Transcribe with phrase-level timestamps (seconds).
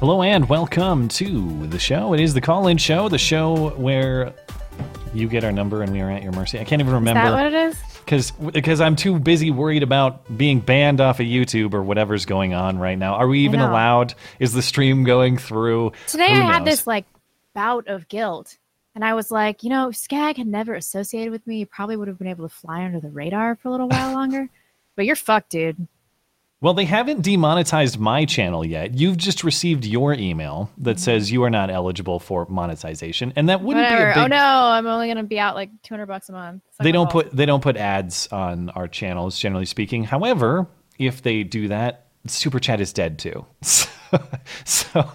[0.00, 2.14] Hello and welcome to the show.
[2.14, 4.32] It is the call in show, the show where
[5.12, 6.60] you get our number and we are at your mercy.
[6.60, 7.20] I can't even remember.
[7.20, 7.76] Is that what it is?
[8.08, 12.54] because because I'm too busy worried about being banned off of YouTube or whatever's going
[12.54, 13.14] on right now.
[13.14, 13.70] Are we even know.
[13.70, 14.14] allowed?
[14.38, 15.92] Is the stream going through?
[16.06, 17.04] Today Who I had this like
[17.54, 18.56] bout of guilt.
[18.94, 21.96] And I was like, you know, if Skag had never associated with me, you probably
[21.96, 24.48] would have been able to fly under the radar for a little while longer.
[24.96, 25.86] But you're fucked, dude.
[26.60, 28.94] Well, they haven't demonetized my channel yet.
[28.94, 30.98] You've just received your email that mm-hmm.
[30.98, 34.12] says you are not eligible for monetization, and that wouldn't Whatever.
[34.12, 36.32] be a oh, big Oh no, I'm only gonna be out like 200 bucks a
[36.32, 36.62] month.
[36.80, 40.66] They don't put they don't put ads on our channels generally speaking however
[40.98, 43.44] if they do that super chat is dead too
[44.64, 45.12] so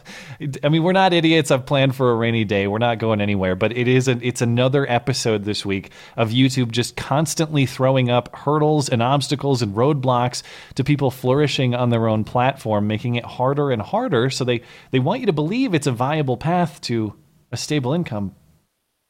[0.63, 3.55] i mean we're not idiots i've planned for a rainy day we're not going anywhere
[3.55, 8.35] but it is an, it's another episode this week of youtube just constantly throwing up
[8.35, 10.43] hurdles and obstacles and roadblocks
[10.75, 14.61] to people flourishing on their own platform making it harder and harder so they
[14.91, 17.13] they want you to believe it's a viable path to
[17.51, 18.35] a stable income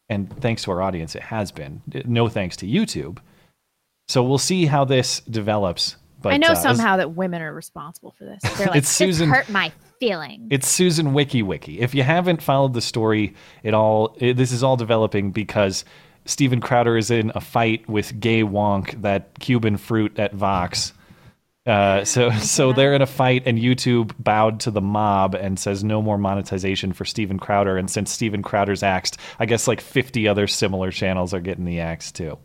[0.09, 1.81] and thanks to our audience, it has been.
[2.05, 3.19] No thanks to YouTube.
[4.07, 5.95] So we'll see how this develops.
[6.23, 8.41] But I know uh, somehow that women are responsible for this.
[8.57, 10.47] They're like, It's Susan- hurt my feelings.
[10.49, 11.81] It's Susan Wiki Wiki.
[11.81, 15.85] If you haven't followed the story, at all it, this is all developing because
[16.25, 20.93] Steven Crowder is in a fight with Gay Wonk, that Cuban fruit at Vox.
[21.65, 25.83] Uh, so so they're in a fight, and YouTube bowed to the mob and says
[25.83, 27.77] no more monetization for Steven Crowder.
[27.77, 31.81] And since Steven Crowder's axed, I guess like fifty other similar channels are getting the
[31.81, 32.37] axe too.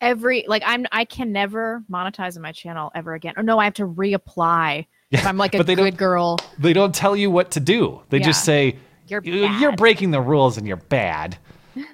[0.00, 3.34] Every like I'm I can never monetize on my channel ever again.
[3.36, 6.38] Or no, I have to reapply if I'm like a but they good girl.
[6.58, 8.02] They don't tell you what to do.
[8.10, 8.76] They just say
[9.08, 11.38] You're "You- you're breaking the rules and you're bad.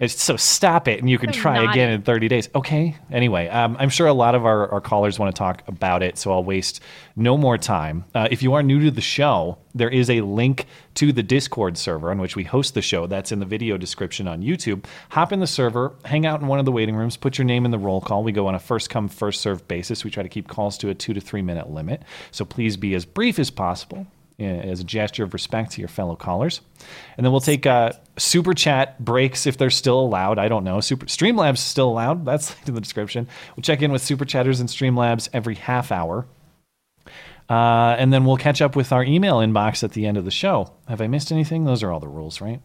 [0.01, 2.49] It's, so stop it, and you can try again in 30 days.
[2.55, 2.97] Okay.
[3.11, 6.19] Anyway, um, I'm sure a lot of our, our callers want to talk about it,
[6.19, 6.81] so I'll waste
[7.17, 8.05] no more time.
[8.15, 11.77] Uh, if you are new to the show, there is a link to the Discord
[11.79, 13.07] server on which we host the show.
[13.07, 14.85] That's in the video description on YouTube.
[15.11, 17.65] Hop in the server, hang out in one of the waiting rooms, put your name
[17.65, 18.23] in the roll call.
[18.23, 20.05] We go on a first come, first serve basis.
[20.05, 22.03] We try to keep calls to a two to three minute limit.
[22.31, 24.07] So please be as brief as possible
[24.39, 26.61] as a gesture of respect to your fellow callers.
[27.17, 30.39] And then we'll take uh, super chat breaks if they're still allowed.
[30.39, 30.81] I don't know.
[30.81, 32.25] Super Streamlabs is still allowed.
[32.27, 33.29] That's linked in the description.
[33.57, 36.27] We'll check in with super chatters and Streamlabs every half hour.
[37.51, 40.31] Uh, and then we'll catch up with our email inbox at the end of the
[40.31, 40.73] show.
[40.89, 41.65] Have I missed anything?
[41.65, 42.61] Those are all the rules, right?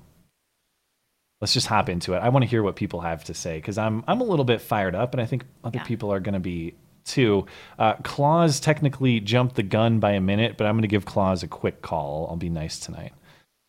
[1.42, 2.20] Let's just hop into it.
[2.20, 4.60] I want to hear what people have to say because I'm I'm a little bit
[4.62, 5.84] fired up, and I think other Yeah.
[5.84, 6.74] people are going to be
[7.08, 7.46] too.
[7.80, 11.42] Uh, Claus technically jumped the gun by a minute, but I'm going to give Claus
[11.44, 12.28] a quick call.
[12.30, 13.14] I'll be nice tonight.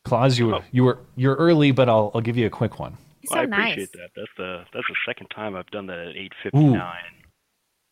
[0.04, 2.96] Claus, you were you were you're early, but I'll I'll give you a quick one.
[3.20, 3.72] He's so I nice.
[3.72, 4.10] appreciate that.
[4.16, 6.94] That's the that's the second time I've done that at eight fifty nine.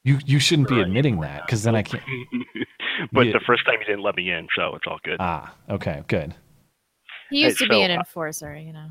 [0.04, 2.02] You you shouldn't be admitting that because then I can't.
[3.12, 3.32] but Yeah.
[3.32, 5.16] the first time you didn't let me in, so it's all good.
[5.20, 6.34] Ah, okay, good.
[7.30, 8.88] He used Hey, to be an enforcer, you know.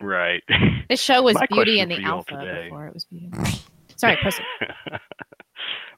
[0.00, 0.42] right.
[0.90, 3.04] This show was My Beauty and the for you all Alpha today- before it was
[3.06, 3.30] Beauty.
[3.32, 3.60] and the-
[3.96, 4.44] Sorry, proceed.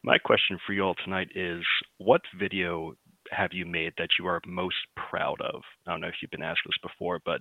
[0.04, 1.62] My question for you all tonight is:
[1.98, 2.94] What video
[3.31, 5.60] have you made that you are most proud of?
[5.86, 7.41] I don't know if you've been asked this before, but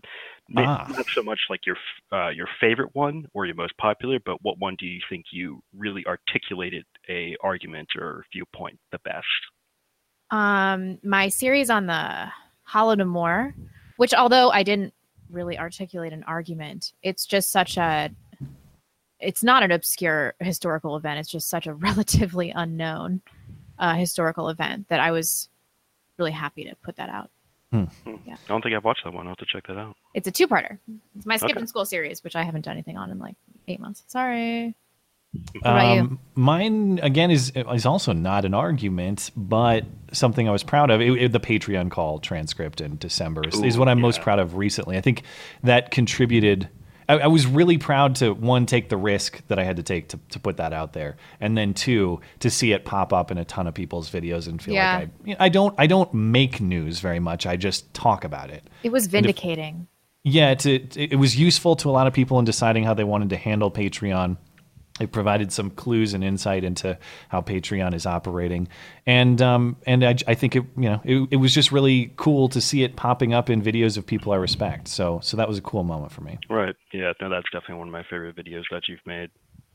[0.57, 0.85] Ah.
[0.89, 1.77] not so much like your
[2.11, 5.61] uh, your favorite one or your most popular, but what one do you think you
[5.77, 9.25] really articulated a argument or viewpoint the best?
[10.29, 12.27] um my series on the
[12.69, 13.53] Holodomor,
[13.95, 14.93] which although I didn't
[15.29, 18.09] really articulate an argument, it's just such a
[19.19, 21.19] it's not an obscure historical event.
[21.19, 23.21] It's just such a relatively unknown
[23.79, 25.49] uh, historical event that I was
[26.17, 27.29] really happy to put that out.
[27.71, 27.85] Yeah.
[28.05, 29.27] I don't think I've watched that one.
[29.27, 29.95] I'll have to check that out.
[30.13, 30.77] It's a two-parter.
[31.17, 31.61] It's my Skipped Okay.
[31.61, 33.35] in School series, which I haven't done anything on in like
[33.67, 34.03] eight months.
[34.07, 34.73] Sorry.
[35.61, 35.65] What?
[35.65, 39.83] Um, mine again is is also not an argument, but
[40.13, 41.01] something I was proud of.
[41.01, 44.55] It, it- the Patreon call transcript in December is, is what I'm most proud of
[44.55, 44.97] recently.
[44.97, 45.23] I think
[45.63, 46.69] that contributed.
[47.09, 50.09] I, I was really proud to one take the risk that I had to take
[50.09, 53.37] to, to put that out there, and then two to see it pop up in
[53.37, 55.05] a ton of people's videos and feel Yeah.
[55.25, 57.45] like I I don't I don't make news very much.
[57.45, 58.63] I just talk about it.
[58.83, 59.87] It was vindicating.
[60.23, 63.05] Yeah, it's, it, it was useful to a lot of people in deciding how they
[63.05, 64.35] wanted to handle Patreon.
[64.99, 66.97] It provided some clues and insight into
[67.29, 68.67] how Patreon is operating,
[69.05, 72.49] and um, and I, I think it you know it, it was just really cool
[72.49, 74.87] to see it popping up in videos of people I respect.
[74.87, 76.37] So so that was a cool moment for me.
[76.49, 76.75] Right.
[76.93, 77.13] Yeah.
[77.21, 79.29] No, that's definitely one of my favorite videos that you've made.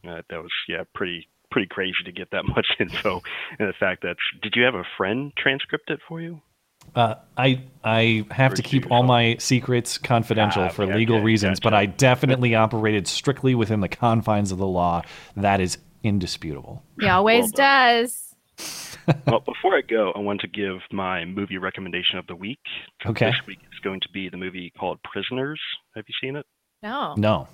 [0.06, 3.22] Uh, that was yeah pretty pretty crazy to get that much info,
[3.58, 6.40] and the fact that did you have a friend transcript it for you?
[6.94, 11.24] Uh, I I have to keep all my secrets confidential Ah, for okay, legal okay,
[11.24, 11.72] reasons, but.
[11.74, 15.02] I definitely operated strictly within the confines of the law.
[15.36, 16.82] That is indisputable.
[17.00, 18.34] He always Well does.
[19.26, 22.60] well, before I go, I want to give my movie recommendation of the week.
[23.06, 23.26] Okay.
[23.26, 25.60] This week is going to be the movie called Prisoners.
[25.96, 26.46] Have you seen it?
[26.82, 27.14] No.
[27.16, 27.48] No.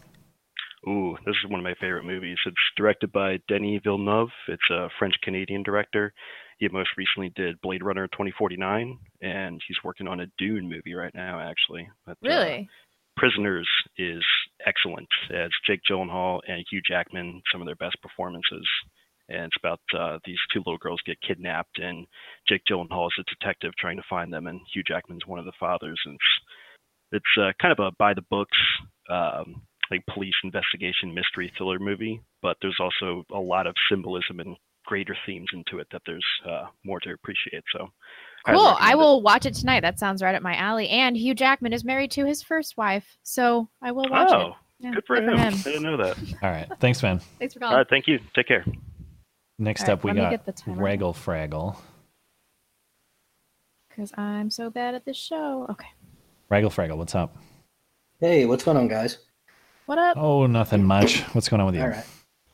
[0.87, 2.37] Ooh, this is one of my favorite movies.
[2.47, 4.29] It's directed by Denis Villeneuve.
[4.49, 6.13] It's a French Canadian director.
[6.59, 11.15] He most recently did Blade Runner 2049, and he's working on a Dune movie right
[11.15, 11.89] now, actually.
[12.05, 12.69] But, uh, Really?
[13.17, 14.25] Prisoners is
[14.67, 15.09] excellent.
[15.31, 18.67] It's Jake Gyllenhaal and Hugh Jackman, some of their best performances.
[19.29, 22.07] And it's about uh, these two little girls get kidnapped, and
[22.49, 25.53] Jake Gyllenhaal is a detective trying to find them, and Hugh Jackman's one of the
[25.61, 26.01] fathers.
[26.07, 26.47] And it's
[27.11, 28.57] it's uh, kind of a by the books,
[29.11, 34.57] um, like police investigation mystery thriller movie, but there's also a lot of symbolism and
[34.89, 37.63] greater themes into it that there's uh, more to appreciate.
[37.77, 37.89] So,
[38.47, 38.57] Cool.
[38.57, 38.97] I recommend it.
[38.97, 39.81] will watch it tonight.
[39.81, 40.89] That sounds right up my alley.
[40.89, 44.53] And Hugh Jackman is married to his first wife, so I will watch Oh, it.
[44.81, 45.29] Yeah, good for him.
[45.39, 46.17] I didn't know that.
[46.43, 46.67] All right.
[46.81, 47.21] Thanks, man.
[47.39, 47.77] Thanks for All calling.
[47.79, 48.19] right, thank you.
[48.35, 48.65] Take care.
[49.59, 50.81] Next All right, up, we got get the timer.
[50.83, 51.77] Raggle Fraggle.
[53.91, 55.67] Because I'm so bad at this show.
[55.69, 55.89] Okay.
[56.51, 57.37] Raggle Fraggle, what's up?
[58.21, 59.19] Hey, what's going on, guys?
[59.87, 60.17] What up?
[60.17, 61.21] Oh, nothing much.
[61.35, 61.83] What's going on with you?
[61.83, 62.05] All right.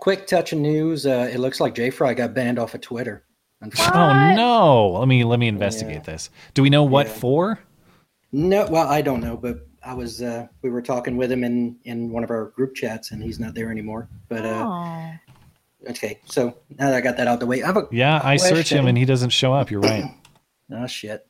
[0.05, 1.07] Quick touch of news.
[1.07, 3.25] Uh, it looks like Jay Fry got banned off of Twitter.
[3.63, 4.03] Unfortunately.
[4.03, 4.89] Oh no!
[4.99, 6.13] Let me let me investigate Yeah.
[6.13, 6.29] this.
[6.53, 7.13] Do we know what Yeah.
[7.15, 7.59] for?
[8.31, 11.77] No, well, I don't know, but I was uh, we were talking with him in
[11.85, 14.11] in one of our group chats, and he's not there anymore.
[14.29, 15.91] But uh, Oh.
[15.93, 18.21] okay, so now that I got that out of the way, I have a Yeah,
[18.23, 19.71] I search him and he doesn't show up.
[19.71, 20.05] You're right.
[20.71, 21.27] Oh shit.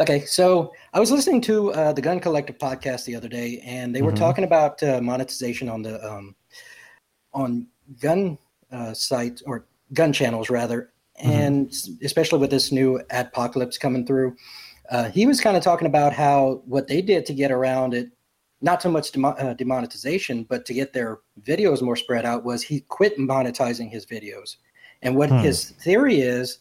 [0.00, 3.94] Okay, so I was listening to uh, the Gun Collective podcast the other day, and
[3.94, 4.16] they were Mhm.
[4.16, 6.34] talking about uh, monetization on the um,
[7.38, 7.66] on
[8.00, 8.36] gun
[8.72, 10.90] uh, sites or gun channels rather,
[11.20, 14.36] and especially with this new adpocalypse coming through.
[14.90, 18.08] Uh, he was kind of talking about how what they did to get around it,
[18.60, 22.62] not so much demo- uh, demonetization, but to get their videos more spread out, was
[22.62, 24.56] he quit monetizing his videos.
[25.02, 25.38] And what Hmm.
[25.38, 26.58] his theory is,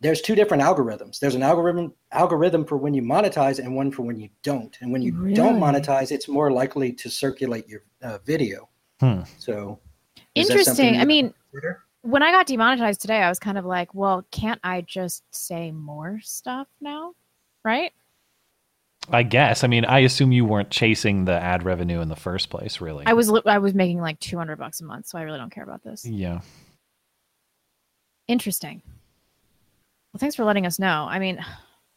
[0.00, 1.18] there's two different algorithms.
[1.18, 4.76] There's an algorithm algorithm for when you monetize and one for when you don't.
[4.80, 8.68] And when you don't monetize, it's more likely to circulate your uh, video.
[9.00, 9.22] Hmm.
[9.38, 9.78] So
[10.34, 11.00] is Interesting.
[11.00, 11.82] I mean, consider?
[12.02, 15.70] when I got demonetized today, I was kind of like, well, can't I just say
[15.72, 17.14] more stuff now?
[17.64, 17.92] Right?
[19.08, 19.64] I guess.
[19.64, 23.06] I mean, I assume you weren't chasing the ad revenue in the first place, really.
[23.06, 25.64] I was I was making like 200 bucks a month, so I really don't care
[25.64, 26.04] about this.
[26.04, 26.40] Yeah.
[28.28, 28.82] Interesting.
[30.12, 31.06] Well, thanks for letting us know.
[31.08, 31.44] I mean,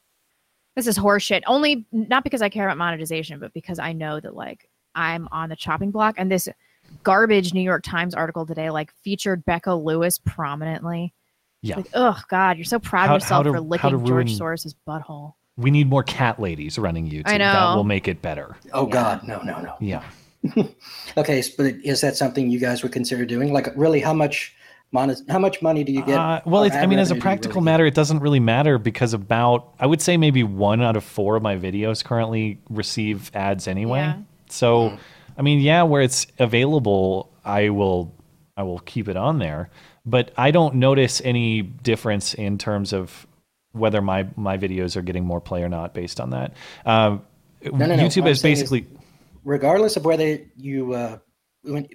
[0.75, 1.41] this is horseshit.
[1.45, 5.49] Only not because I care about monetization, but because I know that like I'm on
[5.49, 6.47] the chopping block, and this
[7.03, 11.13] garbage New York Times article today like featured Becca Lewis prominently.
[11.61, 11.77] Yeah.
[11.77, 14.27] Like, oh God, you're so proud How- of yourself to- for licking to George ruin-
[14.27, 15.33] Soros's butthole.
[15.55, 17.23] We need more cat ladies running YouTube.
[17.27, 17.51] I know.
[17.53, 18.55] That will make it better.
[18.73, 18.93] Oh Yeah.
[18.93, 19.75] God, no, no, no.
[19.79, 20.03] Yeah.
[21.17, 23.53] Okay, but is that something you guys would consider doing?
[23.53, 24.55] Like, really, how much
[24.91, 26.17] monet, how much money do you get?
[26.17, 28.19] Uh, well, it's, I mean, as a revenue do you practical really matter, it doesn't
[28.19, 32.03] really matter because about, I would say maybe one out of four of my videos
[32.03, 33.99] currently receive ads anyway.
[33.99, 34.17] Yeah.
[34.49, 34.97] So,
[35.37, 38.13] I mean, yeah, where it's available, I will,
[38.57, 39.69] I will keep it on there.
[40.05, 43.25] But I don't notice any difference in terms of
[43.71, 46.53] whether my my videos are getting more play or not based on that.
[46.85, 47.23] Um,
[47.63, 47.95] no, no.
[47.95, 48.87] YouTube What is saying is- basically.
[49.45, 51.17] regardless of whether you uh,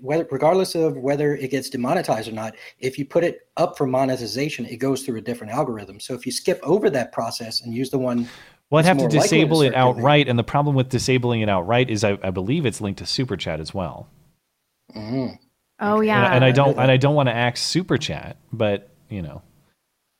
[0.00, 3.87] whether regardless of whether it gets demonetized or not if you put it up for
[3.87, 7.75] monetization it goes through a different algorithm so if you skip over that process and
[7.75, 8.26] use the one
[8.70, 11.40] Well, I'd have to more likely to disable it outright, and the problem with disabling
[11.40, 14.08] it outright is I, I believe it's linked to Super Chat as well.
[14.94, 15.38] Mhm.
[15.80, 16.28] Oh yeah.
[16.28, 16.90] I- and I I don't and.
[16.90, 19.42] I don't want to axe super chat, but you know,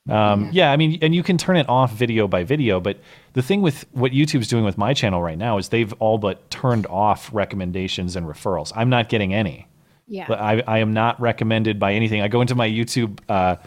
[0.09, 2.79] um, yeah, I mean, and you can turn it off video by video.
[2.79, 2.97] But
[3.33, 6.49] the thing with what YouTube's doing with my channel right now is they've all but
[6.49, 8.71] turned off recommendations and referrals.
[8.75, 9.67] I'm not getting any.
[10.07, 10.25] yeah.
[10.27, 12.21] But I, I am not recommended by anything.
[12.21, 13.57] I go into my YouTube uh,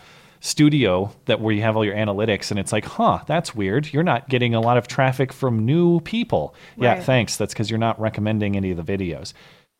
[0.44, 3.92] studio that where you have all your analytics, and it's like, huh, that's weird.
[3.92, 6.54] You're not getting a lot of traffic from new people.
[6.76, 7.36] Yeah, thanks.
[7.36, 9.32] That's because you're not recommending any of the videos.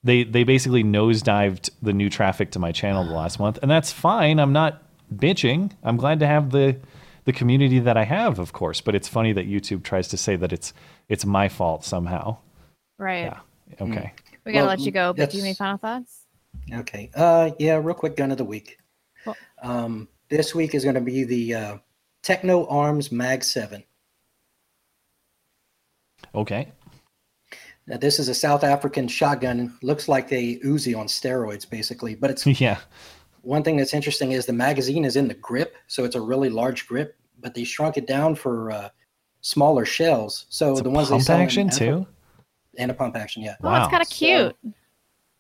[0.05, 3.93] They they basically nosedived the new traffic to my channel the last month, and that's
[3.93, 4.39] fine.
[4.39, 4.83] I'm not
[5.15, 5.73] bitching.
[5.83, 6.77] I'm glad to have the
[7.25, 8.81] the community that I have, of course.
[8.81, 10.73] But it's funny that YouTube tries to say that it's
[11.09, 12.37] it's my fault somehow.
[12.99, 13.25] right.
[13.25, 13.41] Yeah.
[13.81, 14.13] Okay.
[14.45, 15.13] We gotta Well, let you go.
[15.13, 16.27] But do you have any final thoughts?
[16.73, 17.11] Okay.
[17.15, 18.79] Uh, yeah, real quick gun of the week.
[19.25, 21.77] Well- Um, this week is going to be the uh,
[22.23, 23.85] Techno Arms Mag 7.
[26.35, 26.73] Okay.
[27.87, 29.77] Now, this is a South African shotgun.
[29.83, 32.15] Looks like a Uzi on steroids, basically.
[32.15, 32.79] But it's Yeah.
[33.43, 36.49] one thing that's interesting is the magazine is in the grip, so it's a really
[36.49, 37.15] large grip.
[37.39, 38.89] But they shrunk it down for uh,
[39.43, 40.47] smaller shells.
[40.49, 42.07] So It's a the ones they pump sell in action too.
[42.79, 43.57] and a pump action, yeah.
[43.63, 43.83] Oh, Wow.
[43.83, 44.15] it's kind of So-
[44.63, 44.75] cute.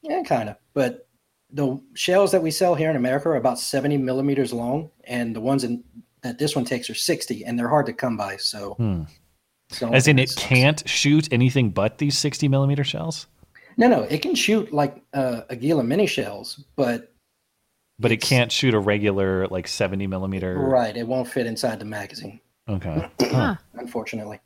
[0.02, 0.56] Yeah, kind of.
[0.74, 1.06] But
[1.52, 5.40] the shells that we sell here in America are about 70 millimeters long, and the
[5.40, 5.84] ones in,
[6.22, 8.36] that this one takes are 60, and they're hard to come by.
[8.36, 9.02] So, Hmm.
[9.70, 10.42] so As in, it sucks.
[10.46, 13.26] can't shoot anything but these 60 millimeter shells,
[13.76, 17.08] No, no, it can shoot like uh, Aguila mini shells, but
[17.98, 20.58] but it can't shoot a regular like 70 millimeter.
[20.58, 23.08] right, it won't fit inside the magazine, Okay.
[23.20, 23.56] Huh.
[23.74, 24.40] unfortunately.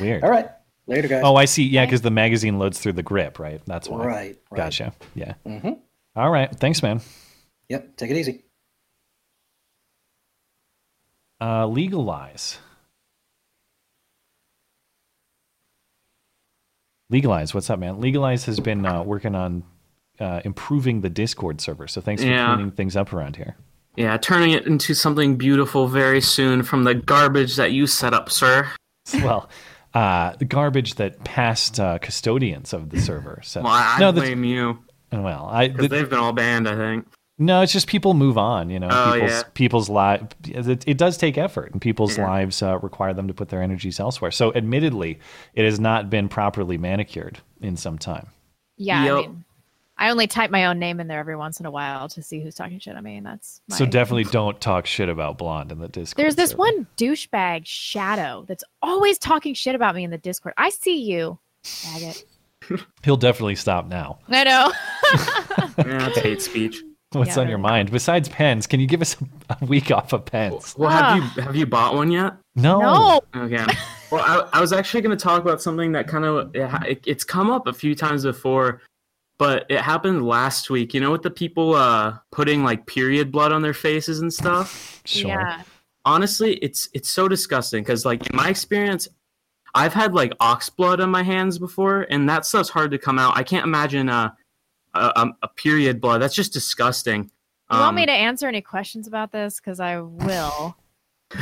[0.00, 0.22] Weird.
[0.22, 0.48] All right,
[0.86, 1.22] later, guys.
[1.24, 1.62] Oh, I see.
[1.64, 3.60] Yeah, because the magazine loads through the grip, right?
[3.66, 4.04] That's why.
[4.04, 4.56] right, right.
[4.56, 4.92] Gotcha.
[5.14, 5.34] Yeah.
[5.46, 5.70] hmm
[6.18, 6.50] All right.
[6.52, 7.00] Thanks, man.
[7.68, 8.42] Yep, take it easy.
[11.40, 12.58] Uh, legalize.
[17.08, 17.54] Legalize.
[17.54, 18.00] What's up, man?
[18.00, 19.62] Legalize has been uh, working on
[20.18, 21.86] uh, improving the Discord server.
[21.86, 22.52] So thanks for Yeah.
[22.56, 23.56] cleaning things up around here.
[23.94, 28.28] Yeah, turning it into something beautiful very soon from the garbage that you set up,
[28.28, 28.68] sir.
[29.22, 29.48] well,
[29.94, 33.38] uh, the garbage that past uh, custodians of the server.
[33.44, 34.80] So Well, I, I no, blame you
[35.12, 36.68] well, I because they've been all banned.
[36.68, 37.06] I think.
[37.38, 38.70] no, it's just people move on.
[38.70, 39.42] You know, Oh, people's yeah.
[39.54, 40.26] people's lives.
[40.48, 42.26] It, it does take effort, and people's Yeah.
[42.28, 44.30] lives uh, require them to put their energies elsewhere.
[44.30, 45.18] So, admittedly,
[45.54, 48.28] it has not been properly manicured in some time.
[48.76, 49.44] Yeah, I mean,
[50.00, 52.40] I only type my own name in there every once in a while to see
[52.40, 52.94] who's talking shit.
[52.94, 53.74] I mean, that's my...
[53.76, 56.22] So definitely don't talk shit about Blonde in the Discord.
[56.24, 56.58] There's this server.
[56.60, 60.54] one douchebag Shadow that's always talking shit about me in the Discord.
[60.56, 62.22] I see you, faggot.
[63.02, 64.18] He'll definitely stop now.
[64.28, 64.72] I know.
[65.78, 66.82] Yeah, that's hate speech.
[67.12, 68.66] What's Yeah, on your mind besides pens?
[68.66, 69.16] Can you give us
[69.48, 70.74] a week off of pens?
[70.76, 72.34] Well, have you have you bought one yet?
[72.56, 72.80] No.
[72.80, 73.20] no.
[73.44, 73.64] Okay.
[74.10, 77.04] Well, I, I was actually going to talk about something that kind of it, it,
[77.06, 78.82] it's come up a few times before,
[79.38, 80.92] but it happened last week.
[80.92, 85.00] You know, with the people uh, putting like period blood on their faces and stuff.
[85.04, 85.28] Sure.
[85.28, 85.62] Yeah.
[86.04, 89.06] Honestly, it's it's so disgusting because like in my experience,
[89.74, 93.18] I've had like ox blood on my hands before, and that stuff's hard to come
[93.18, 93.36] out.
[93.36, 94.30] I can't imagine uh,
[94.94, 96.22] a a, a period blood.
[96.22, 97.30] That's just disgusting.
[97.70, 99.60] You want me Um, to answer any questions about this?
[99.60, 100.74] Because I will.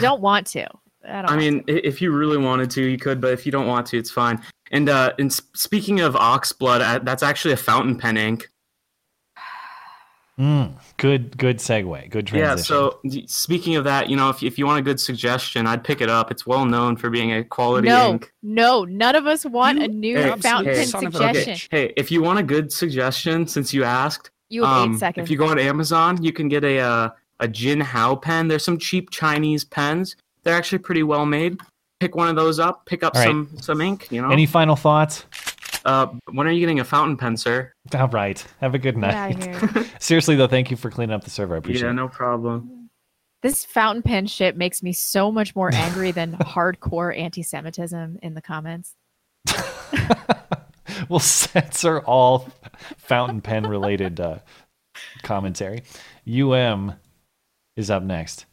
[0.01, 0.67] Don't want to.
[1.09, 3.53] I, don't I mean, i- if you really wanted to, you could, but if you
[3.53, 4.43] don't want to, it's fine.
[4.73, 8.49] And uh, and speaking of ox blood, uh, that's actually a fountain pen ink.
[10.39, 11.39] Mm, good.
[11.39, 12.11] Good segue.
[12.11, 12.57] Good transition.
[12.59, 12.63] Yeah.
[12.63, 16.03] So speaking of that, you know, if if you want a good suggestion, I'd pick
[16.03, 16.31] it up.
[16.31, 18.33] It's well known for being a quality no, ink.
[18.43, 21.19] no, none of us want You a new Hey, fountain hey, pen son of a
[21.19, 21.55] suggestion.
[21.55, 21.69] bitch.
[21.71, 25.25] Hey, if you want a good suggestion, since you asked, You have um, eight seconds.
[25.25, 27.09] if you go on Amazon, you can get a uh,
[27.41, 28.49] a Jin Hao pen.
[28.49, 30.17] There's some cheap Chinese pens.
[30.43, 31.59] They're actually pretty well made.
[31.99, 32.85] Pick one of those up.
[32.85, 33.29] Pick up All right.
[33.29, 34.09] some some ink.
[34.11, 34.29] You know.
[34.29, 35.25] Any final thoughts?
[35.87, 37.73] Uh, when are you getting a fountain pen, sir?
[37.95, 38.45] All right.
[38.61, 39.47] Have a good night.
[39.63, 39.91] of.
[40.01, 41.55] Seriously though, thank you for cleaning up the server.
[41.55, 41.91] I appreciate Yeah, it.
[41.93, 42.91] Yeah, no problem.
[43.43, 48.43] This fountain pen shit makes me so much more angry than hardcore anti-Semitism in the
[48.43, 48.95] comments.
[51.09, 52.49] we'll censor all
[52.97, 54.39] fountain pen related uh,
[55.23, 55.83] commentary.
[56.29, 56.95] Um
[57.77, 58.47] is up next.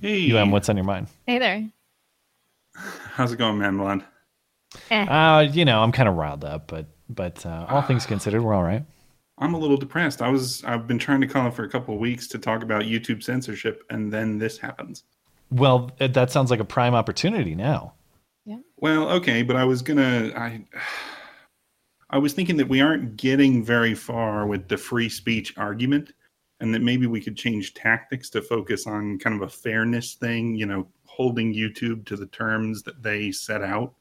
[0.00, 1.08] Hey, Um, what's on your mind?
[1.26, 1.68] Hey there.
[2.74, 4.04] how's it going, man, blonde?
[4.90, 5.04] Eh.
[5.04, 8.54] Uh, you know, I'm kind of riled up, but but uh, all things considered, we're
[8.54, 8.84] all right.
[9.38, 10.22] I'm a little depressed.
[10.22, 12.62] I was I've been trying to call him for a couple of weeks to talk
[12.62, 15.04] about YouTube censorship, and then this happens.
[15.50, 17.94] Well, that sounds like a prime opportunity now.
[18.44, 18.58] Yeah.
[18.78, 20.64] Well, okay, but I was gonna I
[22.10, 26.12] I was thinking that we aren't getting very far with the free speech argument,
[26.60, 30.54] and that maybe we could change tactics to focus on kind of a fairness thing.
[30.54, 33.94] You know, holding YouTube to the terms that they set out.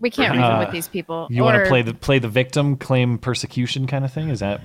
[0.00, 1.28] We can't Uh, with these people.
[1.30, 4.28] You want to play the play the victim, claim persecution kind of thing?
[4.30, 4.60] Is that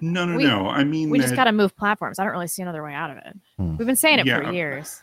[0.00, 0.68] No, no, We- no.
[0.68, 2.18] I mean, We just got to move platforms.
[2.18, 3.36] I don't really see another way out of it.
[3.56, 3.76] Hmm.
[3.76, 4.40] We've been saying it Yeah.
[4.42, 5.02] for years.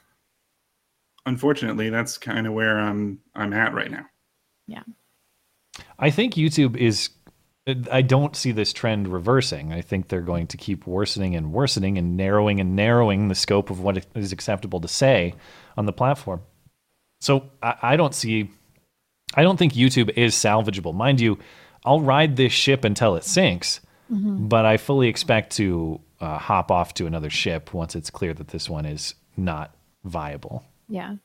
[1.26, 4.06] unfortunately, that's kind of where I'm I'm at right now.
[4.68, 4.84] Yeah.
[6.00, 7.10] I think YouTube is.
[7.90, 9.72] I don't see this trend reversing.
[9.72, 13.70] I think they're going to keep worsening and worsening and narrowing and narrowing the scope
[13.70, 15.34] of what is acceptable to say
[15.78, 16.42] on the platform.
[17.22, 18.50] So I, I don't see.
[19.36, 20.94] I don't think YouTube is salvageable.
[20.94, 21.40] Mind you,
[21.86, 26.94] I'll ride this ship until it sinks, but I fully expect to uh, hop off
[26.96, 30.64] to another ship once it's clear that this one is not viable.
[30.88, 31.16] Yeah.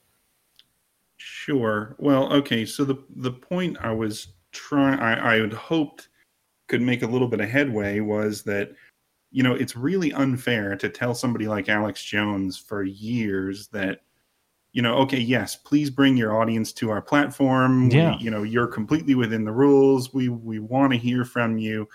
[1.17, 1.95] Sure.
[1.99, 2.65] Well, okay.
[2.65, 6.09] So the the point I was trying, I, I had hoped
[6.69, 8.73] could make a little bit of headway was that
[9.31, 14.03] you know it's really unfair to tell somebody like Alex Jones for years that
[14.73, 18.17] you know okay yes please bring your audience to our platform Yeah.
[18.17, 21.89] we, you know you're completely within the rules we we want to hear from you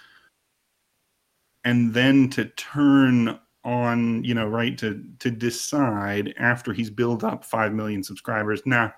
[1.64, 7.46] and then to turn on you know right to to decide after he's built up
[7.46, 8.90] 5 million subscribers nah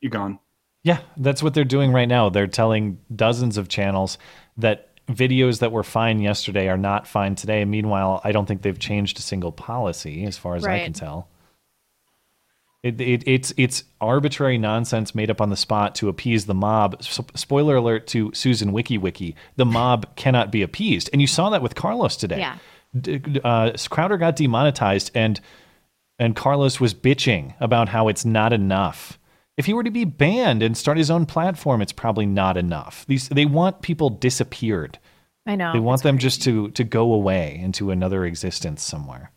[0.00, 0.38] you're gone
[0.84, 2.28] Yeah, that's what they're doing right now.
[2.28, 4.18] They're telling dozens of channels
[4.56, 7.64] that videos that were fine yesterday are not fine today.
[7.64, 11.28] Meanwhile, I don't think they've changed a single policy as far as I can tell.
[12.82, 16.96] It, it, it's it's arbitrary nonsense made up on the spot to appease the mob.
[16.98, 21.50] S- spoiler alert to Susan Wiki Wiki: the mob cannot be appeased, and you saw
[21.50, 22.38] that with Carlos today.
[22.40, 22.58] Yeah.
[23.00, 25.40] D- uh, Crowder got demonetized, and
[26.18, 29.18] and Carlos was bitching about how it's not enough.
[29.56, 33.04] If he were to be banned and start his own platform, it's probably not enough.
[33.06, 34.98] These they want people disappeared.
[35.46, 35.72] I know.
[35.72, 36.26] they want them crazy.
[36.26, 39.31] just to to go away into another existence somewhere.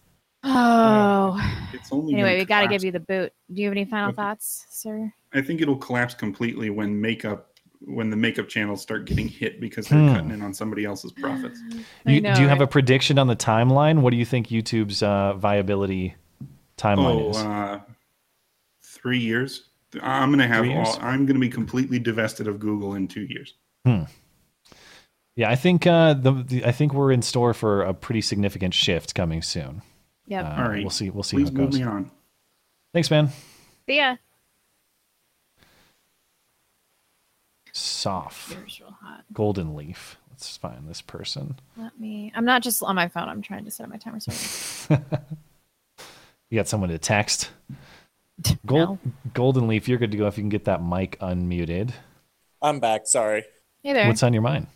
[0.46, 1.68] Oh.
[1.74, 3.34] it's only Anyway, we got to give you the boot.
[3.52, 4.16] Do you have any final Okay.
[4.16, 5.12] thoughts, sir?
[5.34, 7.52] I think it'll collapse completely when makeup
[7.88, 10.14] when the makeup channels start getting hit because they're Hmm.
[10.16, 11.60] cutting in on somebody else's profits.
[12.06, 14.00] You, know, do you have a prediction on the timeline?
[14.00, 16.16] What do you think YouTube's uh, viability
[16.78, 17.38] timeline Oh, is?
[17.38, 17.80] uh,
[18.82, 19.70] three years.
[20.02, 20.98] I'm gonna have all.
[21.02, 23.54] I'm gonna be completely divested of Google in two years.
[23.86, 24.04] Hmm.
[25.36, 28.74] yeah, I think uh, the, the I think we're in store for a pretty significant
[28.74, 29.84] shift coming soon.
[30.28, 30.46] Yep.
[30.46, 30.82] Uh, All right.
[30.84, 31.10] we'll see.
[31.10, 31.80] We'll see Please how it move goes.
[31.80, 32.12] me on.
[32.94, 33.30] Thanks, man.
[33.88, 34.16] See ya.
[37.74, 39.24] Soft Yours real hot.
[39.34, 40.18] golden leaf.
[40.32, 41.56] Let's find this person.
[41.78, 42.32] Let me.
[42.36, 43.28] I'm not just on my phone.
[43.30, 44.20] I'm trying to set up my timer.
[44.20, 44.32] So
[46.50, 47.50] You got someone to text.
[48.66, 49.00] Gold,
[49.34, 51.92] Golden Leaf, you're good to go if you can get that mic unmuted.
[52.62, 53.08] I'm back.
[53.08, 53.44] Sorry.
[53.82, 54.08] hey there.
[54.08, 54.68] What's on your mind?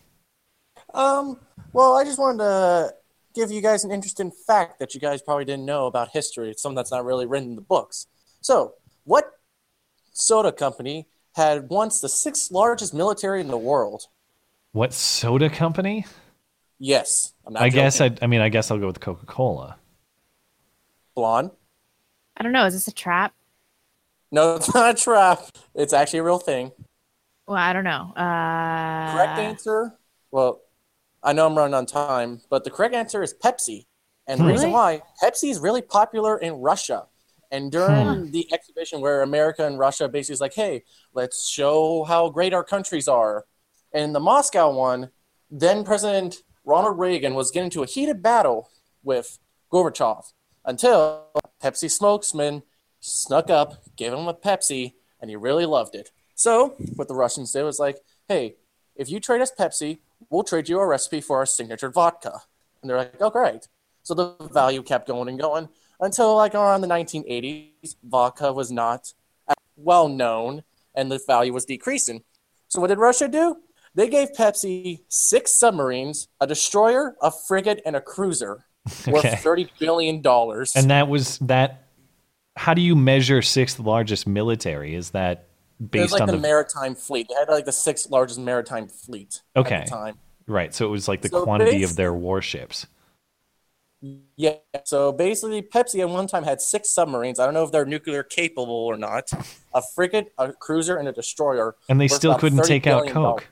[0.93, 1.37] Um.
[1.73, 2.93] Well, I just wanted to
[3.39, 6.49] give you guys an interesting fact that you guys probably didn't know about history.
[6.51, 8.07] It's something that's not really written in the books.
[8.41, 8.73] So,
[9.05, 9.31] what
[10.11, 14.07] soda company had once the sixth largest military in the world?
[14.73, 16.05] What soda company?
[16.79, 17.63] Yes, I'm not.
[17.63, 18.01] I guess.
[18.01, 18.11] I.
[18.21, 19.77] I mean, I guess I'll go with Coca Cola.
[21.15, 21.51] blonde.
[22.37, 22.65] I don't know.
[22.65, 23.33] Is this a trap?
[24.31, 25.41] No, it's not a trap.
[25.75, 26.71] It's actually a real thing.
[27.47, 28.13] Well, I don't know.
[28.15, 29.93] Uh, Correct answer.
[30.31, 30.61] Well,
[31.23, 33.85] I know I'm running on time, but the correct answer is Pepsi.
[34.27, 34.51] And the Hmm.
[34.51, 37.07] reason why Pepsi is really popular in Russia.
[37.51, 42.29] And during the exhibition where America and Russia basically is like, hey, let's show how
[42.29, 43.45] great our countries are.
[43.91, 45.09] And the Moscow one,
[45.49, 48.69] then President Ronald Reagan was getting into a heated battle
[49.03, 49.39] with
[49.71, 50.31] Gorbachev
[50.63, 51.25] until
[51.61, 52.61] Pepsi spokesman
[52.99, 56.11] snuck up, gave him a Pepsi, and he really loved it.
[56.35, 58.57] So what the Russians did was like, hey,
[58.95, 62.41] if you trade us Pepsi, we'll trade you a recipe for our signature vodka.
[62.81, 63.67] And they're like, oh, great.
[64.03, 69.13] So the value kept going and going until like around the 1980s, vodka was not
[69.75, 70.63] well known
[70.95, 72.23] and the value was decreasing.
[72.67, 73.57] So what did Russia do?
[73.95, 78.65] They gave Pepsi six submarines, a destroyer, a frigate, and a cruiser
[79.07, 79.11] Okay.
[79.11, 80.15] worth $30 billion.
[80.75, 81.85] And that was that.
[82.55, 84.95] How do you measure sixth largest military?
[84.95, 85.48] Is that
[85.91, 87.27] based like on the, the, maritime fleet.
[87.29, 89.75] They had like the sixth largest maritime fleet Okay.
[89.75, 90.17] at the time.
[90.47, 90.73] right?
[90.73, 92.87] So it was like the So quantity of their warships.
[94.37, 94.55] Yeah.
[94.85, 97.37] So basically, Pepsi at one time had six submarines.
[97.39, 99.29] I don't know if they're nuclear capable or not.
[99.73, 101.75] A frigate, a cruiser, and a destroyer.
[101.89, 103.07] And they still couldn't take out.
[103.07, 103.47] Coke.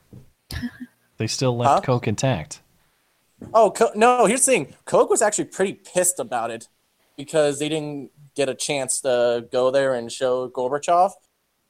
[1.17, 1.81] They still left Huh?
[1.81, 2.61] Coke intact.
[3.53, 4.25] Oh Co- no!
[4.25, 6.69] Here's the thing: Coke was actually pretty pissed about it
[7.17, 11.11] because they didn't get a chance to go there and show Gorbachev.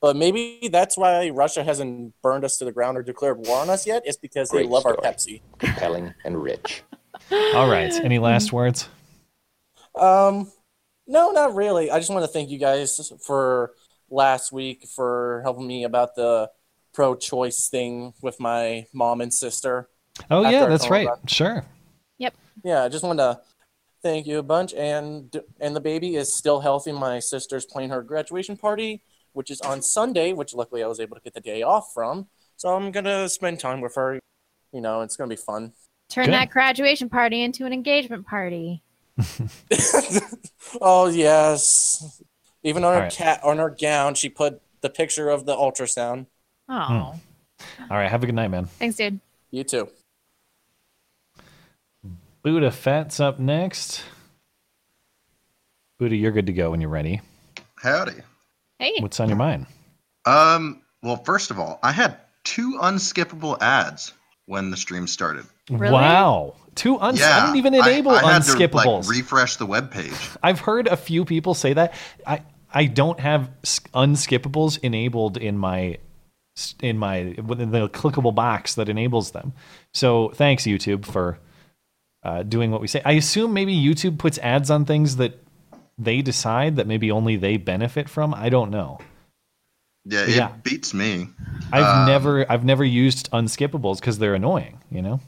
[0.01, 3.69] But maybe that's why Russia hasn't burned us to the ground or declared war on
[3.69, 4.03] us yet.
[4.05, 4.95] Is because they Great love our.
[4.97, 5.41] Pepsi.
[5.57, 6.83] compelling and rich.
[7.31, 7.91] All right.
[8.03, 8.89] Any last words?
[9.95, 10.51] Um,
[11.07, 11.89] no, not really.
[11.89, 13.71] I just want to thank you guys for
[14.09, 16.49] last week for helping me about the
[16.93, 19.89] pro-choice thing with my mom and sister.
[20.31, 21.05] Oh yeah, that's right.
[21.07, 21.65] about- Sure.
[22.17, 22.35] Yep.
[22.63, 23.39] Yeah, I just want to
[24.01, 24.73] thank you a bunch.
[24.73, 26.91] And and the baby is still healthy.
[26.91, 29.03] My sister's planning her graduation party,
[29.37, 32.27] which is on Sunday, which luckily I was able to get the day off from.
[32.55, 34.19] So I'm gonna spend time with her.
[34.73, 35.73] You know, it's gonna be fun.
[36.09, 36.33] Turn Good.
[36.33, 38.81] that graduation party into an engagement party.
[40.81, 42.21] oh yes.
[42.63, 43.11] Even on All her right.
[43.11, 46.25] cat on her gown, she put the picture of the ultrasound.
[46.67, 47.13] Oh,
[47.59, 47.83] hmm.
[47.91, 48.09] All right.
[48.09, 48.65] Have a good night, man.
[48.65, 49.19] thanks, dude.
[49.51, 49.89] You too.
[52.41, 54.03] Buddha Fat's up next.
[55.99, 57.21] Buddha, you're good to go when you're ready.
[57.75, 58.21] Howdy.
[58.79, 59.65] Hey, What's on your mind?
[60.25, 64.13] Um, well, first of all, I had two unskippable ads
[64.45, 65.45] when the stream started.
[65.69, 65.93] Really?
[65.93, 66.55] Wow.
[66.75, 70.13] Two uns- I didn't even I- enable I, had to, like, refresh the web page.
[70.43, 71.93] I've heard a few people say that.
[72.25, 72.41] I
[72.73, 73.49] I don't have
[73.93, 75.97] unskippables enabled in my
[76.81, 79.53] in my within the clickable box that enables them.
[79.93, 81.39] So thanks YouTube for
[82.23, 83.01] uh, doing what we say.
[83.05, 85.39] I assume maybe YouTube puts ads on things that
[85.97, 88.33] they decide that maybe only they benefit from.
[88.33, 88.99] I don't know.
[90.05, 90.49] Yeah, it Yeah.
[90.63, 91.27] beats me.
[91.71, 94.79] I've Um, never I've never used unskippables because they're annoying.
[94.89, 95.19] You know.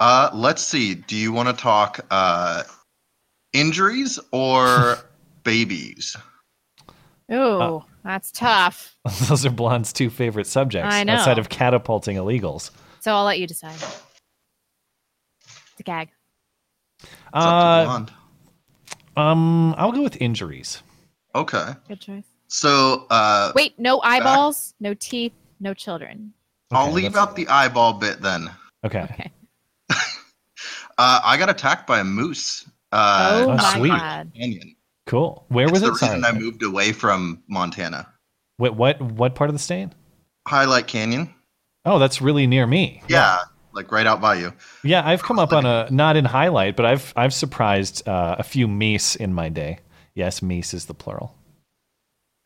[0.00, 0.94] Uh, let's see.
[0.94, 2.64] Do you want to talk uh,
[3.52, 4.98] injuries or
[5.44, 6.16] babies?
[7.32, 8.96] Ooh, that's tough.
[9.28, 11.14] Those are Blonde's two favorite subjects I know.
[11.14, 12.70] outside of catapulting illegals.
[13.00, 13.76] So I'll let you decide.
[15.46, 16.10] It's a gag.
[17.32, 18.06] Uh,
[19.16, 20.82] um, I'll go with injuries.
[21.34, 21.72] Okay.
[21.88, 22.24] Good choice.
[22.48, 26.32] So uh, Wait, no eyeballs, no teeth, no children.
[26.70, 28.50] I'll leave out the eyeball bit then.
[28.84, 29.30] Okay.
[30.96, 32.64] Uh, I got attacked by a moose.
[32.92, 34.32] Uh, Oh out my in the God.
[34.36, 34.76] Canyon.
[35.06, 35.44] Cool.
[35.48, 35.96] Where It's was the it?
[35.96, 36.14] Sorry.
[36.18, 38.06] reason I moved away from Montana.
[38.58, 39.88] What what what part of the state?
[40.46, 41.34] Hyalite Canyon.
[41.84, 43.02] Oh, that's really near me.
[43.08, 43.38] Yeah,
[43.74, 44.52] like right out by you.
[44.82, 48.42] Yeah, I've come up on a not in Hyalite, but I've I've surprised uh, a
[48.42, 49.78] few meese in my day.
[50.14, 51.34] Yes, meese is the plural.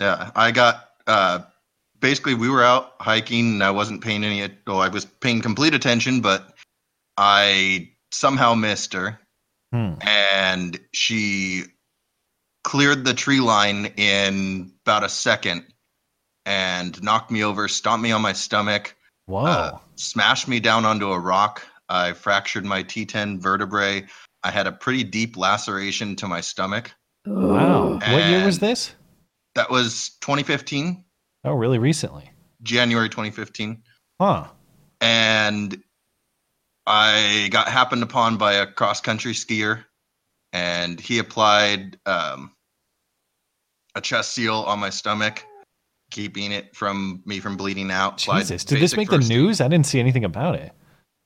[0.00, 1.40] Yeah, I got uh,
[2.00, 4.48] basically we were out hiking and I wasn't paying any.
[4.66, 6.54] Well, I was paying complete attention, but
[7.16, 9.18] I somehow missed her,
[9.72, 9.94] Hmm.
[10.00, 11.64] and she
[12.64, 15.64] cleared the tree line in about a second
[16.46, 18.94] and knocked me over, stomped me on my stomach,
[19.28, 19.44] Whoa.
[19.44, 21.62] uh, smashed me down onto a rock.
[21.88, 24.06] I fractured my T10 vertebrae.
[24.42, 26.92] I had a pretty deep laceration to my stomach.
[27.26, 27.94] wow.
[27.94, 28.94] What year was this?
[29.54, 31.04] That was 2015,
[31.44, 32.30] Oh, really recently.
[32.62, 33.82] January 2015.
[34.20, 34.46] Huh.
[35.00, 35.80] and
[36.86, 39.84] I got happened upon by a cross country skier,
[40.54, 42.52] and he applied um,
[43.94, 45.44] a chest seal on my stomach,
[46.10, 48.18] keeping it from me from bleeding out.
[48.18, 48.64] Jesus.
[48.64, 49.60] Did this make the news?
[49.60, 50.72] I didn't see anything about it.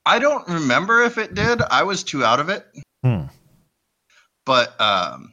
[0.05, 1.61] I don't remember if it did.
[1.61, 2.65] I was too out of it.
[3.03, 3.25] Hmm.
[4.45, 5.31] But um,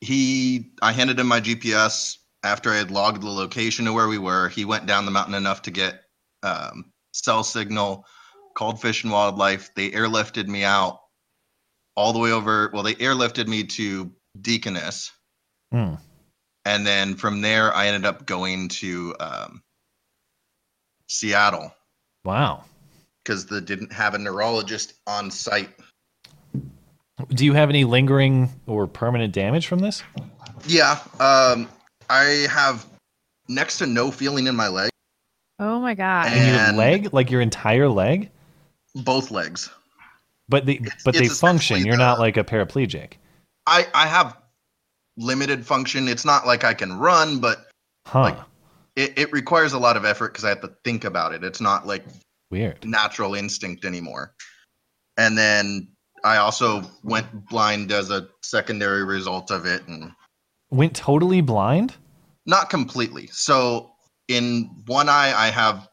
[0.00, 4.18] he, I handed him my GPS after I had logged the location of where we
[4.18, 4.48] were.
[4.48, 6.00] He went down the mountain enough to get
[6.42, 8.06] um, cell signal,
[8.56, 9.74] called Fish and Wildlife.
[9.74, 11.00] They airlifted me out
[11.94, 12.70] all the way over.
[12.72, 15.12] Well, they airlifted me to Deaconess.
[15.72, 15.94] Hmm.
[16.66, 19.62] And then from there, I ended up going to um,
[21.08, 21.72] Seattle
[22.24, 22.64] Wow.
[23.22, 25.70] because they didn't have a neurologist on site.
[27.30, 30.02] Do you have any lingering or permanent damage from this?
[30.66, 31.68] Yeah, um,
[32.10, 32.84] I have
[33.48, 34.90] next to no feeling in my leg,
[35.60, 36.32] Oh my god.
[36.32, 37.14] In your leg?
[37.14, 38.30] Like your entire leg?
[38.96, 39.70] both legs.
[40.48, 41.86] But they but they function.
[41.86, 43.12] You're not like a paraplegic.
[43.66, 44.36] I I have
[45.16, 46.08] limited function.
[46.08, 47.66] It's not like I can run, but
[48.06, 48.20] Huh.
[48.22, 48.38] Like-
[48.94, 51.44] it, it requires a lot of effort because I have to think about it.
[51.44, 52.04] It's not like
[52.50, 52.82] Weird.
[52.84, 54.32] natural instinct anymore.
[55.18, 55.88] And then
[56.24, 60.12] I also went blind as a secondary result of it, and
[60.70, 61.96] Went totally blind?
[62.46, 63.26] not completely.
[63.32, 63.90] So
[64.28, 65.88] in one eye, I have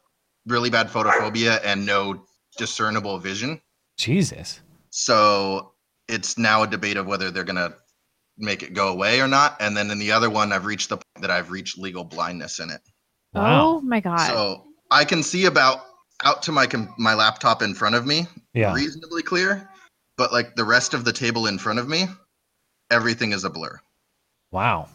[0.45, 2.23] really bad photophobia and no
[2.57, 3.59] discernible vision.
[3.97, 4.61] Jesus.
[4.91, 5.73] So
[6.07, 7.73] it's now a debate of whether they're gonna
[8.37, 9.57] make it go away or not.
[9.59, 12.59] And then in the other one, I've reached the point that I've reached legal blindness
[12.59, 12.81] in it.
[13.35, 14.27] Oh my god.
[14.27, 15.81] So I can see about
[16.23, 18.73] out to my com- my laptop in front of me, Yeah.
[18.73, 19.67] reasonably clear.
[20.17, 22.05] But like the rest of the table in front of me,
[22.91, 23.79] everything is a blur.
[24.51, 24.89] Wow.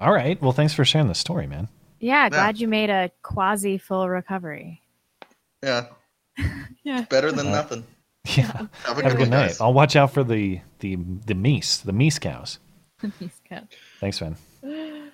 [0.00, 0.40] All right.
[0.40, 1.68] Well, thanks for sharing the story, man.
[1.98, 4.80] yeah, glad you made a quasi full recovery.
[5.62, 5.86] Yeah,
[6.82, 7.02] Yeah.
[7.10, 7.84] better than Uh, nothing.
[8.36, 8.44] Yeah.
[8.44, 9.46] Have a Have a good good night.
[9.48, 9.60] guys.
[9.62, 12.58] I'll watch out for the the the meese, the meese cows.
[13.48, 13.68] Good.
[14.00, 14.36] Thanks, man.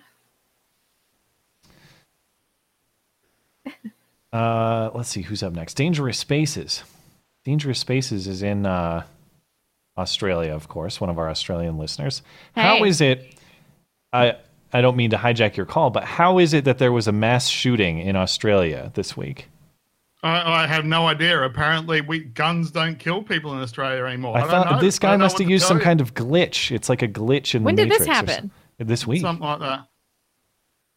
[4.33, 5.75] Uh, let's see who's up next.
[5.75, 6.83] Dangerous Spaces.
[7.45, 9.05] Dangerous Spaces is in uh,
[9.97, 12.23] Australia, of course, one of our Australian listeners.
[12.55, 12.89] How Hey.
[12.89, 13.35] is it?
[14.13, 14.35] I
[14.73, 17.13] I don't mean to hijack your call, but how is it that there was a
[17.13, 19.49] mass shooting in Australia this week?
[20.23, 21.41] I, I have no idea.
[21.43, 24.37] Apparently, we guns don't kill people in Australia anymore.
[24.37, 24.81] I, don't thought know.
[24.81, 25.83] this guy must have used some you.
[25.85, 26.71] kind of glitch.
[26.75, 27.85] It's like a glitch in When the Matrix.
[27.85, 28.51] When did this Matrix or happen?
[28.79, 29.21] This week.
[29.21, 29.87] something like that.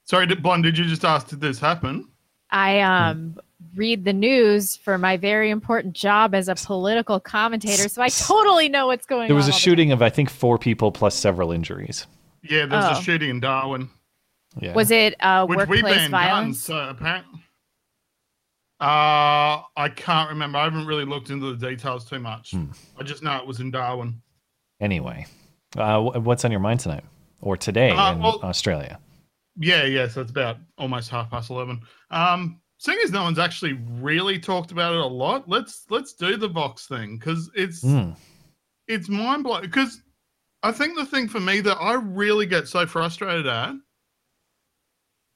[0.05, 2.07] Sorry, did, Blonde, did you just ask did this happen?
[2.51, 3.37] I um
[3.75, 8.69] read the news for my very important job as a political commentator, so I totally
[8.69, 9.27] know what's going on.
[9.27, 9.51] There was on.
[9.51, 12.07] a all the shooting of I think four people plus several injuries.
[12.41, 12.99] Yeah, there was Oh.
[12.99, 13.89] a shooting in Darwin,
[14.59, 14.73] Yeah.
[14.73, 16.47] Was it uh, which we workplace banned violence?
[16.47, 16.63] guns.
[16.63, 17.41] So apparently,
[18.79, 20.57] Uh, I can't remember.
[20.57, 22.51] I haven't really looked into the details too much.
[22.51, 22.65] Hmm.
[22.97, 24.21] I just know it was in Darwin.
[24.79, 25.25] Anyway,
[25.77, 27.03] uh, what's on your mind tonight
[27.41, 28.99] or today Uh, in well- Australia?
[29.57, 30.07] Yeah, yeah.
[30.07, 31.81] So it's about almost half past eleven.
[32.11, 36.37] Um, seeing as no one's actually really talked about it a lot, let's let's do
[36.37, 38.11] the Vox thing because it's Hmm.
[38.87, 39.63] it's mind blowing.
[39.63, 40.01] Because
[40.63, 43.73] I think the thing for me that I really get so frustrated at,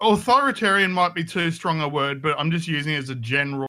[0.04, 3.68] authoritarian might be too strong a word, but I'm just using it as a general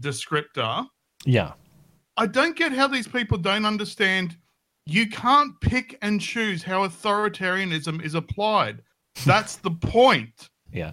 [0.00, 0.86] descriptor.
[1.24, 1.52] Yeah.
[2.16, 4.36] I don't get how these people don't understand.
[4.86, 8.82] You can't pick and choose how authoritarianism is applied.
[9.24, 10.48] That's the point.
[10.72, 10.92] Yeah.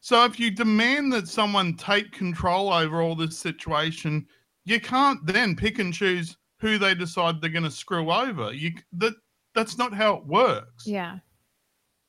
[0.00, 4.26] So if you demand that someone take control over all this situation,
[4.66, 8.52] you can't then pick and choose who they decide they're going to screw over.
[8.52, 9.14] You that
[9.54, 10.86] that's not how it works.
[10.86, 11.18] Yeah.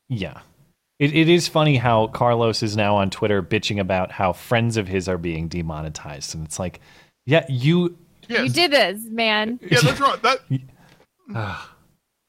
[0.10, 0.42] Yeah.
[1.00, 4.88] It, it is funny how Carlos is now on Twitter bitching about how friends of
[4.88, 6.34] his are being demonetized.
[6.36, 6.80] And it's like,
[7.26, 7.98] yeah, you.
[8.30, 9.60] You did this, man.
[9.62, 10.22] Yeah, that's right.
[10.24, 10.40] That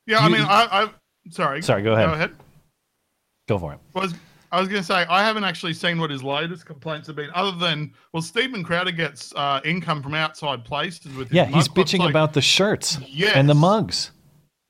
[0.07, 0.91] yeah, I mean, I, I
[1.31, 1.63] sorry.
[1.63, 2.09] Sorry, go ahead.
[2.09, 2.31] Go ahead.
[3.49, 3.79] Go for it.
[3.95, 4.15] was
[4.53, 7.31] I was going to say I haven't actually seen what his latest complaints have been,
[7.35, 11.29] other than well, Steven Crowder gets uh, income from outside places with.
[11.29, 13.35] His Yeah, he's mug clubs, bitching like, about the shirts Yes.
[13.37, 14.11] and the mugs.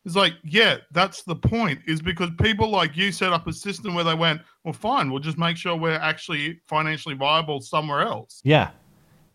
[0.07, 1.81] It's like, yeah, that's the point.
[1.87, 5.21] Is because people like you set up a system where they went, well, fine, we'll
[5.21, 8.41] just make sure we're actually financially viable somewhere else.
[8.45, 8.71] Yeah.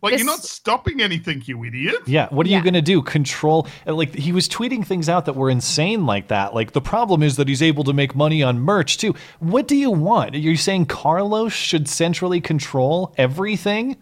[0.02, 1.98] Like This- you're not stopping anything, you idiot.
[2.08, 3.02] Yeah, what are you going to do?
[3.02, 6.56] Control uh, like he was tweeting things out that were insane like that.
[6.56, 9.14] Like the problem is that he's able to make money on merch too.
[9.40, 10.34] What do you want?
[10.34, 13.98] You're you saying Carlos should centrally control everything?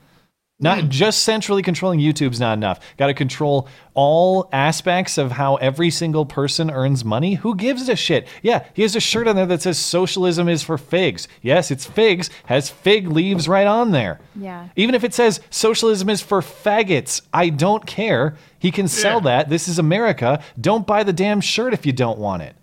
[0.61, 0.89] Not hmm.
[0.89, 2.79] just centrally controlling YouTube's not enough.
[2.97, 7.35] Got to control all aspects of how every single person earns money.
[7.35, 8.27] Who gives a shit?
[8.41, 11.27] Yeah, he has a shirt on there that says socialism is for figs.
[11.41, 14.19] Yes, it's figs, has fig leaves right on there.
[14.35, 14.67] Yeah.
[14.75, 18.35] Even if it says socialism is for faggots, I don't care.
[18.59, 19.43] He can sell Yeah.
[19.43, 19.49] that.
[19.49, 20.43] This is America.
[20.59, 22.55] Don't buy the damn shirt if you don't want it.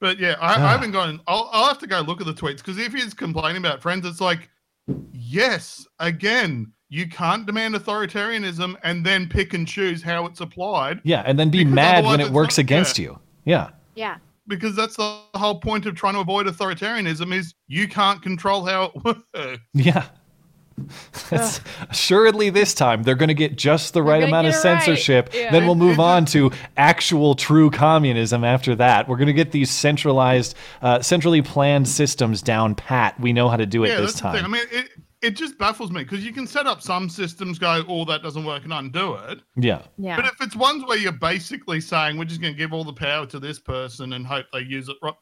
[0.00, 1.20] But yeah, I, I haven't gone.
[1.26, 4.04] I'll, I'll have to go look at the tweets because if he's complaining about friends,
[4.06, 4.50] it's like,
[5.12, 11.00] yes, again, you can't demand authoritarianism and then pick and choose how it's applied.
[11.02, 13.04] Yeah, and then be mad when it works against yeah.
[13.04, 13.18] you.
[13.44, 13.70] Yeah.
[13.96, 14.16] Yeah.
[14.46, 18.92] because that's the whole point of trying to avoid authoritarianism is you can't control how
[18.94, 19.60] it works.
[19.74, 20.04] Yeah.
[21.32, 24.68] It's- assuredly, this time they're going to get just the right amount of get it
[24.68, 24.82] right.
[24.82, 25.30] censorship.
[25.32, 25.50] Yeah.
[25.50, 29.08] Then we'll move on to actual true communism after that.
[29.08, 33.18] We're going to get these centralized, uh, centrally planned systems down pat.
[33.18, 34.38] We know how to do it yeah, this that's the thing.
[34.38, 34.50] I time.
[34.50, 34.90] mean, it,
[35.24, 38.44] it just baffles me because you can set up some systems, go, oh, that doesn't
[38.44, 39.40] work, and undo it.
[39.56, 39.82] Yeah.
[39.96, 40.16] Yeah.
[40.16, 42.92] But if it's ones where you're basically saying we're just going to give all the
[42.92, 45.14] power to this person and hope they use it right,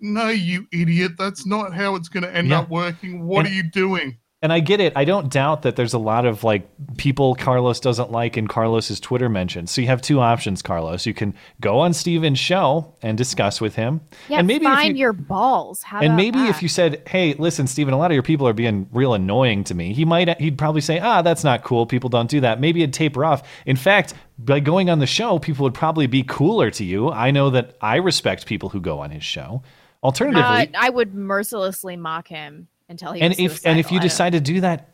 [0.00, 2.60] no, you idiot, that's not how it's going to end Yeah.
[2.60, 3.24] up working.
[3.26, 4.18] What And- are you doing?
[4.44, 4.92] And I get it.
[4.94, 9.00] I don't doubt that there's a lot of like people Carlos doesn't like in Carlos's
[9.00, 9.70] Twitter mentions.
[9.70, 11.06] So you have two options, Carlos.
[11.06, 14.02] You can go on Steven's show and discuss with him.
[14.28, 14.40] Yeah.
[14.40, 15.82] and maybe if find you, your balls.
[15.82, 16.50] How and maybe that?
[16.50, 19.64] if you said, "Hey, listen, Steven, a lot of your people are being real annoying
[19.64, 21.86] to me," he might he'd probably say, "Ah, that's not cool.
[21.86, 23.48] People don't do that." Maybe it'd taper off.
[23.64, 27.10] In fact, by going on the show, people would probably be cooler to you.
[27.10, 29.62] I know that I respect people who go on his show.
[30.02, 33.98] Alternatively, Uh, I would mercilessly mock him until he and was if and if you
[34.00, 34.00] suicidal.
[34.00, 34.88] I decide to do that,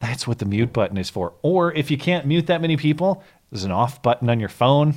[0.00, 1.34] that's what the mute button is for.
[1.42, 4.94] Or if you can't mute that many people, there's an off button on your phone.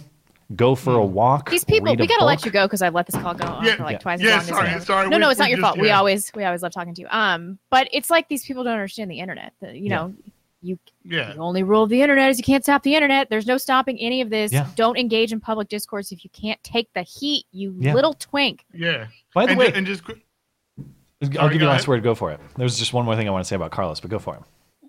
[0.55, 1.49] Go for a walk.
[1.49, 3.77] These people, we gotta let you go because i've let this call go on Yeah,
[3.77, 3.97] for like yeah.
[3.99, 5.79] twice Yeah, as long sorry, as sorry, No, we- no, it's not your just- fault.
[5.79, 7.07] We always, we always love talking to you.
[7.09, 9.53] Um, but it's like these people don't understand the internet.
[9.61, 9.95] The- you Yeah.
[9.95, 10.13] know,
[10.61, 11.31] you Yeah.
[11.31, 13.29] the only rule of the internet is you can't stop the internet.
[13.29, 14.51] There's no stopping any of this.
[14.51, 14.67] Yeah.
[14.75, 17.45] Don't engage in public discourse if you can't take the heat.
[17.53, 17.93] You Yeah.
[17.93, 18.65] little twink.
[18.73, 19.07] Yeah.
[19.33, 20.19] By the and, way, ju- and just qu-
[21.21, 22.03] I'll Sorry, give you go the last word.
[22.03, 22.39] Go for it.
[22.57, 24.41] There's just one more thing I want to say about Carlos, but go for it.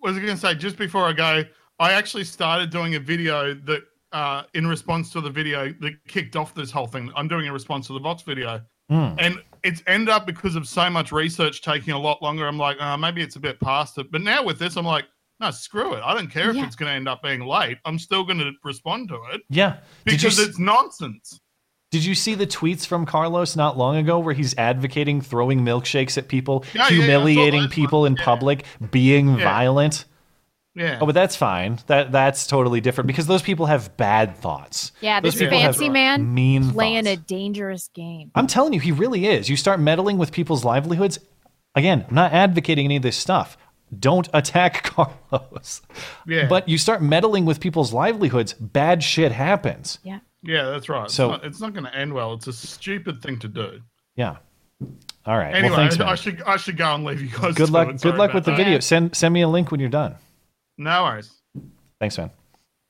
[0.02, 1.44] was I going to say just before I go,
[1.78, 6.36] I actually started doing a video that, uh, in response to the video that kicked
[6.36, 7.10] off this whole thing.
[7.16, 9.14] I'm doing a response to the Vox video, Hmm.
[9.18, 12.46] and it's ended up because of so much research taking a lot longer.
[12.46, 14.10] I'm like, uh, maybe it's a bit past it.
[14.10, 15.04] But now with this, I'm like,
[15.40, 16.02] no, screw it.
[16.04, 16.60] I don't care Yeah.
[16.62, 17.78] if it's going to end up being late.
[17.84, 19.78] I'm still going to respond to it Yeah.
[20.04, 21.40] Did you because s- it's nonsense.
[21.92, 26.18] Did you see the tweets from Carlos not long ago where he's advocating throwing milkshakes
[26.18, 28.24] at people, Yeah, yeah, yeah, humiliating people in Yeah.
[28.24, 29.44] public, being Yeah.
[29.44, 30.06] violent?
[30.74, 30.98] Yeah.
[31.02, 31.78] Oh, but that's fine.
[31.88, 34.92] That that's totally different because those people have bad thoughts.
[35.02, 37.20] Yeah, Those this people fancy man mean playing thoughts.
[37.20, 38.30] a dangerous game.
[38.34, 39.50] I'm telling you, he really is.
[39.50, 41.18] You start meddling with people's livelihoods.
[41.74, 43.58] Again, I'm not advocating any of this stuff.
[44.00, 44.82] Don't attack
[45.30, 45.82] Carlos.
[46.26, 46.46] Yeah.
[46.46, 49.98] But you start meddling with people's livelihoods, bad shit happens.
[50.02, 50.20] Yeah.
[50.42, 51.10] Yeah, that's right.
[51.10, 52.34] So- it's not, it's not going to end well.
[52.34, 53.80] It's a stupid thing to do.
[54.16, 54.36] Yeah.
[55.24, 55.54] All right.
[55.54, 56.10] Anyway, well, thanks, I.
[56.10, 57.54] I should I should go and leave you guys.
[57.54, 57.88] good luck.
[58.00, 58.80] Good luck about with the video.
[58.80, 60.16] Send send me a link when you're done.
[60.76, 61.32] No worries.
[62.00, 62.30] Thanks, man.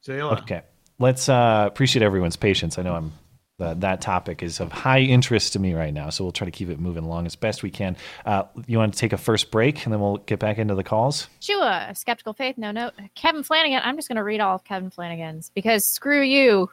[0.00, 0.40] See you later.
[0.42, 0.62] Okay.
[0.98, 2.78] Let's uh, appreciate everyone's patience.
[2.78, 3.12] I know I'm
[3.58, 6.50] that that topic is of high interest to me right now, so we'll try to
[6.50, 7.96] keep it moving along as best we can.
[8.24, 10.84] Uh, you want to take a first break, and then we'll get back into the
[10.84, 11.28] calls.
[11.40, 11.88] Sure.
[11.94, 12.94] Skeptical Faith, no note.
[13.14, 13.80] Kevin Flanagan.
[13.84, 16.70] I'm just going to read all of Kevin Flanagan's because screw you,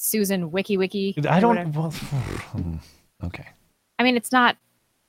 [0.00, 1.14] Susan Wiki Wiki.
[1.28, 1.72] I don't.
[1.72, 1.92] Well,
[3.24, 3.46] okay.
[3.98, 4.56] I mean, it's not.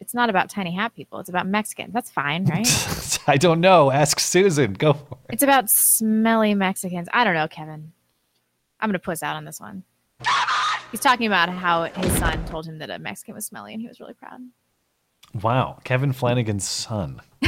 [0.02, 1.20] It's not about tiny hat people.
[1.20, 1.94] It's about Mexicans.
[1.94, 2.68] That's fine, right?
[3.28, 3.92] I don't know.
[3.92, 4.74] Ask Susan.
[4.74, 5.34] Go for it.
[5.34, 7.08] it's about smelly Mexicans.
[7.14, 7.94] I don't know, Kevin.
[8.80, 9.84] I'm going to puss out on this one.
[10.90, 13.88] He's talking about how his son told him that a Mexican was smelly, and he
[13.88, 14.42] was really proud.
[15.42, 17.22] Wow, Kevin Flanagan's son.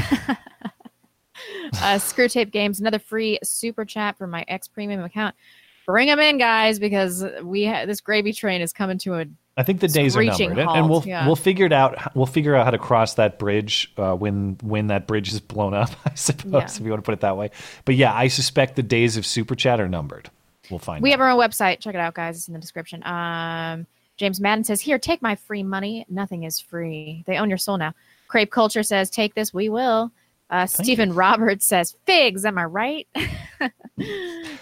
[1.82, 5.36] uh, Screw Tape Games, another free super chat for my ex premium account.
[5.85, 9.25] Bring them in, guys, because we ha- this gravy train is coming to a.
[9.55, 11.27] I think the days are numbered, and, and we'll yeah.
[11.27, 12.15] we'll figure it out.
[12.15, 15.73] We'll figure out how to cross that bridge uh, when when that bridge is blown
[15.73, 15.91] up.
[16.05, 16.65] I suppose, Yeah.
[16.65, 17.51] if you want to put it that way.
[17.85, 20.29] But yeah, I suspect the days of super chat are numbered.
[20.69, 21.03] We'll find.
[21.03, 21.13] We out.
[21.13, 21.79] have our own website.
[21.81, 22.37] Check it out, guys.
[22.37, 23.05] It's in the description.
[23.05, 23.85] Um,
[24.17, 26.05] James Madden says, "Here, take my free money.
[26.09, 27.23] Nothing is free.
[27.27, 27.93] They own your soul now."
[28.29, 29.53] Crepe Culture says, "Take this.
[29.53, 30.11] We will."
[30.53, 32.45] Uh, Stephen Roberts says, "Figs.
[32.45, 33.07] Am I right?"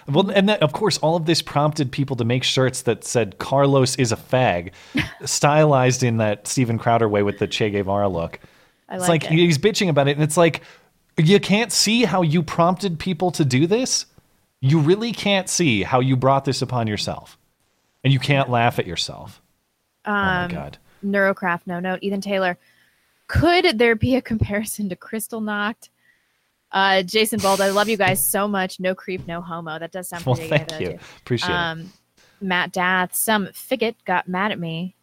[0.08, 3.38] Well, and that, of course, all of this prompted people to make shirts that said
[3.38, 4.72] "Carlos is a fag,"
[5.26, 8.40] stylized in that Steven Crowder way with the Che Guevara look.
[8.90, 9.38] I it's like like it.
[9.38, 10.62] he's bitching about it, and it's like
[11.18, 14.06] you can't see how you prompted people to do this.
[14.60, 17.38] You really can't see how you brought this upon yourself,
[18.04, 19.42] and you can't laugh at yourself.
[20.06, 20.78] Um, oh my god!
[21.06, 22.00] Neurocraft, no note.
[22.02, 22.58] Ethan Taylor.
[23.32, 25.90] Could there be a comparison to Kristallnacht?
[26.72, 28.80] Uh, Jason Bald, I love you guys so much.
[28.80, 29.80] No creep, no homo.
[29.80, 30.88] That does sound Well, pretty thank good, you.
[30.88, 31.00] though, too.
[31.22, 31.56] Appreciate it.
[31.56, 31.94] um,
[32.42, 34.96] Matt Dath, some figgot got mad at me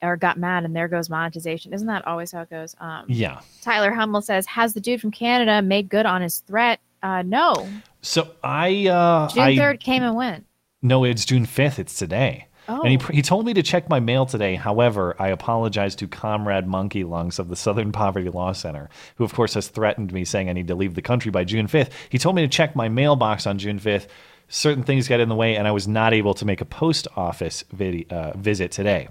[0.00, 1.72] or got mad, and there goes monetization.
[1.72, 2.74] Isn't that always how it goes?
[2.80, 3.40] Um, Yeah.
[3.62, 6.80] Tyler Hummel says, Has the dude from Canada made good on his threat?
[7.02, 7.68] Uh, no.
[8.00, 10.46] So I, uh, June I 3rd came and went.
[10.82, 11.78] No, it's June 5th.
[11.78, 12.46] It's today.
[12.68, 12.82] Oh.
[12.82, 14.54] And he, he told me to check my mail today.
[14.54, 19.34] However, I apologize to Comrade Monkey Lungs of the Southern Poverty Law Center, who, of
[19.34, 21.90] course, has threatened me saying I need to leave the country by June 5th.
[22.08, 24.06] He told me to check my mailbox on June 5th.
[24.48, 27.08] Certain things got in the way, and I was not able to make a post
[27.16, 29.08] office vid- uh, visit today.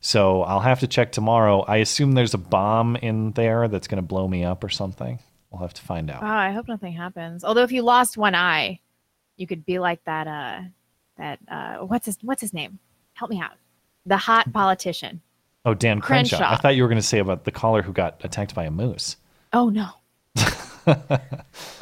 [0.00, 1.60] So I'll have to check tomorrow.
[1.60, 5.18] I assume there's a bomb in there that's going to blow me up or something.
[5.50, 6.22] We'll have to find out.
[6.22, 7.44] Oh, I hope nothing happens.
[7.44, 8.80] Although if you lost one eye,
[9.36, 10.60] you could be like that uh
[11.16, 12.78] that uh what's his what's his name?
[13.20, 13.52] Help me out.
[14.06, 15.20] The hot politician.
[15.66, 16.38] Oh, Dan Crenshaw.
[16.38, 16.54] Crenshaw.
[16.54, 18.70] I thought you were going to say about the caller who got attacked by a
[18.70, 19.18] moose.
[19.52, 19.88] Oh no.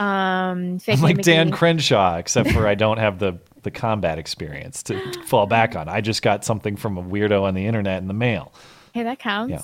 [0.01, 5.12] um I'm like Dan Crenshaw, except for I don't have the the combat experience to
[5.27, 5.88] fall back on.
[5.88, 8.53] I just got something from a weirdo on the internet in the mail.
[8.92, 9.53] Hey, that counts.
[9.53, 9.62] Yeah.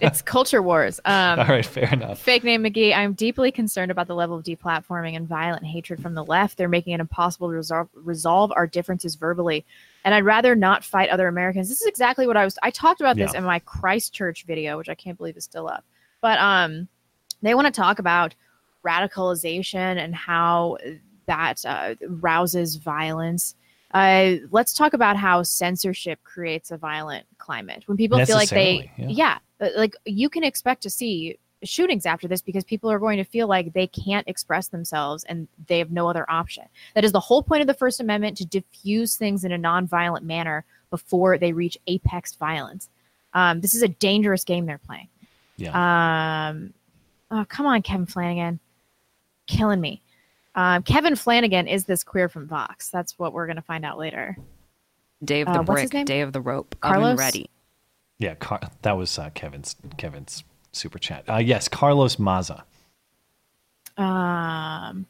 [0.00, 1.00] It's culture wars.
[1.04, 2.18] Um All right, fair enough.
[2.18, 6.14] Fake name McGee, I'm deeply concerned about the level of deplatforming and violent hatred from
[6.14, 6.58] the left.
[6.58, 9.64] They're making it impossible to resolve, resolve our differences verbally.
[10.04, 11.68] And I'd rather not fight other Americans.
[11.68, 13.38] This is exactly what I was I talked about this Yeah.
[13.38, 15.84] in my Christchurch video, which I can't believe is still up.
[16.20, 16.88] But um
[17.42, 18.34] they want to talk about
[18.84, 20.76] radicalization and how
[21.26, 23.54] that uh, rouses violence.
[23.92, 27.82] Uh, let's talk about how censorship creates a violent climate.
[27.86, 32.28] When people feel like they, yeah, uh, like you can expect to see shootings after
[32.28, 35.90] this because people are going to feel like they can't express themselves and they have
[35.90, 36.64] no other option.
[36.94, 40.22] That is the whole point of the First Amendment to diffuse things in a nonviolent
[40.22, 42.90] manner before they reach apex violence.
[43.32, 45.08] Um, this is a dangerous game they're playing.
[45.56, 46.50] Yeah.
[46.50, 46.74] Um,
[47.30, 48.60] oh, come on, Kevin Flanagan,
[49.46, 50.02] killing me.
[50.54, 52.90] Um, Kevin Flanagan is this queer from Vox.
[52.90, 54.36] That's what we're going to find out later.
[55.24, 56.06] Day of Uh, the what's his Brick.
[56.06, 57.04] Day of the Rope, Carlos?
[57.12, 57.50] Oven Ready.
[58.18, 61.24] Yeah, Car- that was uh, Kevin's Kevin's super chat.
[61.28, 62.64] Uh, yes, Carlos Maza.
[63.96, 65.06] Um,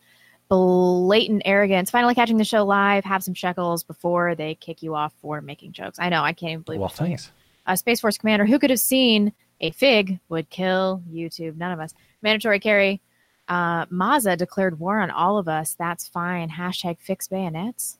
[0.48, 1.90] blatant arrogance.
[1.90, 3.04] Finally catching the show live.
[3.04, 5.98] Have some shekels before they kick you off for making jokes.
[5.98, 6.22] I know.
[6.22, 6.80] I can't even believe.
[6.80, 7.16] Well, we're still here.
[7.18, 7.32] thanks.
[7.66, 8.46] Uh, Space Force Commander.
[8.46, 11.56] Who could have seen a fig would kill YouTube?
[11.56, 11.92] None of us.
[12.22, 13.00] Mandatory carry.
[13.46, 15.74] Uh, Maza declared war on all of us.
[15.78, 16.50] That's fine.
[16.50, 17.98] Hashtag fix bayonets.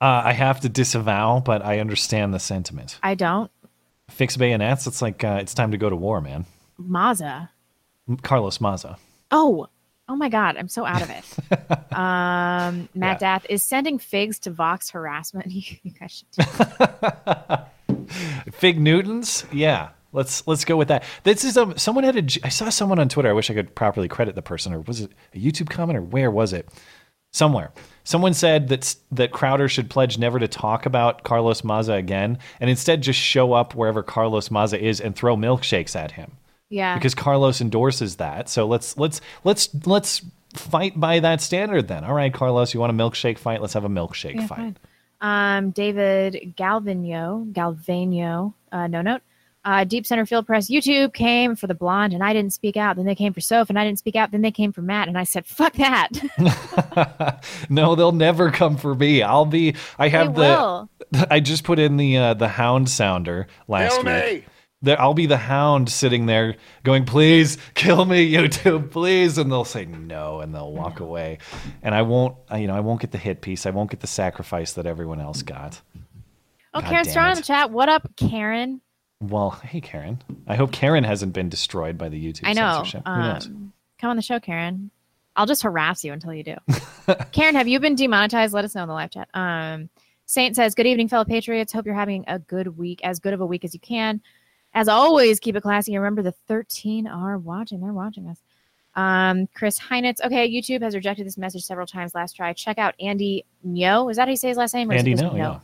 [0.00, 2.98] Uh, I have to disavow, but I understand the sentiment.
[3.02, 3.50] I don't.
[4.10, 4.86] Fix bayonets.
[4.86, 6.44] It's like uh, it's time to go to war, man.
[6.78, 7.50] Maza.
[8.22, 8.98] Carlos Maza.
[9.30, 9.68] Oh,
[10.08, 11.92] oh my God, I'm so out of it.
[11.96, 15.50] um, Matt Dath is sending figs to Vox harassment.
[15.82, 18.06] you guys should do
[18.52, 19.90] Fig Newtons, yeah.
[20.12, 21.04] Let's let's go with that.
[21.24, 23.28] This is um someone had a I saw someone on Twitter.
[23.28, 26.02] I wish I could properly credit the person, or was it a YouTube comment, or
[26.02, 26.68] where was it?
[27.36, 27.70] Somewhere.
[28.04, 32.70] Someone said that that Crowder should pledge never to talk about Carlos Maza again, and
[32.70, 36.32] instead just show up wherever Carlos Maza is and throw milkshakes at him
[36.70, 36.94] Yeah.
[36.94, 38.48] because Carlos endorses that.
[38.48, 40.22] So let's let's let's let's
[40.54, 42.04] fight by that standard then.
[42.04, 43.60] All right, Carlos, you want a milkshake fight?
[43.60, 44.58] Let's have a milkshake Yeah, fight.
[44.58, 44.76] fine.
[45.20, 49.22] Um, David Galvino, Galvano, uh, no note.
[49.66, 52.94] Uh, Deep Center Field Press YouTube came for the blonde, and I didn't speak out.
[52.94, 54.30] Then they came for Soph, and I didn't speak out.
[54.30, 56.10] Then they came for Matt, and I said, "Fuck that."
[57.68, 59.22] no, they'll never come for me.
[59.22, 59.74] I'll be.
[59.98, 60.48] I have They the.
[60.48, 60.90] will.
[61.30, 64.44] I just put in the uh, the hound sounder last Kill week.
[64.44, 64.44] me.
[64.82, 66.54] There, I'll be the hound sitting there
[66.84, 71.38] going, "Please kill me, YouTube, please," and they'll say no, and they'll walk away,
[71.82, 72.36] and I won't.
[72.48, 73.66] I, you know, I won't get the hit piece.
[73.66, 75.80] I won't get the sacrifice that everyone else got.
[76.72, 77.70] Oh, God Karen damn Strong in the chat.
[77.72, 78.80] What up, Karen?
[79.20, 80.22] Well, hey, Karen.
[80.46, 82.74] I hope Karen hasn't been destroyed by the YouTube I know.
[82.76, 83.02] censorship.
[83.06, 83.46] Who knows?
[83.46, 84.90] Um, come on the show, Karen.
[85.36, 86.56] I'll just harass you until you do.
[87.32, 88.54] Karen, have you been demonetized?
[88.54, 89.28] Let us know in the live chat.
[89.34, 89.90] Um,
[90.24, 91.72] Saint says, "Good evening, fellow patriots.
[91.72, 94.22] Hope you're having a good week, as good of a week as you can.
[94.72, 95.96] As always, keep it classy.
[95.96, 97.80] Remember, the 13 are watching.
[97.80, 98.40] They're watching us."
[98.94, 100.24] Um, Chris Heinitz.
[100.24, 102.14] Okay, YouTube has rejected this message several times.
[102.14, 102.54] Last try.
[102.54, 104.10] Check out Andy Ngo.
[104.10, 104.90] Is that how you say his last name?
[104.90, 105.60] Andy, just no, yeah.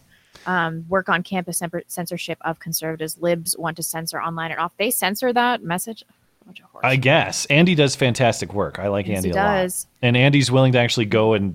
[0.47, 3.19] Um, work on campus censor- censorship of conservatives.
[3.21, 4.73] Libs want to censor online and off.
[4.79, 6.05] They censor that message.
[6.45, 6.83] Bunch of horse.
[6.85, 8.79] I guess Andy does fantastic work.
[8.81, 9.87] I like Yes, Andy he a lot, does.
[10.03, 11.55] and Andy's willing to actually go and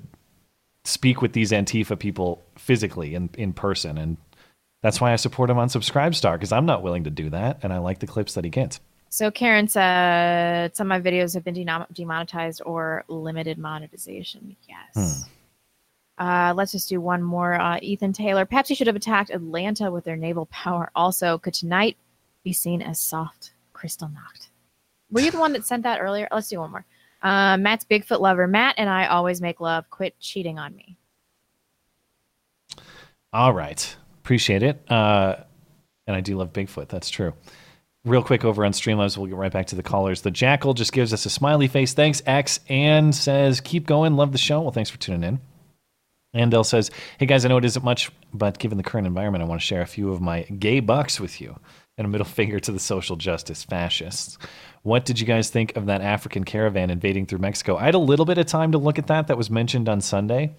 [0.86, 4.16] speak with these Antifa people physically in in person, and
[4.82, 7.74] that's why I support him on Subscribestar because I'm not willing to do that, and
[7.74, 8.80] I like the clips that he gets.
[9.10, 14.56] So Karen said some of my videos have been demonetized or limited monetization.
[14.70, 15.26] Yes.
[16.18, 17.54] Uh, let's just do one more.
[17.54, 18.46] Uh, Ethan Taylor.
[18.46, 20.90] Pepsi should have attacked Atlanta with their naval power.
[20.96, 21.98] Also, could tonight
[22.44, 24.50] be seen as soft Kristallnacht?
[25.12, 26.28] Were you the one that sent that earlier?
[26.32, 26.86] Let's do one more.
[27.22, 28.48] Uh, Matt's Bigfoot lover.
[28.48, 29.90] Matt and I always make love.
[29.90, 30.98] Quit cheating on me.
[33.34, 33.96] All right.
[34.24, 34.84] Appreciate it.
[34.92, 35.38] Uh,
[36.08, 36.90] and I do love Bigfoot.
[36.90, 37.34] That's true.
[38.06, 40.22] Real quick over on Streamlabs, we'll get right back to the callers.
[40.22, 41.94] The Jackal just gives us a smiley face.
[41.94, 44.16] Thanks, X, and says, keep going.
[44.16, 44.62] Love the show.
[44.62, 45.40] Well, thanks for tuning in.
[46.38, 49.48] Andel says, Hey guys, I know it isn't much, but given the current environment, I
[49.48, 51.60] want to share a few of my gay bucks with you.
[51.98, 54.38] And a middle finger to the social justice fascists.
[54.84, 57.78] What did you guys think of that African caravan invading through Mexico?
[57.78, 59.28] I had a little bit of time to look at that.
[59.28, 60.56] That was mentioned on Sunday.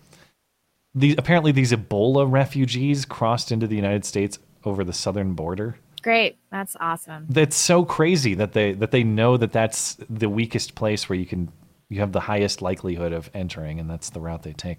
[0.95, 5.79] These, apparently, these Ebola refugees crossed into the United States over the southern border.
[6.03, 6.39] Great.
[6.51, 7.27] That's awesome.
[7.29, 11.27] That's so crazy that they that they know that that's the weakest place where you
[11.27, 11.53] can
[11.89, 14.79] you have the highest likelihood of entering, and that's the route they take.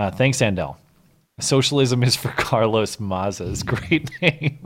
[0.00, 0.76] Uh, thanks, Andel.
[1.40, 3.62] Socialism is for Carlos Mazas.
[3.66, 4.58] Great name.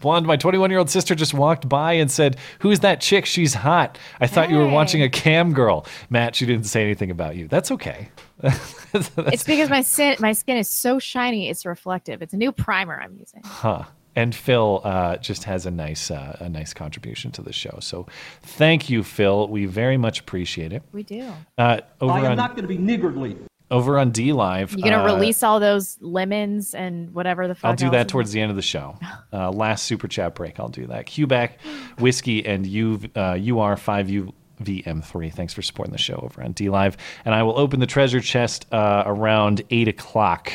[0.00, 3.24] Blonde, my 21 year old sister just walked by and said, Who's that chick?
[3.24, 3.96] She's hot.
[4.20, 5.86] I thought you were watching a cam girl.
[6.10, 7.48] Matt, she didn't say anything about you.
[7.48, 8.10] That's okay.
[8.94, 11.50] It's because my skin my skin is so shiny.
[11.50, 12.22] It's reflective.
[12.22, 13.42] It's a new primer I'm using.
[13.44, 13.84] Huh.
[14.16, 17.78] And Phil uh, just has a nice uh, a nice contribution to the show.
[17.80, 18.06] So
[18.42, 19.48] thank you, Phil.
[19.48, 20.82] We very much appreciate it.
[20.92, 21.30] We do.
[21.58, 23.36] Uh, over I am on not going to be niggardly.
[23.70, 27.70] Over on D Live, You're gonna uh, release all those lemons and whatever the fuck?
[27.70, 28.98] I'll do that towards the end of the show.
[29.30, 31.06] Uh, last super chat break, I'll do that.
[31.06, 31.60] Qback,
[31.98, 34.32] whiskey, and U uh, UR five U.
[34.62, 35.32] VM3.
[35.32, 36.96] Thanks for supporting the show over on D Live.
[37.24, 40.50] And I will open the treasure chest uh, around 8 o'clock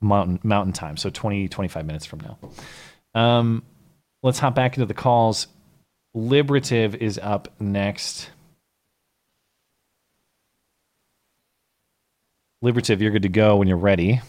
[0.00, 2.38] mountain, mountain time, so 20, 25 minutes from now.
[3.14, 3.62] Um,
[4.22, 5.48] let's hop back into the calls.
[6.14, 8.30] Liberative is up next.
[12.60, 14.20] Liberative, you're good to go when you're ready.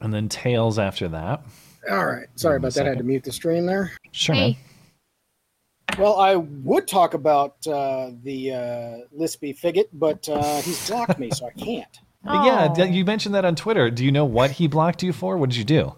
[0.00, 1.44] And then Tails after that.
[1.90, 2.26] All right.
[2.34, 2.86] Sorry Give me a about that.
[2.86, 3.92] I had to mute the stream there.
[4.12, 4.56] Sure, man.
[5.98, 11.30] Well, I would talk about uh, the uh, Lispy Figget, but uh, he's blocked me,
[11.30, 11.88] so I can't.
[12.26, 13.90] Yeah, you mentioned that on Twitter.
[13.90, 15.36] Do you know what he blocked you for?
[15.36, 15.94] What did you do?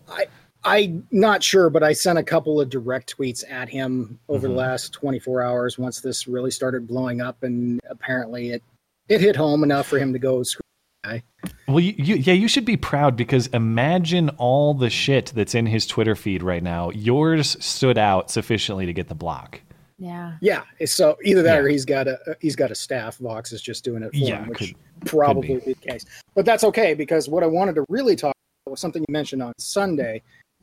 [0.67, 4.51] I'm not sure, but I sent a couple of direct tweets at him over Mhm.
[4.51, 8.63] the last 24 hours once this really started blowing up, and apparently it
[9.09, 10.61] it hit home enough for him to go screw
[11.05, 11.23] guy.
[11.69, 15.67] Well, you, you, yeah, you should be proud because imagine all the shit that's in
[15.67, 16.91] his Twitter feed right now.
[16.91, 19.61] Yours stood out sufficiently to get the block.
[19.99, 20.33] Yeah.
[20.41, 23.19] Yeah, so either that or he's got a he's got a staff.
[23.19, 26.05] Vox is just doing it for Yeah, him, which could- probably could be the case.
[26.35, 28.35] But that's okay because what I wanted to really talk
[28.67, 30.23] about was something you mentioned on Sunday,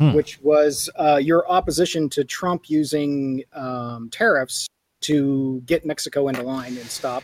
[0.09, 0.15] Hmm.
[0.15, 4.67] which was uh, your opposition to Trump using um, tariffs
[5.01, 7.23] to get Mexico into line and stop.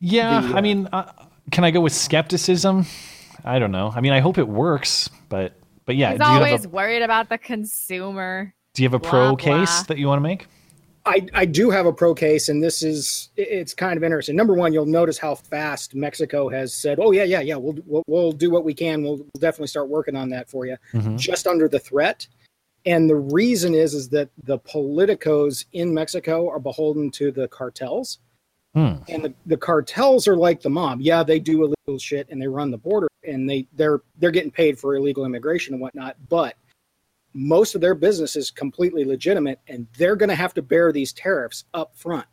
[0.00, 1.12] Yeah, The, I uh, mean, uh,
[1.50, 2.86] can I go with skepticism?
[3.44, 3.92] I don't know.
[3.94, 5.54] I mean, I hope it works, but
[5.86, 8.54] but yeah, He's do you always have a worried about the consumer.
[8.74, 9.36] do you have a blah, pro blah.
[9.36, 10.46] case that you want to make?
[11.06, 14.36] I, I do have a pro case, and this is it's kind of interesting.
[14.36, 18.02] Number one, you'll notice how fast Mexico has said, "Oh yeah, yeah, yeah, we'll we'll,
[18.06, 19.02] we'll do what we can.
[19.02, 21.18] We'll, we'll definitely start working on that for you." Mhm.
[21.18, 22.26] Just under the threat,
[22.84, 28.18] and the reason is is that the politicos in Mexico are beholden to the cartels,
[28.74, 28.96] Hmm.
[29.08, 31.00] and the, the cartels are like the mob.
[31.00, 34.50] Yeah, they do illegal shit and they run the border, and they they're they're getting
[34.50, 36.56] paid for illegal immigration and whatnot, but
[37.32, 41.12] most of their business is completely legitimate and they're going to have to bear these
[41.12, 42.26] tariffs up front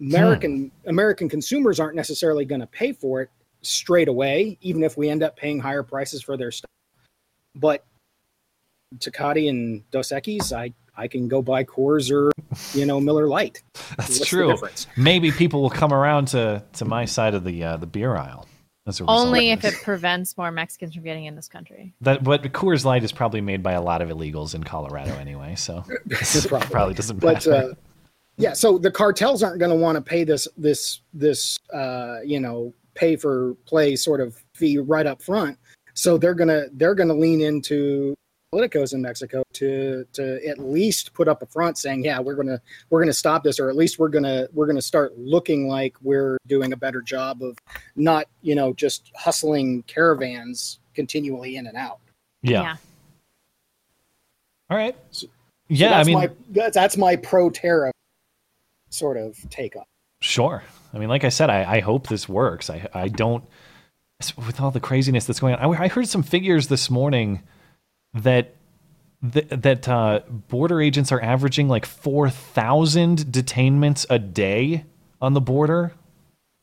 [0.00, 3.30] american american consumers aren't necessarily going to pay for it
[3.62, 6.70] straight away even if we end up paying higher prices for their stuff
[7.54, 7.84] but
[8.98, 12.30] Tecate and Dos Equis, I I can go buy Coors or
[12.76, 13.62] you know Miller Lite.
[13.96, 14.56] That's What's true.
[14.96, 18.46] Maybe people will come around to to my side of the uh, the beer aisle.
[18.86, 21.94] As a Only if it prevents more Mexicans from getting in this country.
[22.02, 25.54] That, but Coors Light is probably made by a lot of illegals in Colorado anyway,
[25.54, 26.68] so it Probably.
[26.68, 27.52] probably doesn't but matter.
[27.52, 27.74] uh,
[28.36, 32.40] yeah so the cartels aren't going to want to pay this this this uh, you
[32.40, 35.58] know pay for play sort of fee right up front
[35.94, 38.14] so they're going to they're going to lean into
[38.54, 42.46] politicos in mexico to to at least put up a front saying yeah we're going
[42.46, 44.82] to we're going to stop this or at least we're going to we're going to
[44.82, 47.58] start looking like we're doing a better job of
[47.96, 51.98] not you know just hustling caravans continually in and out
[52.44, 52.76] yeah.
[54.70, 54.96] All right.
[55.10, 55.26] So
[55.68, 57.94] yeah, I that's mean, my that's, that's my pro tariff
[58.90, 59.84] sort of take on.
[60.20, 60.62] Sure.
[60.92, 62.70] I mean, like I said, I, I hope this works.
[62.70, 63.44] I I don't
[64.36, 65.74] with all the craziness that's going on.
[65.74, 67.42] I, I heard some figures this morning
[68.14, 68.54] that
[69.22, 74.84] that, that uh, border agents are averaging like four thousand detainments a day
[75.20, 75.92] on the border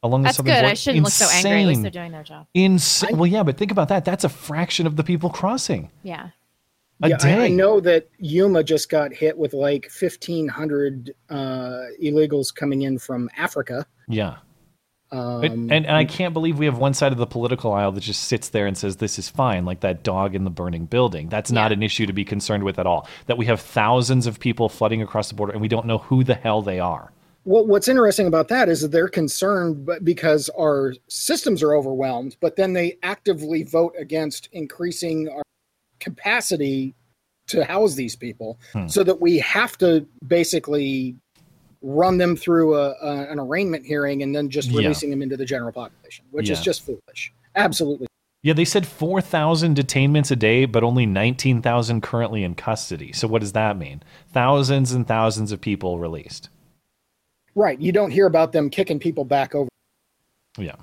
[0.04, 0.50] along That's the good.
[0.50, 0.72] southern border.
[0.72, 1.62] I shouldn't look so angry.
[1.62, 2.48] At least they're doing their job.
[2.54, 3.18] Insane.
[3.18, 4.06] Well, yeah, but think about that.
[4.06, 5.90] That's a fraction of the people crossing.
[6.04, 6.30] Yeah.
[7.04, 11.86] A yeah, I, I know that Yuma just got hit with like fifteen hundred uh,
[12.02, 13.88] illegals coming in from Africa.
[14.08, 14.38] Yeah.
[15.14, 18.02] Um, and, and I can't believe we have one side of the political aisle that
[18.02, 21.28] just sits there and says this is fine, like that dog in the burning building.
[21.28, 23.08] That's not an issue to be concerned with at all.
[23.26, 26.24] That we have thousands of people flooding across the border and we don't know who
[26.24, 27.12] the hell they are.
[27.44, 32.56] Well, what's interesting about that is that they're concerned because our systems are overwhelmed, but
[32.56, 35.42] then they actively vote against increasing our
[36.00, 36.96] capacity
[37.48, 38.88] to house these people, Hmm.
[38.88, 41.16] so that we have to basically
[41.82, 44.80] run them through a, a, an arraignment hearing and then just Yeah.
[44.82, 47.34] releasing them into the general population, which is just foolish.
[47.56, 48.08] Absolutely.
[48.44, 53.12] Yeah, they said 4,000 detainments a day, but only 19,000 currently in custody.
[53.14, 54.02] So what does that mean?
[54.34, 56.50] Thousands and thousands of people released.
[57.54, 57.80] Right.
[57.80, 59.70] You don't hear about them kicking people back over,
[60.58, 60.76] Yeah.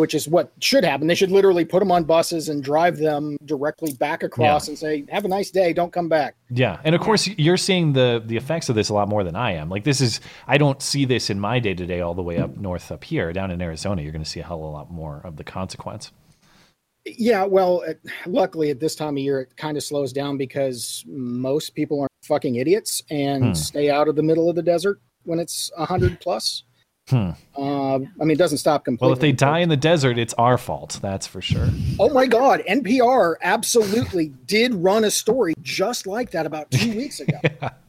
[0.00, 1.06] Which is what should happen.
[1.06, 4.70] They should literally put them on buses and drive them directly back across Yeah.
[4.72, 5.72] and say, "Have a nice day.
[5.72, 8.94] Don't come back." Yeah, and of course you're seeing the the effects of this a
[8.94, 9.68] lot more than I am.
[9.68, 12.38] Like this is I don't see this in my day to day all the way
[12.38, 14.02] up north up here down in Arizona.
[14.02, 16.10] You're going to see a hell of a lot more of the consequence.
[17.06, 17.44] Yeah.
[17.44, 17.94] Well, uh,
[18.26, 22.10] luckily at this time of year, it kind of slows down because most people aren't
[22.24, 23.52] fucking idiots and Hmm.
[23.54, 26.64] stay out of the middle of the desert when it's hundred plus.
[27.10, 27.30] Hmm.
[27.56, 29.06] Uh, I mean, it doesn't stop completely.
[29.08, 30.98] Well, if they die in the desert, it's our fault.
[31.02, 31.68] That's for sure.
[31.98, 37.20] Oh my God, NPR absolutely did run a story just like that about two weeks
[37.20, 37.38] ago.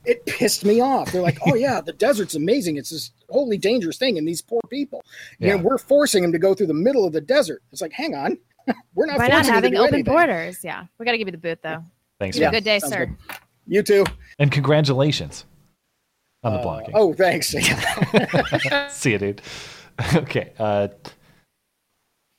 [0.06, 1.12] It pissed me off.
[1.12, 2.78] They're like, oh yeah, the desert's amazing.
[2.78, 5.04] It's this wholly dangerous thing, and these poor people.
[5.40, 5.56] You Yeah.
[5.58, 7.62] know, we're forcing them to go through the middle of the desert.
[7.72, 8.38] It's like, hang on,
[8.96, 10.14] we're not By not forcing you to having open anything.
[10.14, 10.64] borders.
[10.64, 10.86] Yeah.
[10.98, 11.84] We got to give you the boot, though.
[12.20, 12.38] Thanks.
[12.38, 13.06] You have a good day, Sounds sir.
[13.06, 13.18] good.
[13.68, 14.06] You too.
[14.40, 15.46] And congratulations
[16.44, 16.92] on the blocking.
[16.96, 17.50] Oh, thanks.
[18.90, 19.42] See you, dude.
[20.16, 20.52] Okay.
[20.58, 20.88] Uh,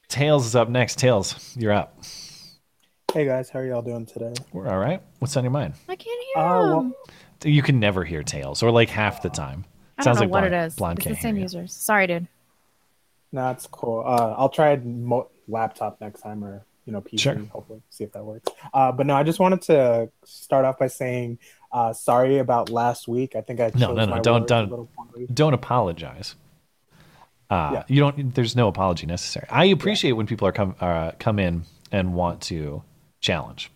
[0.09, 0.99] Tails is up next.
[0.99, 1.99] Tails, you're up.
[3.13, 4.33] Hey guys, how are y'all doing today?
[4.53, 5.03] We're all right.
[5.19, 5.75] What's on your mind?
[5.89, 6.93] I can't hear Uh, well-
[7.45, 9.65] You can never hear Tails, or like half the time.
[9.99, 10.75] I don't Sounds know like what blonde, it is.
[10.77, 11.43] Blonde it's can't the same hear you.
[11.45, 11.73] users.
[11.73, 12.27] Sorry, dude.
[13.33, 14.03] No, that's cool.
[14.07, 17.21] Uh, I'll try mo- laptop next time, or you know, PC.
[17.21, 17.35] Sure.
[17.53, 18.51] Hopefully, see if that works.
[18.75, 21.39] Uh, but no, I just wanted to start off by saying
[21.73, 23.35] uh, sorry about last week.
[23.35, 24.21] I think I No, no, no.
[24.21, 26.35] Don't words a little don't don't apologize.
[27.51, 27.85] Uh, Yeah.
[27.89, 28.35] You don't.
[28.35, 29.47] There's no apology necessary.
[29.51, 32.83] I appreciate when people are come uh, come in and want to
[33.21, 33.71] challenge.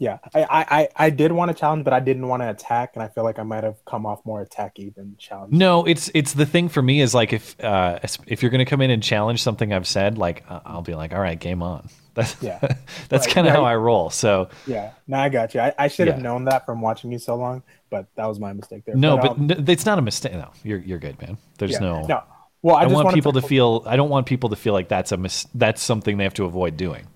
[0.00, 3.02] Yeah, I, I, I, did want to challenge, but I didn't want to attack, and
[3.02, 5.52] I feel like I might have come off more attacky than challenge.
[5.52, 8.70] No, it's it's the thing for me is like if uh, if you're going to
[8.70, 11.88] come in and challenge something I've said, like I'll be like, all right, game on.
[12.18, 12.58] That's Yeah.
[13.08, 13.34] that's Right.
[13.34, 13.56] kind of Yeah.
[13.60, 14.10] how I roll.
[14.10, 15.60] So Yeah, no, I got you.
[15.60, 16.22] I, I should have Yeah.
[16.24, 18.96] known that from watching you so long, but that was my mistake there.
[18.96, 20.32] no, but um, n- it's not a mistake.
[20.32, 21.38] No, you're you're good, man.
[21.58, 21.78] There's Yeah.
[21.80, 22.02] no.
[22.06, 22.22] No.
[22.60, 23.84] Well, I just want people to to- feel.
[23.86, 26.44] I don't want people to feel like that's a mis- that's something they have to
[26.44, 27.06] avoid doing.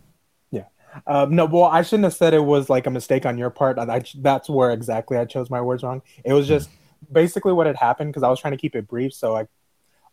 [0.53, 0.67] Yeah.
[1.07, 3.77] Um, no, well, I shouldn't have said it was like a mistake on your part.
[3.79, 6.03] I, I, that's where exactly I chose my words wrong.
[6.25, 6.71] It was just
[7.11, 9.13] basically what had happened because I was trying to keep it brief.
[9.15, 9.47] So I,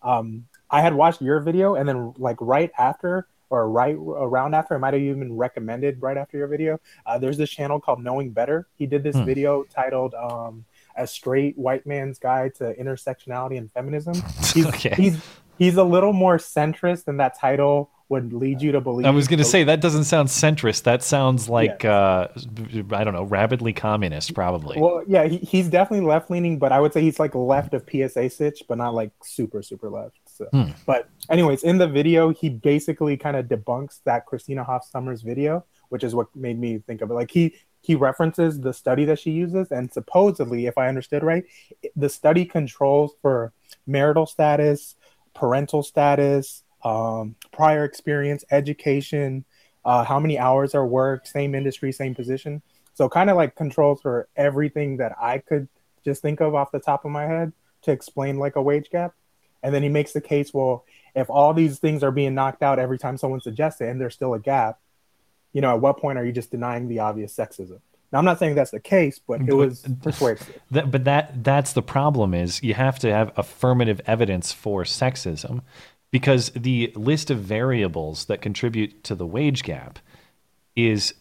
[0.01, 4.75] um, I had watched your video, and then like right after or right around after,
[4.75, 6.79] I might have even been recommended right after your video.
[7.05, 8.67] Uh, there's this channel called Knowing Better.
[8.75, 9.25] He did this Hmm.
[9.25, 14.13] video titled um, "A Straight White Man's Guide to Intersectionality and Feminism."
[14.53, 14.93] He's, Okay.
[14.95, 15.21] he's
[15.57, 19.05] he's a little more centrist than that title would lead you to believe.
[19.05, 20.84] I was going to say that doesn't sound centrist.
[20.84, 22.28] That sounds like uh,
[22.91, 24.80] I don't know, rabidly communist, probably.
[24.80, 27.88] Well, yeah, he, he's definitely left leaning, but I would say he's like left of
[27.89, 30.18] PSA Sitch, but not like super, super left.
[30.26, 30.45] So.
[30.45, 30.72] Hmm.
[30.88, 35.64] But, anyways, in the video, he basically kind of debunks that Christina Hoff Sommers video,
[35.89, 37.14] which is what made me think of it.
[37.14, 41.45] Like, he he references the study that she uses, and supposedly, if I understood right,
[41.95, 43.53] the study controls for
[43.88, 44.95] marital status,
[45.34, 49.45] parental status, um, prior experience, education,
[49.86, 52.61] uh, how many hours are worked, same industry, same position.
[52.93, 55.67] So kind of like controls for everything that I could
[56.03, 57.53] just think of off the top of my head
[57.84, 59.13] to explain like a wage gap.
[59.63, 62.80] And then he makes the case, well, if all these things are being knocked out
[62.80, 64.80] every time someone suggests it and there's still a gap,
[65.53, 67.80] you know, at what point are you just denying the obvious sexism?
[68.11, 70.59] Now I'm not saying that's the case, but it was persuasive.
[70.71, 75.61] But that that's the problem is you have to have affirmative evidence for sexism
[76.12, 79.99] because the list of variables that contribute to the wage gap
[80.76, 81.14] is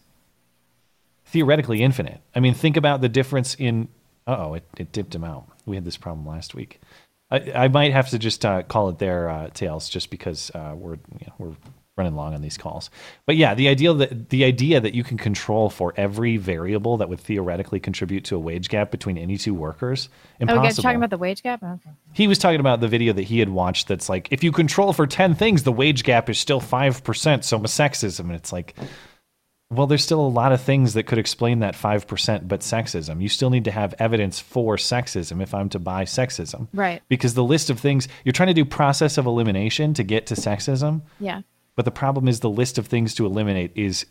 [1.25, 2.21] theoretically infinite.
[2.35, 3.87] I mean, think about the difference in.
[4.25, 5.47] Oh, it, it dipped him out.
[5.65, 6.79] We had this problem last week.
[7.31, 10.73] I, I might have to just uh, call it there, uh, tails, just because uh,
[10.75, 11.55] we're you know, we're
[11.99, 12.89] running long on these calls.
[13.27, 17.09] But yeah, the idea that the idea that you can control for every variable that
[17.09, 20.09] would theoretically contribute to a wage gap between any two workers.
[20.11, 20.59] Oh, impossible.
[20.59, 21.61] Oh, you guys talking about the wage gap?
[21.61, 21.91] Okay.
[22.13, 23.87] he was talking about the video that he had watched.
[23.87, 27.45] That's like, if you control for ten things, the wage gap is still five percent.
[27.45, 28.75] So sexism, and it's like,
[29.71, 33.21] well, there's still a lot of things that could explain that five percent, but sexism.
[33.21, 37.03] You still need to have evidence for sexism if I'm to buy sexism, Right.
[37.07, 40.35] Because the list of things you're trying to do process of elimination to get to
[40.35, 41.01] sexism.
[41.19, 41.41] Yeah.
[41.79, 44.05] But the problem is the list of things to eliminate is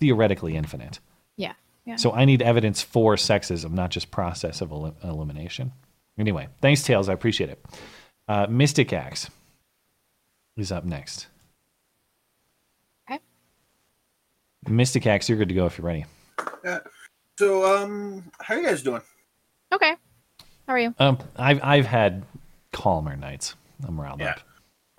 [0.00, 0.98] theoretically infinite.
[1.36, 1.52] Yeah.
[1.84, 1.94] Yeah.
[1.94, 5.70] So I need evidence for sexism, not just process of elim- elimination.
[6.18, 7.08] Anyway, thanks, Tails.
[7.08, 7.64] I appreciate it.
[8.26, 9.30] Uh, Mystic Axe
[10.56, 11.28] is up next.
[13.08, 13.20] Okay.
[14.68, 16.06] Mystic Axe, you're good to go if you're ready.
[16.64, 16.80] Yeah.
[17.38, 19.02] So, um, how are you guys doing?
[19.72, 19.94] Okay.
[20.66, 20.92] How are you?
[20.98, 22.24] Um, I've I've had
[22.72, 23.54] calmer nights.
[23.86, 24.30] I'm riled Yeah.
[24.30, 24.40] up.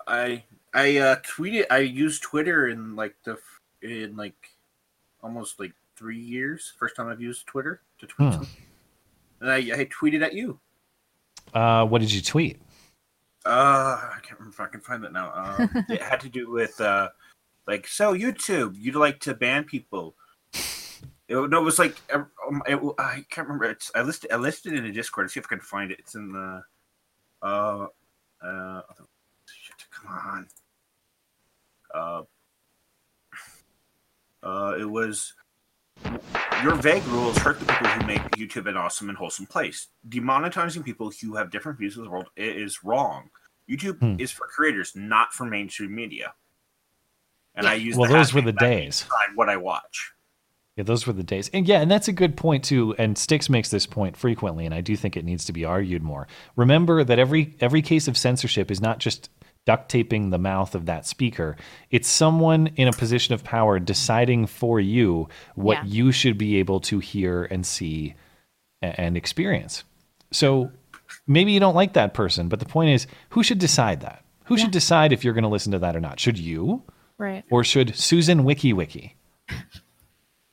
[0.06, 0.44] I
[0.74, 1.66] I uh tweeted.
[1.70, 3.38] I used Twitter in like the
[3.82, 4.34] in like
[5.22, 6.72] almost like three years.
[6.78, 8.42] First time I've used Twitter to tweet, Hmm.
[9.40, 10.58] and I, I tweeted at you.
[11.54, 12.60] Uh, what did you tweet?
[13.44, 15.32] Uh, I can't remember if I can find that now.
[15.34, 17.08] Um, it had to do with uh,
[17.66, 18.74] like so YouTube.
[18.78, 20.14] You'd like to ban people.
[21.28, 23.66] It, no, it was like um, it, I can't remember.
[23.66, 25.30] It's I listed I listed it in a Discord.
[25.30, 25.98] See if I can find it.
[25.98, 26.62] It's in the
[27.42, 27.86] uh
[28.42, 28.80] uh.
[29.46, 30.46] Shit, come on.
[31.94, 32.22] Uh,
[34.42, 35.34] uh, it was
[36.62, 39.88] your vague rules hurt the people who make YouTube an awesome and wholesome place.
[40.08, 43.30] Demonetizing people who have different views of the world is wrong.
[43.70, 44.16] YouTube Hmm.
[44.18, 46.34] is for creators, not for mainstream media.
[47.54, 49.00] And I use Well, the those were the to days.
[49.02, 50.12] decide what I watch.
[50.76, 51.50] Yeah, those were the days.
[51.52, 52.94] And yeah, and that's a good point too.
[52.98, 56.02] And Styx makes this point frequently, and I do think it needs to be argued
[56.02, 56.26] more.
[56.56, 59.28] Remember that every every case of censorship is not just
[59.64, 61.56] duct taping the mouth of that speaker.
[61.90, 65.84] It's someone in a position of power deciding for you what Yeah.
[65.84, 68.14] you should be able to hear and see
[68.80, 69.84] and experience.
[70.32, 70.72] So
[71.26, 74.24] maybe you don't like that person, but the point is, who should decide that?
[74.46, 76.18] Who should decide if you're going to listen to that or not?
[76.18, 76.82] Should you?
[77.16, 77.44] Right.
[77.48, 79.14] Or should Susan Wiki Wiki?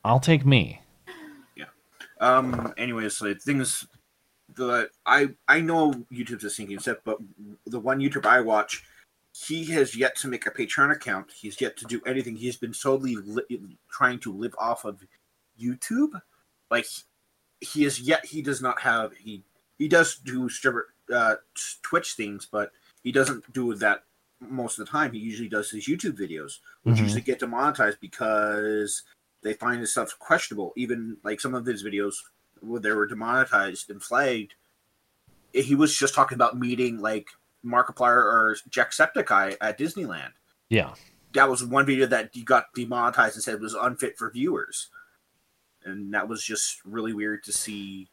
[0.03, 0.81] I'll take me.
[1.55, 1.65] Yeah.
[2.21, 2.73] Um.
[2.77, 3.87] Anyways, so things
[4.55, 7.17] the I I know YouTube's a sinking ship, but
[7.65, 8.83] the one YouTube I watch,
[9.47, 11.31] he has yet to make a Patreon account.
[11.33, 12.35] He's yet to do anything.
[12.35, 15.01] He's been solely li- trying to live off of
[15.59, 16.21] YouTube.
[16.69, 16.85] Like
[17.61, 19.43] he is yet he does not have he
[19.77, 21.35] he does do stripper, uh,
[21.83, 22.71] Twitch things, but
[23.03, 24.03] he doesn't do that
[24.41, 25.13] most of the time.
[25.13, 27.03] He usually does his YouTube videos, which Mhm.
[27.03, 29.03] usually get demonetized because
[29.41, 30.73] they find his stuff questionable.
[30.75, 32.15] Even like some of his videos
[32.59, 34.55] where they were demonetized and flagged,
[35.53, 37.29] he was just talking about meeting like
[37.65, 40.31] Markiplier or Jacksepticeye at Disneyland.
[40.69, 40.93] Yeah.
[41.33, 44.89] That was one video that got demonetized and said was unfit for viewers,
[45.83, 48.09] and that was just really weird to see.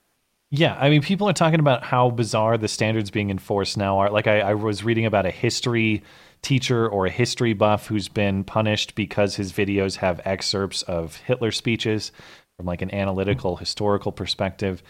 [0.50, 4.10] Yeah, I mean, people are talking about how bizarre the standards being enforced now are.
[4.10, 6.02] Like, I, I was reading about a history
[6.42, 11.50] teacher or a history buff who's been punished because his videos have excerpts of Hitler
[11.50, 12.12] speeches
[12.56, 14.82] from like an analytical historical perspective.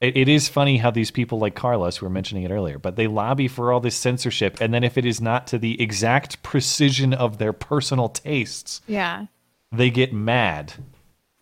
[0.00, 2.96] It, it is funny how these people like Carlos, we were mentioning it earlier, but
[2.96, 6.42] they lobby for all this censorship, and then if it is not to the exact
[6.42, 9.26] precision of their personal tastes, Yeah.
[9.72, 10.74] they get mad.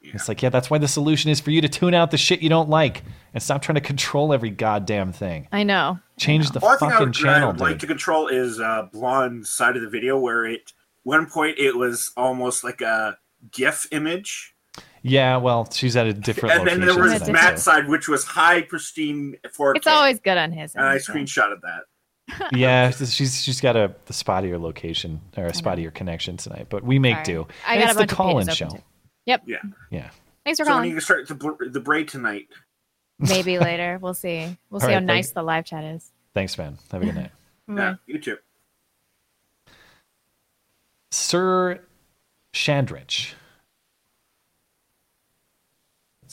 [0.03, 2.41] It's like, yeah, that's why the solution is for you to tune out the shit
[2.41, 3.03] you don't like
[3.35, 5.49] and stop trying to control every goddamn thing.
[5.51, 5.99] I know.
[6.17, 8.89] Change the One thing I fucking would, channel, I would like to control is uh,
[8.93, 13.19] Blonde's side of the video, where it one point it was almost like a
[13.51, 14.55] GIF image,
[15.09, 18.09] Yeah, well, she's at a different and then there was than Matt's so- side, which
[18.09, 19.77] was high pristine 4K.
[19.77, 21.03] It's always good on his and I end.
[21.03, 21.13] so.
[21.13, 22.51] screenshotted that.
[22.53, 26.99] yeah, she's she's got a the spottier location or a spottier connection tonight, but we
[26.99, 27.25] make Sorry.
[27.25, 27.47] do.
[27.67, 28.69] I And got it's a the bunch of call-in pages show.
[28.69, 28.83] too.
[29.27, 29.43] Yep.
[29.47, 29.57] Yeah.
[29.91, 30.11] Yeah.
[30.45, 30.89] Thanks for so when calling.
[30.91, 32.49] you can start the br- the braid tonight.
[33.21, 33.99] Maybe later.
[34.03, 34.57] We'll see.
[34.71, 36.11] We'll All see how nice thank- the live chat is.
[36.35, 36.79] Thanks, man.
[36.91, 37.31] Have a good night.
[37.69, 37.95] Bye.
[38.07, 38.39] you too.
[41.13, 41.81] Sir
[42.53, 43.35] Shandrich.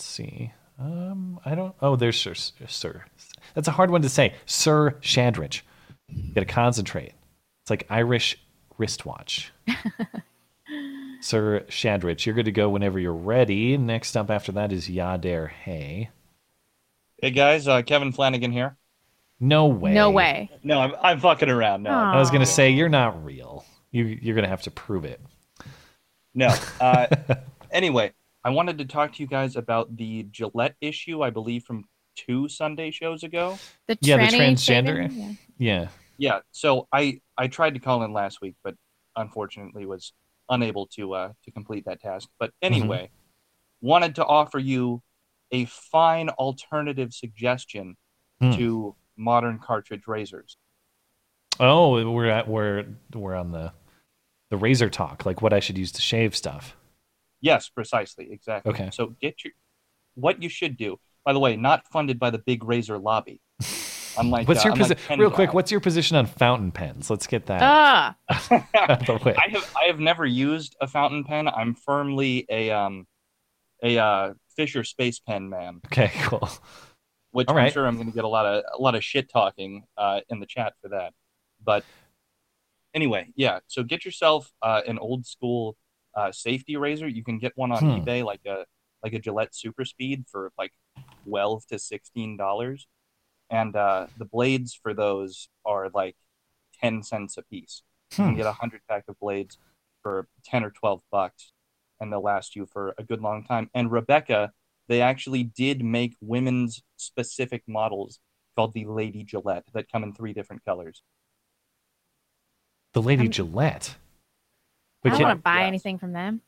[0.03, 0.51] Let's see.
[0.77, 1.73] Um, I don't.
[1.81, 2.33] Oh, there's Sir.
[2.67, 3.05] Sir.
[3.53, 4.33] That's a hard one to say.
[4.45, 5.61] Sir Shandrich.
[6.09, 7.13] You gotta concentrate.
[7.61, 8.37] It's like Irish
[8.77, 9.53] wristwatch.
[11.21, 13.77] Sir Shandrich, you're good to go whenever you're ready.
[13.77, 16.09] Next up after that is Yadair Hay.
[17.21, 18.75] Hey guys, uh, Kevin Flanagan here.
[19.39, 19.93] No way.
[19.93, 20.51] No way.
[20.63, 21.83] No, I'm, I'm fucking around.
[21.83, 23.63] No, I was gonna say you're not real.
[23.91, 25.21] You you're gonna have to prove it.
[26.33, 26.53] no.
[26.81, 27.07] Uh,
[27.71, 28.11] anyway,
[28.43, 31.21] I wanted to talk to you guys about the Gillette issue.
[31.21, 31.85] I believe from
[32.15, 33.57] two Sunday shows ago.
[33.87, 34.57] The Yeah, the transgender.
[35.09, 35.37] statement?
[35.57, 35.87] Yeah.
[36.17, 36.39] Yeah.
[36.51, 38.75] So I I tried to call in last week, but
[39.15, 40.13] unfortunately was
[40.49, 42.29] unable to uh, to complete that task.
[42.39, 43.09] But anyway,
[43.81, 45.01] wanted to offer you
[45.51, 47.95] a fine alternative suggestion
[48.41, 48.51] Hmm.
[48.53, 50.57] to modern cartridge razors.
[51.59, 53.71] Oh, we're at we're we're on the
[54.49, 56.75] the razor talk, like what I should use to shave stuff.
[57.43, 58.71] Yes, precisely, exactly.
[58.73, 58.89] Okay.
[58.91, 59.51] So get your
[60.15, 60.97] what you should do.
[61.25, 63.41] By the way, not funded by the big razor lobby.
[64.17, 65.19] Unlike what's uh, your unlike position?
[65.19, 65.35] Real Gal.
[65.35, 67.09] quick, what's your position on fountain pens?
[67.09, 68.15] Let's get that Ah.
[68.75, 69.35] out of the way.
[69.35, 71.47] I have I have never used a fountain pen.
[71.49, 73.05] I'm firmly a um
[73.83, 76.47] a uh, Fisher Space Pen man, Okay, cool.
[77.31, 77.73] which All I'm right.
[77.73, 80.39] sure I'm going to get a lot of a lot of shit talking uh, in
[80.39, 81.11] the chat for that.
[81.61, 81.83] But
[82.93, 83.59] anyway, yeah.
[83.67, 85.75] So get yourself uh, an old school
[86.15, 87.07] uh, safety razor.
[87.07, 88.01] You can get one on Hmm.
[88.01, 88.65] eBay, like a
[89.03, 90.71] like a Gillette Super Speed for like
[91.27, 92.87] twelve to sixteen dollars,
[93.49, 96.15] and uh, the blades for those are like
[96.81, 97.83] ten cents a piece.
[98.11, 98.29] You Hmm.
[98.29, 99.57] can get a hundred pack of blades
[100.01, 101.51] for ten or twelve bucks,
[101.99, 103.69] and they'll last you for a good long time.
[103.73, 104.51] And Rebecca,
[104.87, 108.19] they actually did make women's specific models
[108.55, 111.01] called the Lady Gillette that come in three different colors.
[112.93, 113.95] The Lady Gillette.
[115.05, 116.41] I don't want to buy anything from them.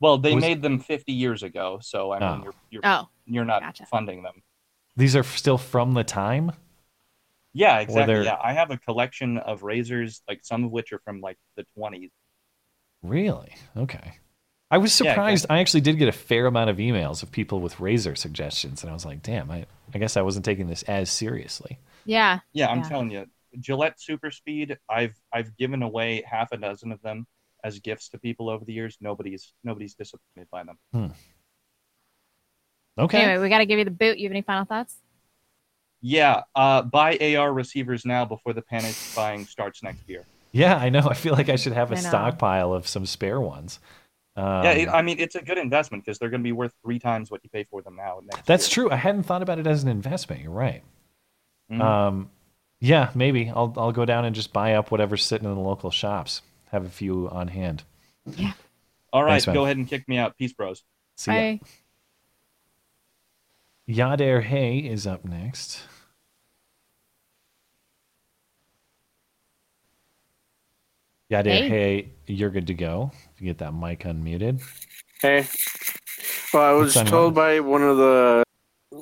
[0.00, 2.42] Well, they Was- made them 50 years ago, so I mean, Oh.
[2.44, 3.86] you're you're, Oh, you're not gotcha.
[3.86, 4.42] funding them.
[4.96, 6.52] These are still from the time.
[7.52, 8.24] Yeah, exactly.
[8.24, 11.64] Yeah, I have a collection of razors, like some of which are from like the
[11.76, 12.10] 20s.
[13.02, 13.54] Really?
[13.76, 14.14] Okay.
[14.70, 15.46] I was Yeah, surprised.
[15.48, 18.90] I actually did get a fair amount of emails of people with razor suggestions, and
[18.90, 19.64] I was like, "Damn, I,
[19.94, 22.40] I guess I wasn't taking this as seriously." Yeah.
[22.52, 22.88] Yeah, I'm Yeah.
[22.88, 23.26] telling you,
[23.58, 24.78] Gillette Super Speed.
[24.88, 27.26] I've I've given away half a dozen of them
[27.68, 28.98] as gifts to people over the years.
[29.00, 30.78] Nobody's nobody's disappointed by them.
[30.92, 31.06] Hmm.
[32.98, 33.22] Okay.
[33.22, 34.18] Anyway, we got to give you the boot.
[34.18, 34.96] You have any final thoughts?
[36.00, 40.24] Yeah, uh, buy AR receivers now before the panic buying starts next year.
[40.52, 41.06] Yeah, I know.
[41.08, 43.80] I feel like I should have a stockpile of some spare ones.
[44.36, 46.72] Um, yeah, it, I mean it's a good investment because they're going to be worth
[46.84, 48.20] three times what you pay for them now.
[48.22, 48.84] Next that's year.
[48.84, 48.92] true.
[48.92, 50.42] I hadn't thought about it as an investment.
[50.42, 50.82] You're right.
[51.72, 51.80] Mhm.
[51.80, 52.30] Um,
[52.80, 55.90] yeah, maybe I'll I'll go down and just buy up whatever's sitting in the local
[55.90, 56.42] shops.
[56.70, 57.84] Have a few on hand.
[58.26, 58.52] Yeah.
[59.12, 60.36] All right, Thanks, go ahead and kick me out.
[60.36, 60.84] Peace, bros.
[61.16, 61.36] See ya.
[61.36, 61.60] Bye.
[63.88, 65.80] Yadair Hay is up next.
[71.30, 71.68] Yadair Hey.
[71.68, 73.10] Hay, you're good to go.
[73.34, 74.62] If you get that mic unmuted.
[75.22, 75.46] Hey.
[76.52, 78.42] Well, I was told by one of the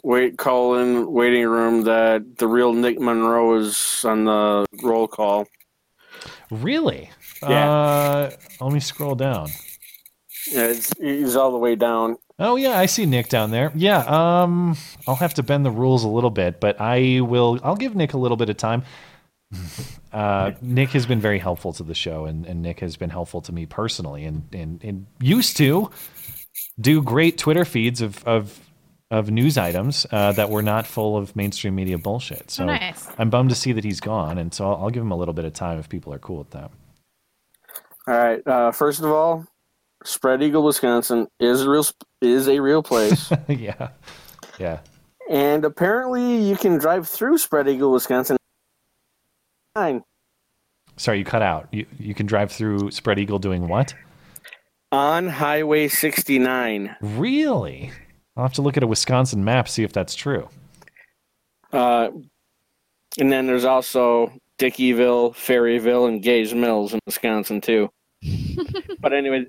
[0.02, 5.46] wait call in waiting room that the real Nick Monroe is on the roll call.
[6.50, 7.10] Really?
[7.42, 7.70] Yeah.
[7.70, 8.30] Uh,
[8.60, 9.48] let me scroll down.
[10.48, 12.16] Yeah, it's, he's all the way down.
[12.38, 13.72] Oh yeah, I see Nick down there.
[13.74, 14.76] Yeah, um,
[15.06, 17.58] I'll have to bend the rules a little bit, but I will.
[17.64, 18.84] I'll give Nick a little bit of time.
[20.12, 23.40] Uh, Nick has been very helpful to the show, and, and Nick has been helpful
[23.42, 25.90] to me personally, and, and, and used to
[26.80, 28.58] do great Twitter feeds of of,
[29.10, 32.50] of news items uh, that were not full of mainstream media bullshit.
[32.50, 33.08] So nice.
[33.18, 35.34] I'm bummed to see that he's gone, and so I'll, I'll give him a little
[35.34, 36.70] bit of time if people are cool with that.
[38.06, 38.46] All right.
[38.46, 39.44] Uh, first of all,
[40.04, 41.84] Spread Eagle, Wisconsin is a real
[42.20, 43.32] is a real place.
[43.48, 43.88] yeah,
[44.58, 44.80] yeah.
[45.28, 48.36] And apparently, you can drive through Spread Eagle, Wisconsin.
[49.74, 50.04] Fine.
[50.96, 51.68] Sorry, you cut out.
[51.72, 53.94] You you can drive through Spread Eagle doing what?
[54.92, 56.94] On Highway 69.
[57.00, 57.90] Really?
[58.36, 60.48] I'll have to look at a Wisconsin map to see if that's true.
[61.72, 62.10] Uh,
[63.18, 67.90] and then there's also Dickeyville, Ferryville, and Gays Mills in Wisconsin, too.
[69.00, 69.46] but anyway,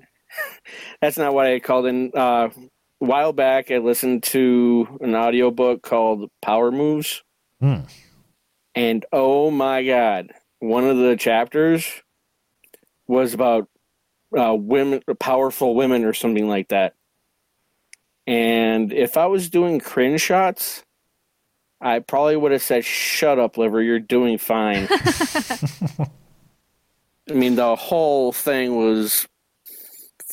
[1.00, 2.12] that's not what I called in.
[2.14, 2.48] Uh,
[3.00, 7.22] a while back, I listened to an audiobook called Power Moves.
[7.60, 7.82] Hmm.
[8.74, 11.86] And oh my God, one of the chapters
[13.06, 13.68] was about
[14.36, 16.94] uh, women, powerful women, or something like that.
[18.26, 20.84] And if I was doing cringe shots,
[21.80, 23.82] I probably would have said, "Shut up, liver.
[23.82, 24.88] You're doing fine."
[27.30, 29.28] I mean, the whole thing was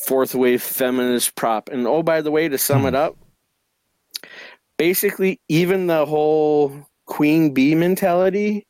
[0.02, 1.68] fourth wave feminist prop.
[1.68, 3.16] And oh, by the way, to sum it up,
[4.76, 8.66] basically, even the whole queen bee mentality,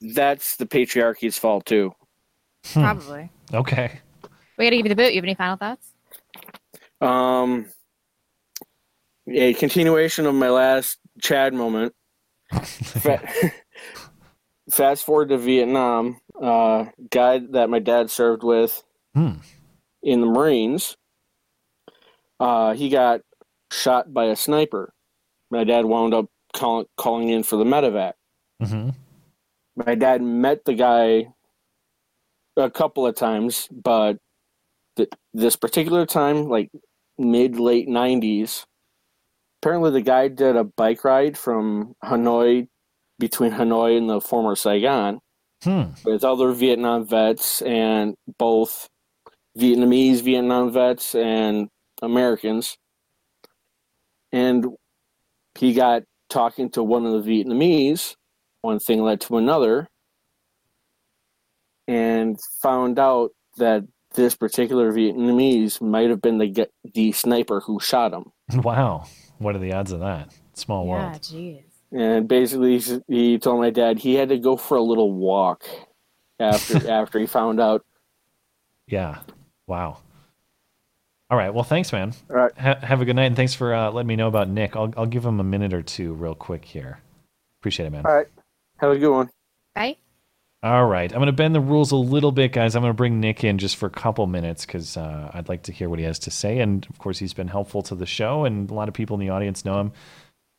[0.00, 1.94] that's the patriarchy's fault too.
[2.72, 3.30] Probably.
[3.52, 4.00] Okay.
[4.58, 5.12] We gotta give you the boot.
[5.12, 5.92] You have any final thoughts?
[7.00, 7.66] Um,
[9.28, 11.94] a continuation of my last Chad moment.
[14.70, 16.20] Fast forward to Vietnam.
[16.40, 18.82] Uh, guy that my dad served with
[19.14, 19.32] Hmm.
[20.02, 20.96] in the Marines.
[22.38, 23.20] Uh, he got
[23.72, 24.92] shot by a sniper.
[25.50, 28.14] My dad wound up call- calling in for the medevac.
[28.62, 28.90] Mm-hmm.
[29.76, 31.32] My dad met the guy
[32.56, 34.18] a couple of times, but
[34.96, 36.70] th- this particular time, like
[37.18, 38.64] mid late 90s,
[39.62, 42.68] apparently the guy did a bike ride from Hanoi,
[43.18, 45.20] between Hanoi and the former Saigon,
[45.62, 45.92] Hmm.
[46.04, 48.88] with other Vietnam vets and both
[49.58, 51.68] Vietnamese Vietnam vets and
[52.00, 52.76] Americans.
[54.32, 54.66] And
[55.58, 58.14] he got talking to one of the Vietnamese.
[58.62, 59.88] One thing led to another,
[61.88, 63.84] and found out that
[64.14, 68.24] this particular Vietnamese might have been the the sniper who shot him.
[68.62, 69.04] Wow.
[69.38, 70.34] What are the odds of that?
[70.54, 71.22] Small Yeah, world.
[71.22, 71.62] jeez.
[71.92, 75.64] And basically, he- he told my dad he had to go for a little walk
[76.38, 77.84] after after he found out.
[78.86, 79.18] Yeah.
[79.66, 79.98] Wow.
[81.30, 81.52] All right.
[81.54, 82.12] Well, thanks, man.
[82.28, 82.58] All right.
[82.58, 84.74] Ha- have a good night, and thanks for uh, letting me know about Nick.
[84.76, 87.00] I'll I'll give him a minute or two, real quick here.
[87.60, 88.06] Appreciate it, man.
[88.06, 88.26] All right,
[88.78, 89.30] have a good one.
[89.74, 89.96] Bye.
[90.62, 91.10] All right.
[91.10, 92.76] I'm going to bend the rules a little bit, guys.
[92.76, 95.62] I'm going to bring Nick in just for a couple minutes because uh, I'd like
[95.64, 96.58] to hear what he has to say.
[96.58, 99.20] And of course, he's been helpful to the show, and a lot of people in
[99.26, 99.92] the audience know him.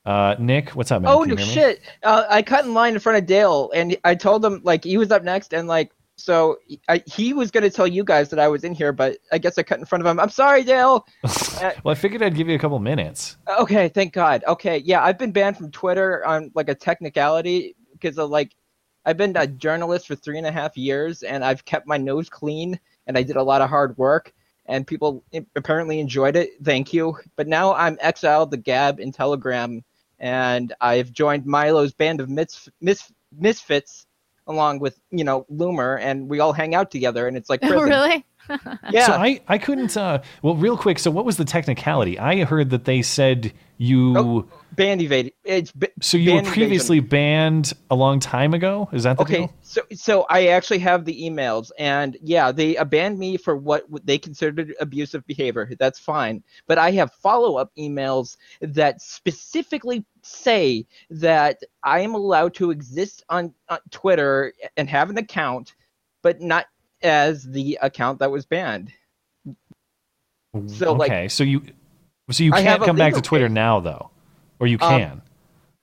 [0.06, 1.12] Uh, Nick, what's up, man?
[1.12, 1.82] Oh no shit!
[2.04, 4.97] Uh, I cut in line in front of Dale, and I told him like he
[4.97, 6.58] was up next, and like so
[6.89, 9.58] I, he was gonna tell you guys that I was in here, but I guess
[9.58, 10.20] I cut in front of him.
[10.20, 11.06] I'm sorry, Dale.
[11.84, 13.38] Well, I figured I'd give you a couple minutes.
[13.47, 14.43] okay, thank God.
[14.47, 18.56] Okay, yeah, I've been banned from Twitter on like a technicality because of like
[19.06, 22.30] I've been a journalist for three and a half years, and I've kept my nose
[22.30, 24.34] clean, and I did a lot of hard work.
[24.66, 25.24] And people
[25.56, 26.52] apparently enjoyed it.
[26.64, 27.18] Thank you.
[27.36, 29.84] But now I'm exiled to Gab and Telegram,
[30.22, 34.05] and I've joined Milo's band of mis- mis- misfits,
[34.47, 37.78] along with you know Loomer, and we all hang out together, and it's like prison.
[37.78, 38.26] Oh, really?
[38.91, 39.07] Yeah.
[39.07, 39.97] So I, I couldn't.
[39.97, 40.99] Uh, well, real quick.
[40.99, 42.17] So what was the technicality?
[42.19, 43.51] I heard that they said
[43.82, 44.47] you.
[44.73, 45.34] Band evade.
[45.43, 46.61] It's ba- so you were band evasion.
[46.61, 48.88] previously banned a long time ago.
[48.93, 49.53] Is that the okay deal?
[49.63, 54.17] so so i actually have the emails and yeah they banned me for what they
[54.17, 61.99] considered abusive behavior that's fine but i have follow-up emails that specifically say that i
[62.01, 65.73] am allowed to exist on, on twitter and have an account
[66.21, 66.65] but not
[67.01, 68.91] as the account that was banned
[70.67, 71.63] So, like- okay, so you
[72.32, 74.09] so you can't come back to Twitter now though,
[74.59, 75.21] or you Um, can.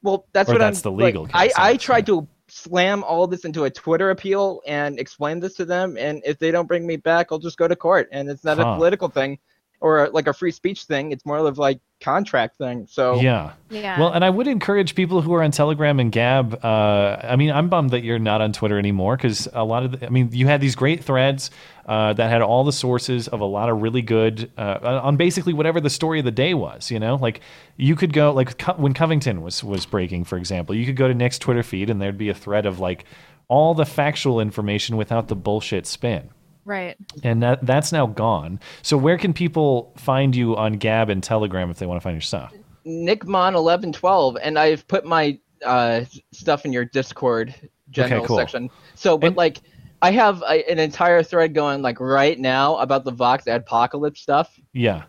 [0.02, 3.02] Well, that's Or what that's I'm, the legal Like, case, I, I tried to slam
[3.04, 6.66] all this into a Twitter appeal and explain this to them, and if they don't
[6.66, 8.08] bring me back, I'll just go to court.
[8.12, 8.68] And it's not Huh.
[8.70, 9.38] a political thing
[9.80, 11.12] or like a free speech thing.
[11.12, 12.86] It's more of like contract thing.
[12.88, 13.52] So Yeah.
[13.70, 13.98] Yeah.
[13.98, 16.64] Well, and I would encourage people who are on Telegram and Gab.
[16.64, 19.92] Uh, I mean, I'm bummed that you're not on Twitter anymore because a lot of,
[19.92, 21.50] the, I mean, you had these great threads
[21.86, 25.52] uh, that had all the sources of a lot of really good uh, on basically
[25.52, 26.90] whatever the story of the day was.
[26.90, 27.40] You know, like
[27.76, 31.08] you could go like Co- when Covington was was breaking, for example, you could go
[31.08, 33.04] to Nick's Twitter feed and there'd be a thread of like
[33.48, 36.30] all the factual information without the bullshit spin
[36.68, 36.96] Right.
[37.22, 38.60] and that that's now gone.
[38.82, 42.14] So where can people find you on Gab and Telegram if they want to find
[42.14, 42.52] your stuff?
[42.86, 47.54] Nickmon eleven twelve, and I've put my uh, stuff in your Discord
[47.90, 48.36] general okay, cool.
[48.36, 48.68] section.
[48.94, 49.62] So, but like,
[50.02, 54.60] I have a, an entire thread going like right now about the Vox apocalypse stuff.
[54.74, 55.04] Yeah.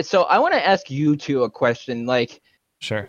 [0.00, 2.06] So I want to ask you two a question.
[2.06, 2.40] Like,
[2.78, 3.08] Sure.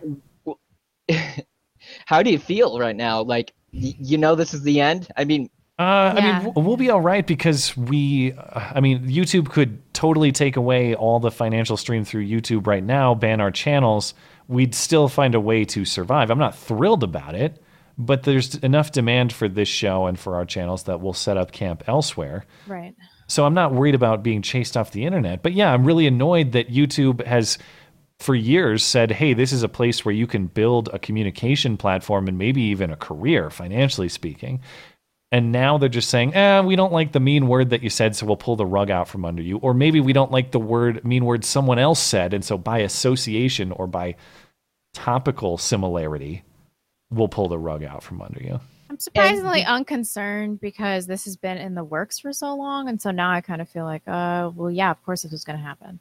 [2.06, 3.22] How do you feel right now?
[3.22, 5.08] Like y- you know this is the end.
[5.18, 9.50] I mean, Uh, I mean, we'll be all right because we, uh, I mean, YouTube
[9.50, 14.14] could totally take away all the financial stream through YouTube right now, ban our channels.
[14.48, 16.32] We'd still find a way to survive.
[16.32, 17.62] I'm not thrilled about it,
[17.98, 21.52] but there's enough demand for this show and for our channels that we'll set up
[21.52, 22.46] camp elsewhere.
[22.68, 22.96] Right.
[23.28, 25.44] So I'm not worried about being chased off the internet.
[25.44, 27.58] But yeah, I'm really annoyed that YouTube has
[28.20, 32.30] for years said, hey, this is a place where you can build a communication platform
[32.30, 34.62] and maybe even a career, financially speaking.
[35.36, 38.16] And now they're just saying, eh, we don't like the mean word that you said,
[38.16, 39.58] so we'll pull the rug out from under you.
[39.58, 42.78] Or maybe we don't like the word mean word someone else said, and so by
[42.78, 44.16] association or by
[44.94, 46.46] topical similarity,
[47.10, 48.62] we'll pull the rug out from under you.
[48.90, 53.12] I'm surprisingly unconcerned because this has been in the works for so long, and so
[53.12, 55.66] now I kind of feel like, uh, well, yeah, of course this was going to
[55.66, 56.00] happen.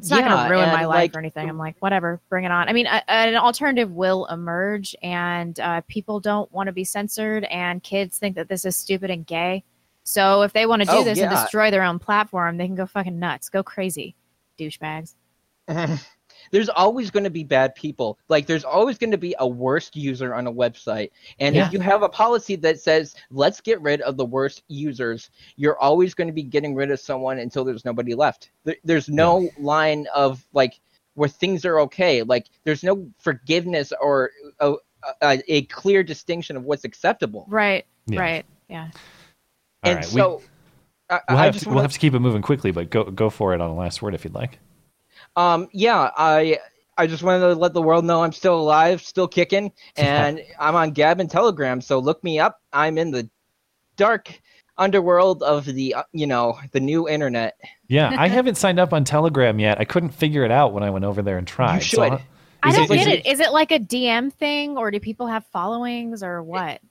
[0.00, 1.48] It's not going to ruin my life like- or anything.
[1.48, 2.68] I'm like, whatever, bring it on.
[2.68, 7.44] I mean, a, an alternative will emerge, and uh, people don't want to be censored,
[7.44, 9.62] and kids think that this is stupid and gay.
[10.02, 12.74] So if they want to do Oh, this and destroy their own platform, they can
[12.74, 14.16] go fucking nuts, go crazy,
[14.58, 15.14] douchebags.
[16.50, 18.18] there's always going to be bad people.
[18.28, 21.10] Like there's always going to be a worst user on a website.
[21.38, 21.66] And Yeah.
[21.66, 25.78] if you have a policy that says let's get rid of the worst users, you're
[25.78, 28.50] always going to be getting rid of someone until there's nobody left.
[28.64, 30.80] There, there's no line of like
[31.14, 32.22] where things are okay.
[32.22, 34.30] Like there's no forgiveness or
[34.60, 34.74] a,
[35.22, 37.46] a, a clear distinction of what's acceptable.
[37.48, 38.20] Right, Yeah.
[38.20, 38.90] right, yeah.
[39.84, 40.42] All and right, we- so
[41.08, 42.88] I, We'll I have, just to, wanna- we'll have to keep it moving quickly, but
[42.90, 44.58] go go for it on the last word if you'd like.
[45.36, 46.58] Um, yeah, I
[46.98, 50.74] I just wanted to let the world know I'm still alive, still kicking, and I'm
[50.76, 51.80] on Gab and Telegram.
[51.80, 52.60] So look me up.
[52.72, 53.28] I'm in the
[53.96, 54.40] dark
[54.78, 57.56] underworld of the uh, you know the new internet.
[57.88, 59.80] Yeah, I haven't signed up on Telegram yet.
[59.80, 61.78] I couldn't figure it out when I went over there and tried.
[61.80, 62.12] So should.
[62.12, 62.22] I'll-
[62.62, 63.26] I don't is get it.
[63.26, 66.82] Is it like a DM thing, or do people have followings, or what?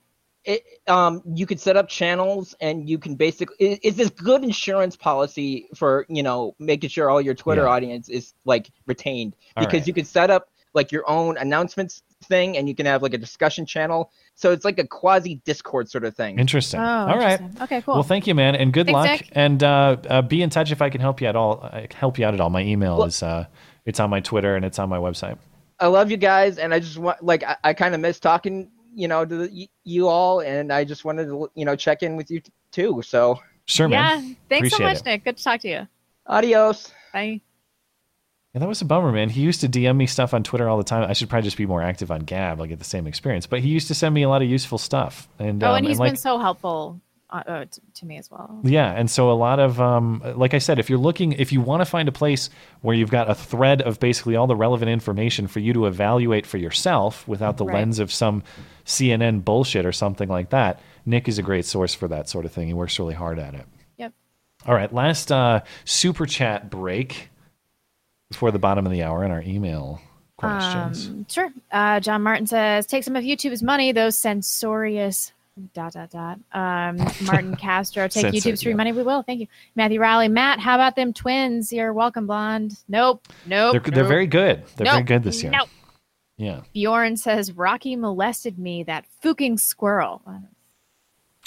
[0.44, 4.42] It, um, you could set up channels, and you can basically it, it's this good
[4.42, 7.68] insurance policy for you know making sure all your Twitter Yeah.
[7.68, 9.86] audience is like retained All because right.
[9.88, 13.18] you could set up like your own announcements thing, and you can have like a
[13.18, 14.12] discussion channel.
[14.34, 16.38] So it's like a quasi Discord sort of thing.
[16.38, 16.80] Interesting.
[16.80, 17.38] Oh, all right.
[17.40, 17.62] interesting.
[17.62, 17.94] Okay, cool.
[17.94, 19.20] Well, thank you, man, and good Thanks, luck.
[19.20, 19.28] Nick.
[19.32, 21.60] And uh, uh, be in touch if I can help you at all.
[21.62, 22.48] I help you out at all.
[22.50, 23.44] My email Well- is uh,
[23.84, 25.36] it's on my Twitter and it's on my website.
[25.78, 28.70] I love you guys, and I just want like I, I kind of miss talking,
[28.94, 32.16] you know, to the, you all, and I just wanted to you know check in
[32.16, 33.02] with you t- too.
[33.04, 33.98] So Sure, man.
[33.98, 34.20] yeah.
[34.26, 34.36] man.
[34.48, 35.04] Thanks so much, it.
[35.04, 35.24] Nick.
[35.24, 35.88] Good to talk to you.
[36.26, 36.92] adios.
[37.12, 37.40] Bye.
[38.52, 39.28] Yeah, that was a bummer, man.
[39.28, 41.08] He used to DM me stuff on Twitter all the time.
[41.08, 42.60] I should probably just be more active on Gab.
[42.60, 43.46] I'll get the same experience.
[43.46, 45.28] But he used to send me a lot of useful stuff.
[45.38, 47.00] And oh, um, and he's like, been so helpful
[47.30, 48.60] uh, uh, to, to me as well.
[48.64, 51.60] Yeah, and so a lot of um, like I said, if you're looking, if you
[51.60, 52.50] want to find a place
[52.82, 56.46] where you've got a thread of basically all the relevant information for you to evaluate
[56.46, 57.74] for yourself without the Right.
[57.76, 58.42] lens of some
[58.84, 62.52] CNN bullshit or something like that, Nick is a great source for that sort of
[62.52, 62.66] thing.
[62.66, 63.66] He works really hard at it.
[63.98, 64.12] Yep.
[64.66, 67.30] All right, last uh, super chat break
[68.30, 70.00] before the bottom of the hour in our email
[70.36, 71.08] questions.
[71.08, 71.50] Um, sure.
[71.70, 75.32] Uh, John Martin says, "Take some of YouTube's money, those censorious."
[75.74, 76.38] Dot dot dot.
[76.52, 78.76] Um, Martin Castro, take YouTube's free yeah.
[78.76, 78.92] money.
[78.92, 79.22] We will.
[79.22, 80.28] Thank you, Matthew Riley.
[80.28, 81.72] Matt, how about them twins?
[81.72, 82.76] You're welcome, blonde.
[82.88, 83.26] Nope.
[83.46, 83.72] Nope.
[83.72, 84.64] they're they're very good.
[84.76, 85.52] They're very good this year.
[85.52, 85.68] Nope.
[86.36, 88.82] Yeah, Bjorn says Rocky molested me.
[88.82, 90.22] That fucking squirrel.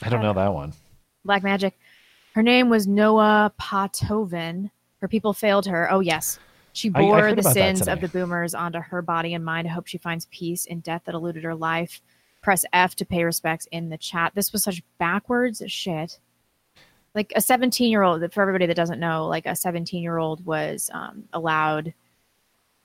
[0.02, 0.74] I don't know that one.
[1.26, 1.78] Black Magic.
[2.36, 4.70] Her name was Noa Pothoven.
[5.00, 5.92] Her people failed her.
[5.92, 6.40] Oh yes.
[6.74, 9.68] She I- I bore the sins of the boomers onto her body and mind.
[9.68, 12.02] I hope she finds peace in death that eluded her life.
[12.44, 14.34] Press F to pay respects in the chat.
[14.36, 16.20] This was such backwards shit.
[17.16, 20.46] Like a 17 year old, for everybody that doesn't know, like a 17 year old
[20.46, 21.94] was um, allowed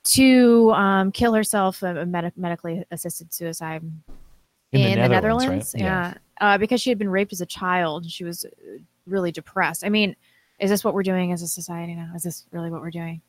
[0.05, 5.73] to um, kill herself, a, a med- medically assisted suicide In the the Netherlands, Netherlands.
[5.75, 5.83] right?
[5.83, 8.03] Yeah, Uh, because she had been raped as a child.
[8.03, 8.49] And she was uh,
[9.05, 9.83] really depressed.
[9.85, 10.15] I mean,
[10.59, 12.11] is this what we're doing as a society now?
[12.15, 13.21] Is this really what we're doing?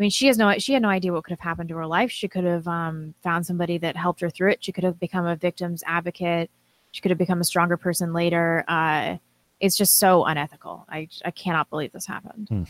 [0.00, 1.86] I mean, she has no she had no idea what could have happened to her
[1.86, 2.10] life.
[2.10, 4.64] She could have um, found somebody that helped her through it.
[4.64, 6.50] She could have become a victim's advocate.
[6.90, 8.64] She could have become a stronger person later.
[8.66, 9.18] Uh,
[9.60, 10.86] it's just so unethical.
[10.88, 12.48] I I cannot believe this happened.
[12.48, 12.62] Hmm.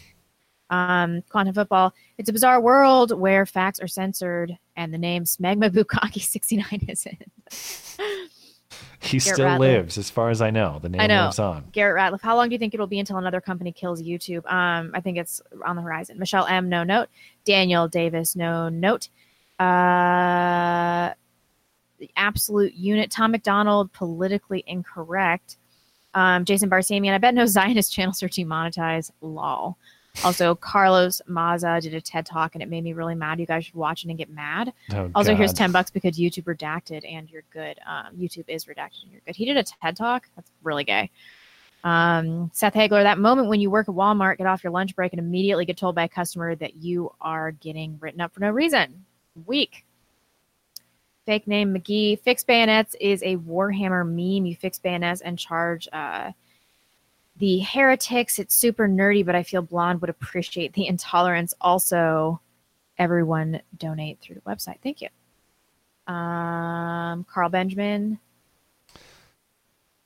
[0.76, 1.94] Um, quantum football.
[2.18, 7.22] It's a bizarre world where facts are censored and the name Smegma Bukaki 69 isn't.
[9.00, 10.78] He Garrett still lives, as far as I know.
[10.80, 11.24] The name I know.
[11.24, 11.64] lives on.
[11.72, 12.20] Garrett Ratliff.
[12.20, 14.50] How long do you think it'll be until another company kills YouTube?
[14.50, 16.18] Um, I think it's on the horizon.
[16.18, 16.68] Michelle M.
[16.68, 17.08] No note.
[17.44, 18.36] Daniel Davis.
[18.36, 19.08] No note.
[19.58, 21.14] Uh,
[21.98, 23.10] the absolute unit.
[23.10, 23.92] Tom McDonald.
[23.92, 25.56] Politically incorrect.
[26.14, 27.14] Um, Jason Barsamian.
[27.14, 29.12] I bet no Zionist channels are demonetized.
[29.20, 29.76] Lol.
[30.24, 33.40] Also, Carlos Maza did a TED talk and it made me really mad.
[33.40, 34.72] You guys should watch it and get mad.
[34.92, 37.78] Oh, also, here's 10 bucks because YouTube redacted and you're good.
[37.86, 39.36] Um, YouTube is redacted and you're good.
[39.36, 40.28] He did a TED talk.
[40.36, 41.10] That's really gay.
[41.82, 45.12] Um, Seth Hagler, that moment when you work at Walmart, get off your lunch break,
[45.12, 48.50] and immediately get told by a customer that you are getting written up for no
[48.50, 49.04] reason.
[49.46, 49.86] Weak.
[51.26, 52.20] Fake name McGee.
[52.20, 54.46] Fix bayonets is a Warhammer meme.
[54.46, 56.32] You fix bayonets and charge uh,
[57.36, 58.38] the heretics.
[58.38, 61.54] It's super nerdy, but I feel Blonde would appreciate the intolerance.
[61.60, 62.40] Also,
[62.98, 64.76] everyone donate through the website.
[64.82, 65.08] Thank you.
[66.12, 68.18] Um, Carl Benjamin.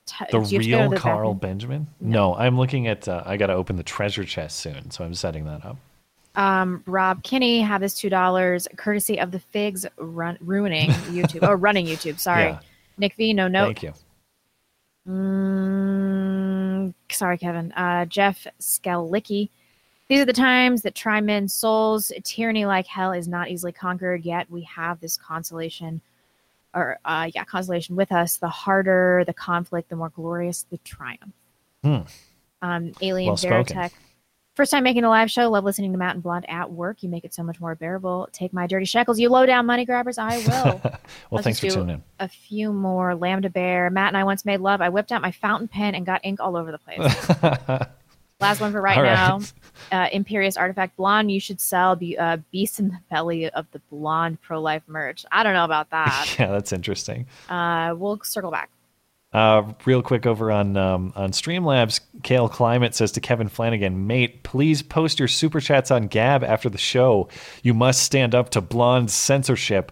[0.05, 1.41] T- The do you have to go to real the Carl end?
[1.41, 1.87] Benjamin?
[1.99, 2.35] No.
[2.35, 3.07] I'm looking at.
[3.07, 5.77] Uh, I got to open the treasure chest soon, so I'm setting that up.
[6.35, 11.39] Um, Rob Kinney have this two dollars courtesy of the figs run ruining YouTube.
[11.47, 12.19] oh, running YouTube.
[12.19, 12.59] Sorry, Yeah.
[12.97, 13.33] Nick V.
[13.33, 13.65] No note.
[13.79, 13.93] Thank you.
[15.07, 16.04] Mm,
[17.09, 17.71] sorry, Kevin.
[17.73, 19.49] Uh, Jeff Skalicki.
[20.07, 22.11] These are the times that try men's souls.
[22.23, 25.99] Tyranny like hell is not easily conquered, yet we have this consolation,
[26.75, 28.37] or uh, yeah, consolation with us.
[28.37, 31.33] The harder the conflict, the more glorious the triumph.
[31.83, 32.01] Hmm.
[32.61, 33.37] Um, Alien Well.
[33.37, 33.91] Veritech.
[34.55, 35.49] First time making a live show.
[35.49, 37.03] Love listening to Matt and Blonde at work.
[37.03, 38.29] You make it so much more bearable.
[38.31, 40.17] Take my dirty shekels, you low down money grabbers.
[40.17, 40.81] I will.
[40.83, 40.99] well,
[41.31, 42.03] Let's thanks for tuning in.
[42.19, 43.15] A few more.
[43.15, 43.89] Lambda Bear.
[43.89, 44.79] Matt and I once made love.
[44.79, 47.29] I whipped out my fountain pen and got ink all over the place.
[48.39, 49.03] Last one for right right.
[49.13, 49.39] now.
[49.91, 51.31] Uh, Imperious Artifact Blonde.
[51.31, 55.25] You should sell be, uh, Beast in the Belly of the Blonde Pro Life merch.
[55.31, 56.35] I don't know about that.
[56.39, 57.27] yeah, that's interesting.
[57.49, 58.69] uh, we'll circle back.
[59.35, 64.43] Uh, real quick over on um, on Streamlabs, Kale Climate says to Kevin Flanagan, mate,
[64.43, 67.27] please post your super chats on Gab after the show.
[67.61, 69.91] You must stand up to blonde censorship.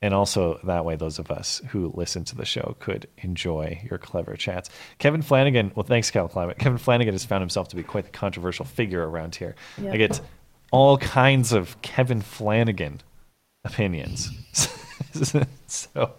[0.00, 3.98] And also that way, those of us who listen to the show could enjoy your
[3.98, 4.70] clever chats.
[5.00, 6.60] Kevin Flanagan, well, thanks, Cal Climate.
[6.60, 9.56] Kevin Flanagan has found himself to be quite the controversial figure around here.
[9.78, 9.92] Yep.
[9.92, 10.20] I get
[10.70, 13.00] all kinds of Kevin Flanagan
[13.64, 14.30] opinions.
[15.94, 16.12] so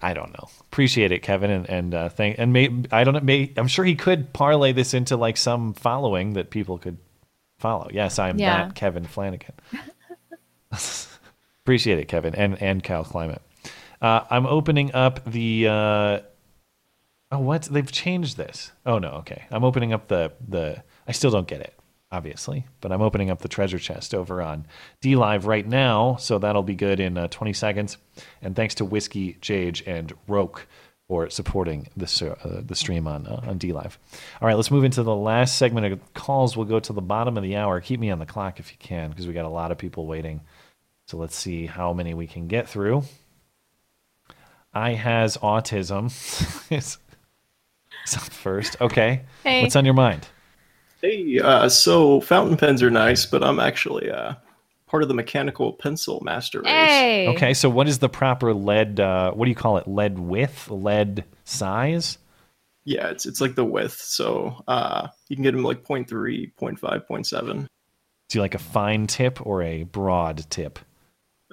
[0.00, 0.48] I don't know.
[0.62, 3.20] Appreciate it, Kevin, and and uh, thank and may I don't know.
[3.20, 6.98] May I'm sure he could parlay this into like some following that people could
[7.58, 7.88] follow.
[7.92, 8.66] Yes, I am Yeah.
[8.66, 9.54] that Kevin Flanagan.
[11.64, 13.42] Appreciate it, Kevin, and and Cal Climate.
[14.00, 15.66] Uh, I'm opening up the.
[15.68, 16.20] Uh,
[17.32, 17.62] oh, what?
[17.64, 18.72] They've changed this.
[18.86, 19.44] Oh no, okay.
[19.50, 20.82] I'm opening up the the.
[21.06, 21.77] I still don't get it,
[22.10, 24.66] obviously, but I'm opening up the treasure chest over on
[25.02, 27.98] DLive right now, so that'll be good in uh, 20 seconds.
[28.42, 30.66] And thanks to Whiskey, Jage, and Roke
[31.08, 33.96] for supporting this uh, the stream on uh, on DLive.
[34.40, 36.56] All right, let's move into the last segment of calls.
[36.56, 37.80] We'll go to the bottom of the hour.
[37.80, 40.06] Keep me on the clock if you can, because we got a lot of people
[40.06, 40.42] waiting.
[41.06, 43.04] So let's see how many we can get through.
[44.74, 46.06] I has autism.
[46.70, 46.98] is
[48.06, 48.80] is up first.
[48.80, 49.22] Okay.
[49.42, 49.62] Hey.
[49.62, 50.28] What's on your mind?
[51.00, 54.34] Hey, uh, so fountain pens are nice, but I'm actually uh,
[54.86, 57.28] part of the mechanical pencil master race.
[57.36, 58.98] Okay, so what is the proper lead?
[58.98, 59.86] Uh, what do you call it?
[59.86, 60.70] Lead width?
[60.70, 62.18] Lead size?
[62.84, 67.06] Yeah, it's it's like the width, so uh, you can get them like 0.3, 0.5,
[67.06, 67.66] 0.7.
[68.28, 70.78] Do you like a fine tip or a broad tip?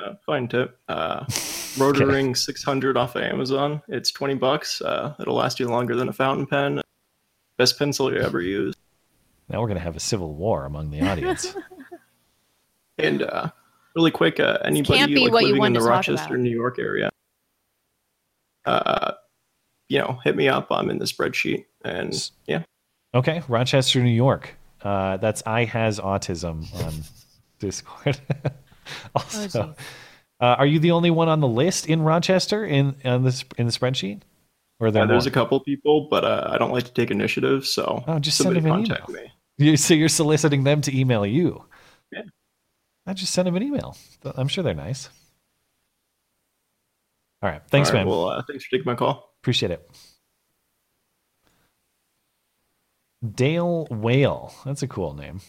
[0.01, 0.79] Uh, fine tip.
[0.87, 1.25] Uh,
[1.75, 3.81] Rotring 600 off of Amazon.
[3.89, 4.81] It's 20 bucks.
[4.81, 6.81] Uh, it'll last you longer than a fountain pen.
[7.57, 8.77] Best pencil you ever used.
[9.49, 11.55] Now we're gonna have a civil war among the audience.
[12.97, 13.49] And uh,
[13.93, 16.37] really quick, uh, anybody can't be like what you living in the Rochester.
[16.37, 17.09] New York area,
[18.65, 19.11] uh,
[19.89, 20.67] you know, hit me up.
[20.71, 22.13] I'm in the spreadsheet, and
[22.47, 22.63] yeah,
[23.13, 24.55] Okay, Rochester, New York.
[24.81, 26.93] Uh, that's I has autism on
[27.59, 28.17] Discord.
[29.15, 29.75] also,
[30.39, 33.65] uh, are you the only one on the list in Rochester in on this in
[33.65, 34.21] the spreadsheet?
[34.79, 37.65] Or there Uh, there's a couple people, but uh, I don't like to take initiative,
[37.65, 39.23] so Oh, just send somebody them an contact email.
[39.23, 39.31] me.
[39.57, 41.65] You, so you're soliciting them to email you?
[42.11, 42.21] Yeah.
[43.05, 43.95] I just send them an email.
[44.35, 45.09] I'm sure they're nice.
[47.41, 47.61] All right.
[47.69, 48.07] Thanks, All right, man.
[48.07, 49.33] Well, uh, thanks for taking my call.
[49.41, 49.89] Appreciate it.
[53.33, 54.53] Dale Whale.
[54.65, 55.41] That's a cool name.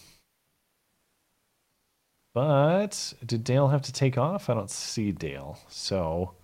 [2.35, 4.51] But did Dale have to take off?
[4.51, 5.59] I don't see Dale.
[5.69, 6.35] So,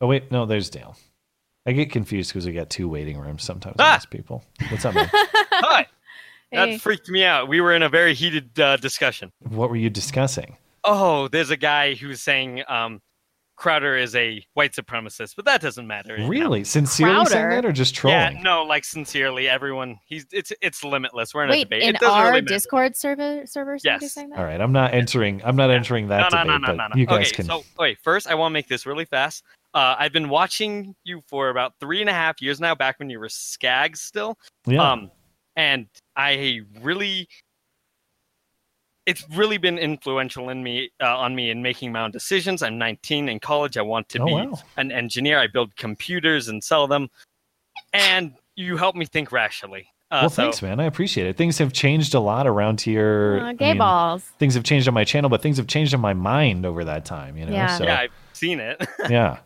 [0.00, 0.96] oh wait, no, there's Dale.
[1.66, 3.76] I get confused because we got two waiting rooms sometimes.
[3.78, 3.98] Ah!
[3.98, 4.44] these people.
[4.70, 5.08] What's up, man?
[5.12, 5.86] Hi.
[6.52, 7.48] That freaked me out.
[7.48, 9.32] We were in a very heated uh, discussion.
[9.48, 10.56] what were you discussing?
[10.84, 13.00] Oh, there's a guy who's saying um,
[13.56, 16.14] Crowder is a white supremacist, but that doesn't matter.
[16.16, 16.28] anyhow.
[16.28, 16.64] Really?
[16.64, 18.36] Sincerely saying that, or just trolling?
[18.36, 19.98] Yeah, no, like sincerely, everyone.
[20.04, 21.32] He's it's it's limitless.
[21.32, 21.82] We're in a Wait, debate.
[21.84, 22.42] in it our really.
[22.42, 24.14] Discord server server somebody Yes.
[24.14, 24.38] saying that?
[24.40, 25.40] All right, I'm not entering.
[25.44, 26.96] I'm not entering that no, no, debate, no, no, but no, no.
[26.96, 27.44] you guys okay, can.
[27.46, 29.44] So, wait, first, I want to make this really fast.
[29.74, 33.10] Uh, I've been watching you for about three and a half years now, back when
[33.10, 34.38] you were Skags still.
[34.66, 34.90] Yeah.
[34.90, 35.10] Um,
[35.56, 37.28] and I really
[39.04, 42.62] it's really been influential in me uh, on me in making my own decisions.
[42.62, 43.76] I'm 19 in college.
[43.76, 44.58] I want to Oh, be wow.
[44.76, 45.40] an engineer.
[45.40, 47.10] I build computers and sell them,
[47.92, 49.88] and you help me think rationally.
[50.10, 50.78] Uh, well, so- thanks, man.
[50.78, 51.36] I appreciate it.
[51.36, 53.40] Things have changed a lot around here.
[53.42, 54.22] Aw, I gay balls.
[54.38, 57.04] Things have changed on my channel, but things have changed on my mind over that
[57.04, 57.36] time.
[57.36, 57.52] You know.
[57.52, 57.78] Yeah.
[57.78, 58.86] So, yeah, I've seen it.
[59.10, 59.38] yeah.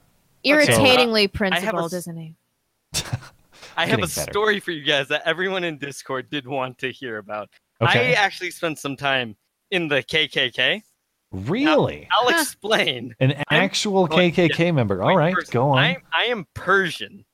[0.45, 2.35] Irritatingly I have a principled, s- isn't he?
[3.77, 4.31] I have a better.
[4.32, 7.48] story for you guys that everyone in Discord did want to hear about.
[7.81, 8.11] Okay.
[8.11, 9.36] I actually spent some time
[9.70, 10.82] in the KKK.
[11.32, 12.09] Really?
[12.12, 13.15] I'll explain.
[13.20, 15.03] An actual going- KKK member.
[15.03, 15.78] All right, go on.
[15.78, 17.24] I'm, I am Persian,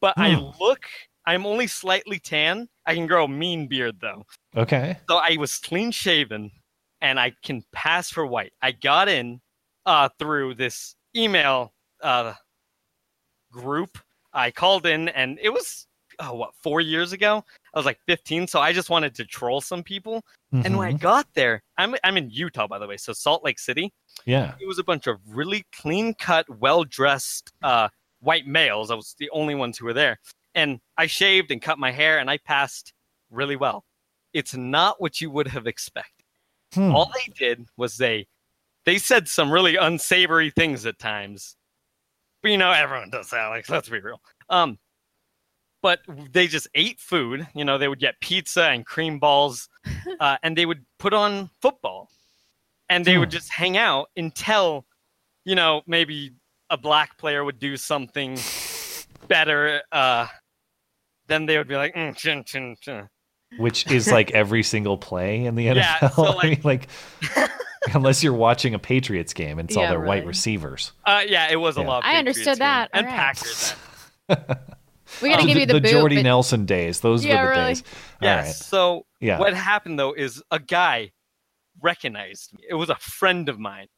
[0.00, 0.50] but I Hmm.
[0.60, 0.86] look.
[1.26, 2.68] I'm only slightly tan.
[2.86, 4.24] I can grow a mean beard though.
[4.56, 4.98] Okay.
[5.08, 6.50] So I was clean shaven,
[7.00, 8.52] and I can pass for white.
[8.62, 9.40] I got in
[9.86, 12.34] uh, through this email uh,
[13.50, 13.98] group.
[14.34, 15.86] I called in, and it was
[16.20, 17.44] oh, what four years ago.
[17.74, 20.22] I was like 15, so I just wanted to troll some people.
[20.52, 21.00] And when I Mhm.
[21.00, 23.92] got there, I'm I'm in Utah, by the way, so Salt Lake City.
[24.24, 24.54] Yeah.
[24.60, 27.88] It was a bunch of really clean cut, well dressed uh,
[28.20, 28.90] white males.
[28.92, 30.20] I was the only ones who were there.
[30.54, 32.92] And I shaved and cut my hair and I passed
[33.30, 33.84] really well.
[34.32, 36.24] It's not what you would have expected.
[36.72, 36.94] Hmm.
[36.94, 38.26] All they did was they
[38.84, 41.56] they said some really unsavory things at times.
[42.44, 44.20] But you know, everyone does that, Alex, let's be real.
[44.50, 44.78] Um
[45.80, 46.00] but
[46.32, 47.46] they just ate food.
[47.54, 49.68] You know, they would get pizza and cream balls,
[50.20, 52.08] uh, and they would put on football
[52.88, 54.84] and they would just hang out until
[55.46, 56.32] you know maybe
[56.68, 58.38] a black player would do something
[59.28, 60.26] better uh
[61.26, 63.08] then they would be like mm, chin, chin, chin.
[63.58, 65.74] Which is like every single play in the NFL.
[65.76, 66.88] Yeah, so, I mean, like,
[67.94, 70.92] unless you're watching a Patriots game and it's all Yeah, their white receivers.
[71.04, 72.90] uh yeah it was a lot of I Patriots understood games that.
[72.94, 73.18] and All right.
[73.18, 73.74] packers
[75.22, 77.00] We gotta give you the, boot, Jordy but- Nelson days.
[77.00, 77.74] Those Yeah, were the really.
[77.74, 77.82] days.
[78.22, 78.54] All yes right.
[78.54, 79.38] so Yeah.
[79.38, 81.12] what happened though is a guy
[81.82, 83.88] recognized me it was a friend of mine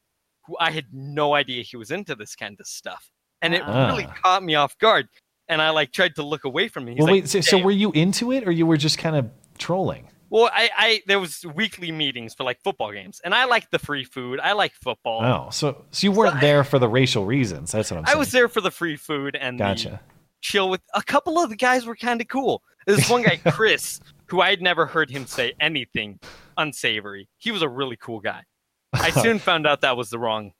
[0.47, 3.11] who i had no idea he was into this kind of stuff
[3.41, 3.87] and it Ah.
[3.87, 5.07] really caught me off guard
[5.47, 7.29] and i like tried to look away from him He's well, like, wait.
[7.29, 10.09] So, so were you into it, or you were just kind of trolling?
[10.29, 13.79] Well, I, I there was weekly meetings for like football games, and I like the
[13.79, 14.39] free food.
[14.41, 15.23] I like football.
[15.23, 17.71] Oh, so so you weren't there for the racial reasons.
[17.71, 20.01] That's what I'm I was there for the free food and the Gotcha.
[20.41, 22.61] chill with a couple of the guys were kind of cool.
[22.85, 26.19] This one guy, Chris, who I had never heard him say anything
[26.57, 27.29] unsavory.
[27.37, 28.43] He was a really cool guy.
[28.93, 30.51] I soon found out that was the wrong,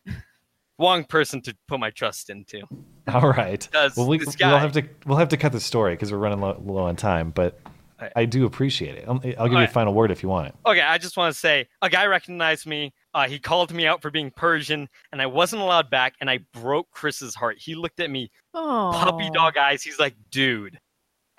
[0.79, 2.61] wrong person to put my trust into.
[3.07, 3.67] All right.
[3.73, 6.61] Well, we, we'll have to we'll have to cut the story because we're running low,
[6.63, 7.31] low on time.
[7.31, 7.59] But
[7.99, 8.11] Right.
[8.15, 9.05] I do appreciate it.
[9.07, 10.55] I'll, I'll give you a final word if you want it.
[10.65, 12.93] Okay, I just want to say a guy recognized me.
[13.13, 16.39] Uh, he called me out for being Persian, and I wasn't allowed back, and I
[16.53, 17.57] broke Chris's heart.
[17.59, 19.81] He looked at me, puppy dog eyes.
[19.81, 20.79] He's like, dude.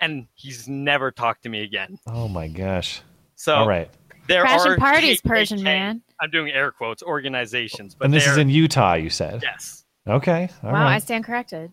[0.01, 1.97] And he's never talked to me again.
[2.07, 3.01] Oh my gosh.
[3.35, 3.89] So All right.
[4.27, 6.01] there Crashing are parties, KKK Persian man.
[6.21, 7.95] I'm doing air quotes, organizations.
[7.95, 9.41] But and this is in Utah, you said.
[9.41, 9.85] Yes.
[10.07, 10.49] Okay.
[10.63, 10.83] All right.
[10.83, 11.71] wow, I stand corrected.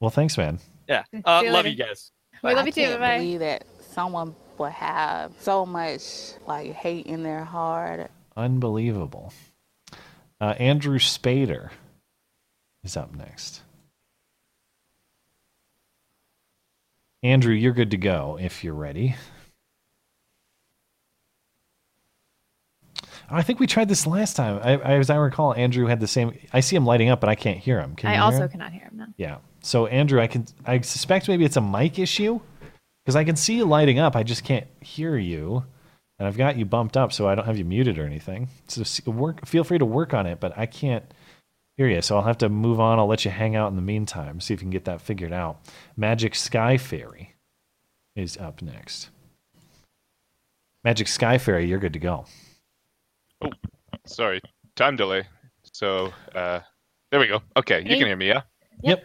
[0.00, 0.58] Well, thanks, man.
[0.88, 1.04] Yeah.
[1.24, 1.68] Uh, love later.
[1.68, 2.12] you guys.
[2.42, 2.98] We love I you too.
[2.98, 3.18] Bye.
[3.18, 3.64] believe that
[3.96, 8.10] someone would have so much like hate in their heart.
[8.36, 9.32] Unbelievable.
[10.38, 11.70] Uh, Andrew Spader
[12.84, 13.62] is up next.
[17.22, 19.16] Andrew, you're good to go if you're ready.
[23.28, 24.60] I think we tried this last time.
[24.62, 26.38] I, I, as I recall, Andrew had the same.
[26.52, 27.96] I see him lighting up, but I can't hear him.
[27.96, 28.48] Can I you hear also him?
[28.50, 29.06] cannot hear him now.
[29.16, 29.38] Yeah.
[29.62, 30.46] So Andrew, I can.
[30.64, 32.40] I suspect maybe it's a mic issue
[33.06, 34.16] because I can see you lighting up.
[34.16, 35.64] I just can't hear you,
[36.18, 38.48] and I've got you bumped up, so I don't have you muted or anything.
[38.66, 39.46] So work.
[39.46, 41.04] Feel free to work on it, but I can't
[41.76, 42.02] hear you.
[42.02, 42.98] So I'll have to move on.
[42.98, 44.40] I'll let you hang out in the meantime.
[44.40, 45.60] See if you can get that figured out.
[45.96, 47.36] Magic Sky Fairy
[48.16, 49.10] is up next.
[50.82, 52.26] Magic Sky Fairy, you're good to go.
[53.44, 53.50] Oh,
[54.04, 54.40] sorry,
[54.74, 55.28] time delay.
[55.72, 56.58] So uh,
[57.12, 57.40] there we go.
[57.56, 57.98] Okay, you Hey.
[57.98, 58.42] can hear me, yeah?
[58.82, 59.04] Yep.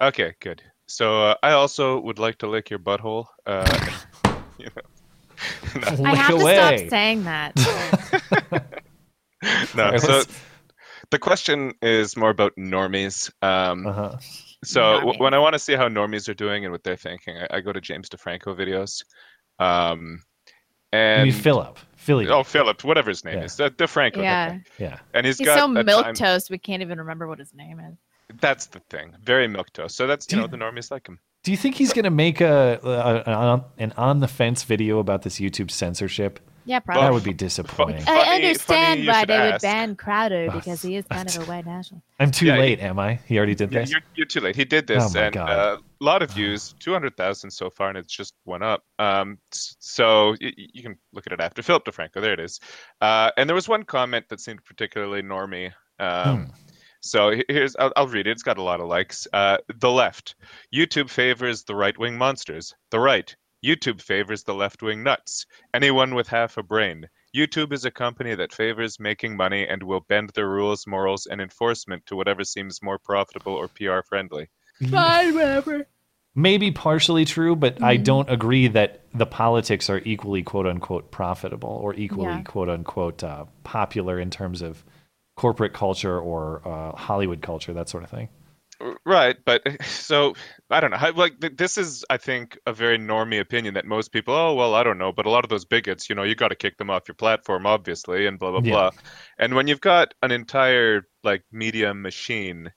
[0.00, 0.62] Okay, good.
[0.92, 3.26] So uh, I also would like to lick your butthole.
[3.46, 3.90] Uh,
[4.58, 4.82] you know.
[5.98, 6.04] No.
[6.04, 7.56] I have to stop saying that.
[9.74, 10.22] no, Sorry, so
[11.10, 13.30] the question is more about normies.
[13.42, 14.16] Um, Uh-huh.
[14.64, 17.36] So w- when I want to see how normies are doing and what they're thinking,
[17.38, 19.02] I, I go to James DeFranco videos.
[19.58, 20.22] Um,
[20.92, 21.78] You and mean Philip?
[21.96, 22.28] Philly.
[22.28, 24.18] Oh, Philip, whatever his name is, uh, DeFranco.
[24.18, 24.50] Yeah.
[24.50, 24.70] think.
[24.78, 24.98] Yeah.
[25.14, 27.52] And he's He's got so a milk time- toast, we can't even remember what his
[27.54, 27.96] name is.
[28.40, 29.14] That's the thing.
[29.22, 29.96] Very milk toast.
[29.96, 31.18] So that's you know the normies like him.
[31.44, 34.62] Do you think he's going to make a, a an on- an on the fence
[34.64, 36.38] video about this YouTube censorship?
[36.64, 37.02] Yeah, probably.
[37.02, 38.04] That would be disappointing.
[38.06, 41.66] I understand why should they would ban Crowder because he is kind of a white
[41.66, 42.04] national.
[42.20, 43.14] I'm too Yeah, late, am I?
[43.26, 43.90] He already did Yeah, this.
[43.90, 44.54] you're, you're too late.
[44.54, 45.50] He did this, Oh and God.
[45.50, 48.84] uh, a lot of views, two hundred thousand so far, and it's just went up.
[49.00, 52.20] Um, so y- y- you can look at it after Philip DeFranco.
[52.20, 52.60] There it is.
[53.00, 55.72] Uh, and there was one comment that seemed particularly normy.
[55.98, 56.50] Um, Hmm.
[57.02, 58.30] So here's I'll, I'll read it.
[58.30, 59.26] It's got a lot of likes.
[59.32, 60.36] Uh, the left,
[60.74, 62.72] YouTube favors the right wing monsters.
[62.90, 63.34] The right,
[63.64, 65.44] YouTube favors the left wing nuts.
[65.74, 67.06] Anyone with half a brain.
[67.36, 71.40] YouTube is a company that favors making money and will bend their rules, morals, and
[71.40, 74.48] enforcement to whatever seems more profitable or PR friendly.
[74.90, 75.86] Fine, whatever.
[76.34, 78.04] Maybe partially true, but I Mhm.
[78.04, 82.42] don't agree that the politics are equally quote unquote profitable or equally Yeah.
[82.42, 84.84] quote unquote uh, popular in terms of
[85.36, 88.28] corporate culture or uh, Hollywood culture, that sort of thing.
[89.04, 90.34] Right, but so
[90.70, 91.12] I don't know.
[91.14, 94.34] Like this is, I think, a very normie opinion that most people.
[94.34, 96.48] Oh well, I don't know, but a lot of those bigots, you know, you got
[96.48, 98.70] to kick them off your platform, obviously, and blah blah Yeah.
[98.70, 98.90] blah.
[99.38, 102.72] And when you've got an entire like media machine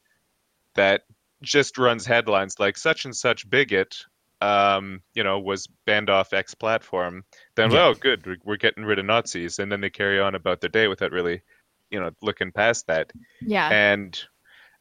[0.75, 1.03] that
[1.43, 3.97] just runs headlines like such and such bigot,
[4.41, 7.23] um, you know, was banned off X platform,
[7.55, 7.73] then Yeah.
[7.73, 10.87] well, good, we're getting rid of Nazis, and then they carry on about their day
[10.87, 11.41] without really,
[11.95, 13.11] you know, looking past that.
[13.41, 13.69] Yeah.
[13.71, 14.19] And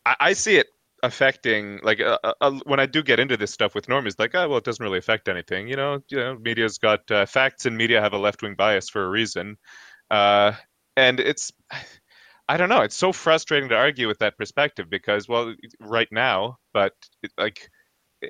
[0.04, 0.66] I, I see it
[1.02, 4.34] affecting like uh, uh, uh, when I do get into this stuff with normies, like
[4.34, 5.68] oh well, it doesn't really affect anything.
[5.68, 8.88] You know, you know, media's got uh, facts, and media have a left wing bias
[8.88, 9.56] for a reason.
[10.10, 10.52] Uh,
[10.96, 11.52] and it's
[12.48, 12.82] I don't know.
[12.82, 16.92] It's so frustrating to argue with that perspective because well, right now, but
[17.22, 17.70] it, like.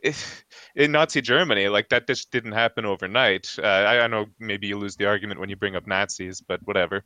[0.03, 0.45] If,
[0.77, 3.55] in Nazi Germany, like that just didn't happen overnight.
[3.59, 6.61] Uh, I, I know maybe you lose the argument when you bring up Nazis, but
[6.65, 7.05] whatever.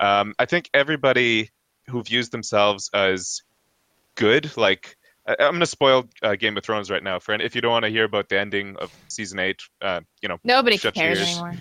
[0.00, 1.50] Um, I think everybody
[1.88, 3.42] who views themselves as
[4.16, 4.56] good.
[4.56, 4.96] Like
[5.26, 7.42] I- I'm gonna spoil uh, Game of Thrones right now, friend.
[7.42, 10.38] If you don't want to hear about the ending of season eight, uh, you know,
[10.44, 11.28] Nobody shut your cares ears.
[11.30, 11.54] anymore.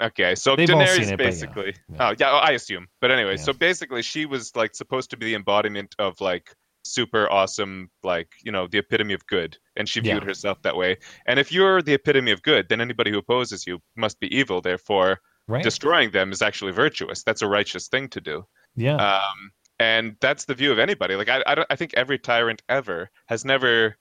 [0.00, 1.30] Okay, so They've Daenerys it, but yeah.
[1.30, 1.74] basically.
[1.98, 2.86] Oh yeah, I assume.
[3.02, 6.54] But anyway, so basically, she was like supposed to be the embodiment of like
[6.84, 10.24] super awesome, like you know, the epitome of good, and she viewed Yeah.
[10.24, 10.96] herself that way.
[11.26, 14.60] And if you're the epitome of good, then anybody who opposes you must be evil.
[14.60, 15.62] Therefore, Right.
[15.64, 17.22] destroying them is actually virtuous.
[17.24, 18.46] That's a righteous thing to do.
[18.76, 18.96] Yeah.
[18.96, 19.50] Um,
[19.80, 21.16] and that's the view of anybody.
[21.16, 23.96] Like I, I, don't, I think every tyrant ever has never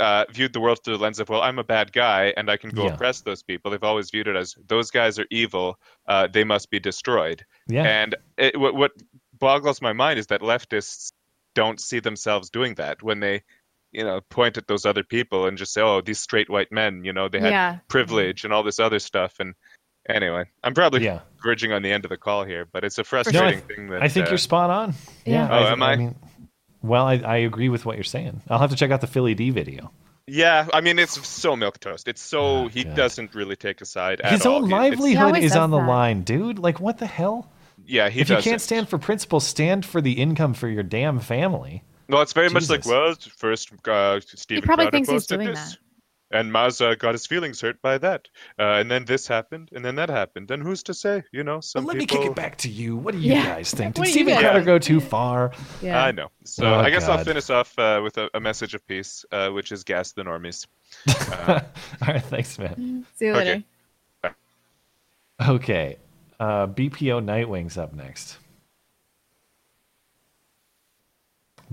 [0.00, 2.56] uh, viewed the world through the lens of, well, I'm a bad guy and I
[2.56, 2.94] can go Yeah.
[2.94, 3.70] oppress those people.
[3.70, 5.78] They've always viewed it as those guys are evil.
[6.08, 7.44] Uh, they must be destroyed.
[7.68, 7.84] Yeah.
[7.84, 8.92] And it, what, what
[9.38, 11.12] boggles my mind is that leftists
[11.54, 13.42] don't see themselves doing that when they,
[13.92, 17.04] you know, point at those other people and just say, oh, these straight white men,
[17.04, 17.78] you know, they had Yeah.
[17.88, 19.34] privilege and all this other stuff.
[19.40, 19.54] And
[20.08, 21.20] anyway, I'm probably Yeah.
[21.42, 23.88] verging on the end of the call here, but it's a No, I, frustrating thing
[23.90, 24.94] that I think uh, you're spot on.
[25.24, 25.48] Yeah.
[25.50, 25.96] Oh, I, am I?
[25.96, 26.14] mean,
[26.82, 28.42] well, I, I agree with what you're saying.
[28.48, 29.90] I'll have to check out the Philly D video.
[30.26, 32.06] Yeah, I mean it's so milk toast.
[32.06, 34.56] It's so he doesn't really take a side at His all.
[34.62, 36.60] own He- livelihood is on the line, dude.
[36.60, 37.50] Like, what the hell?
[37.90, 38.48] Yeah, he if you doesn't.
[38.50, 41.82] can't stand for principles, stand for the income for your damn family.
[42.08, 42.90] Well, it's very much like Jesus.
[42.90, 45.76] well, first uh, Steven probably Crowder thinks he's doing this,
[46.30, 49.96] and Maza got his feelings hurt by that, uh, and then this happened, and then
[49.96, 51.22] that happened, and who's to say?
[51.32, 52.96] You know, some let me kick it back to you.
[52.96, 53.46] What do you Yeah.
[53.46, 53.94] guys think?
[53.96, 54.66] Did do you Steven guys Crowder think?
[54.66, 55.52] go too far?
[55.82, 56.02] Yeah.
[56.04, 56.28] I know.
[56.44, 59.50] So Oh, I guess I'll finish off uh, with a, a message of peace, uh,
[59.50, 60.66] which is gas the normies.
[61.08, 61.60] All
[62.06, 63.04] right, thanks, man.
[63.16, 63.64] See you Okay.
[64.24, 64.36] later.
[65.48, 65.96] Okay,
[66.40, 68.38] uh, BPO Nightwing's up next.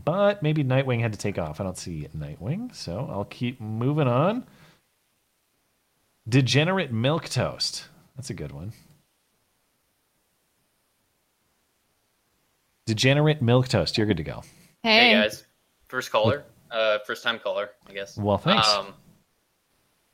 [0.04, 1.60] But maybe Nightwing had to take off.
[1.60, 4.46] I don't see Nightwing, so I'll keep moving on.
[6.30, 7.86] Degenerate Milk Toast.
[8.16, 8.74] That's a good one.
[12.86, 13.98] Degenerate Milk Toast.
[13.98, 14.44] You're good to go.
[14.84, 15.46] Hey, guys,
[15.88, 18.18] first caller, uh, first time caller, I guess.
[18.18, 18.68] Well, thanks.
[18.68, 18.94] Um,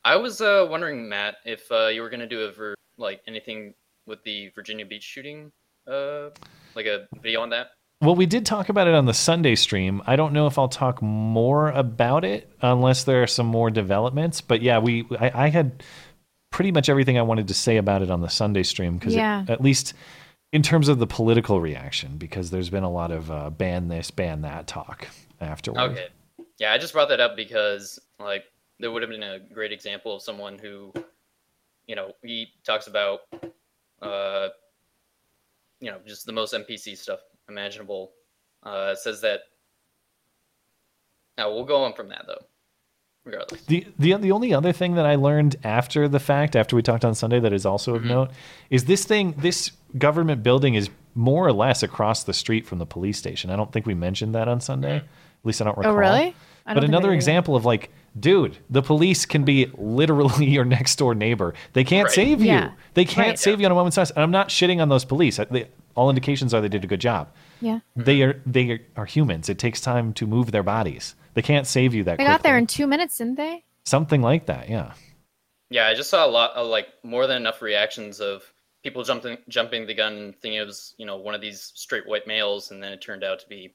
[0.04, 3.74] I was uh, wondering, Matt, if uh, you were gonna do a ver- like anything
[4.06, 5.52] with the Virginia Beach shooting,
[5.86, 6.30] uh,
[6.74, 7.70] like a video on that.
[8.00, 10.02] Well, we did talk about it on the Sunday stream.
[10.06, 14.40] I don't know if I'll talk more about it unless there are some more developments.
[14.40, 15.82] But yeah, we I, I had
[16.50, 19.44] pretty much everything I wanted to say about it on the Sunday stream because Yeah.
[19.48, 19.94] at least
[20.52, 24.10] in terms of the political reaction, because there's been a lot of uh, ban this,
[24.10, 25.08] ban that talk
[25.40, 25.80] afterward.
[25.92, 26.08] Okay.
[26.58, 28.44] Yeah, I just brought that up because like
[28.78, 30.92] there would have been a great example of someone who,
[31.86, 33.20] you know, he talks about,
[34.04, 34.48] uh,
[35.80, 38.12] you know, just the most NPC stuff imaginable.
[38.62, 39.40] Uh, says that.
[41.36, 42.44] Now we'll go on from that though.
[43.24, 43.62] Regardless.
[43.62, 47.04] The, the the only other thing that I learned after the fact, after we talked
[47.04, 48.08] on Sunday, that is also of Mm-hmm.
[48.10, 48.30] note,
[48.70, 52.86] is this thing, this government building is more or less across the street from the
[52.86, 53.48] police station.
[53.50, 54.96] I don't think we mentioned that on Sunday.
[54.96, 55.04] At
[55.42, 55.92] least I don't recall.
[55.92, 56.34] Oh, really?
[56.66, 60.96] I don't But another example of like dude, the police can be literally your next
[60.96, 61.54] door neighbor.
[61.72, 62.14] They can't Right.
[62.14, 62.46] save you.
[62.48, 62.72] Yeah.
[62.94, 63.38] They can't Right.
[63.38, 64.10] save you on a moment's notice.
[64.12, 65.38] And I'm not shitting on those police.
[65.50, 67.28] They, all indications are they did a good job.
[67.60, 67.80] Yeah.
[67.96, 69.48] They are they are, are humans.
[69.48, 71.14] It takes time to move their bodies.
[71.34, 72.32] They can't save you that They quickly.
[72.32, 73.64] got there in two minutes, didn't they?
[73.84, 74.68] Something like that.
[74.68, 74.92] Yeah.
[75.70, 78.42] Yeah, I just saw a lot of like more than enough reactions of
[78.84, 82.26] people jumping jumping the gun thinking it was you know one of these straight white
[82.26, 83.74] males, and then it turned out to be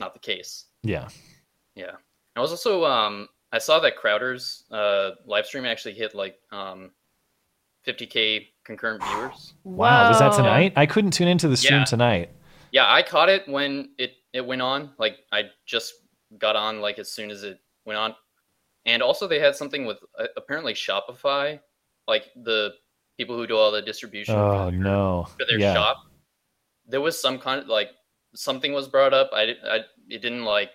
[0.00, 0.66] not the case.
[0.82, 1.08] Yeah.
[1.76, 1.92] Yeah,
[2.36, 6.90] I was also um I saw that Crowder's uh live stream actually hit like um
[7.86, 9.54] 50k concurrent viewers.
[9.64, 10.08] Wow.
[10.08, 10.72] Was that tonight?
[10.76, 11.84] I couldn't tune into the stream Yeah.
[11.84, 12.30] tonight.
[12.70, 14.92] Yeah, I caught it when it it went on.
[14.98, 15.94] Like I just
[16.38, 18.14] got on like as soon as it went on,
[18.86, 21.60] and also they had something with uh, apparently Shopify,
[22.08, 22.70] like the
[23.18, 25.28] people who do all the distribution Oh no.
[25.38, 25.74] for their yeah.
[25.74, 25.98] shop.
[26.86, 27.90] There was some kind like
[28.34, 29.30] something was brought up.
[29.34, 29.76] I, I
[30.08, 30.70] it didn't like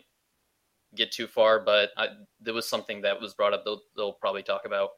[0.95, 2.07] get too far, but I,
[2.39, 3.63] there was something that was brought up.
[3.65, 4.89] They'll they'll probably talk about.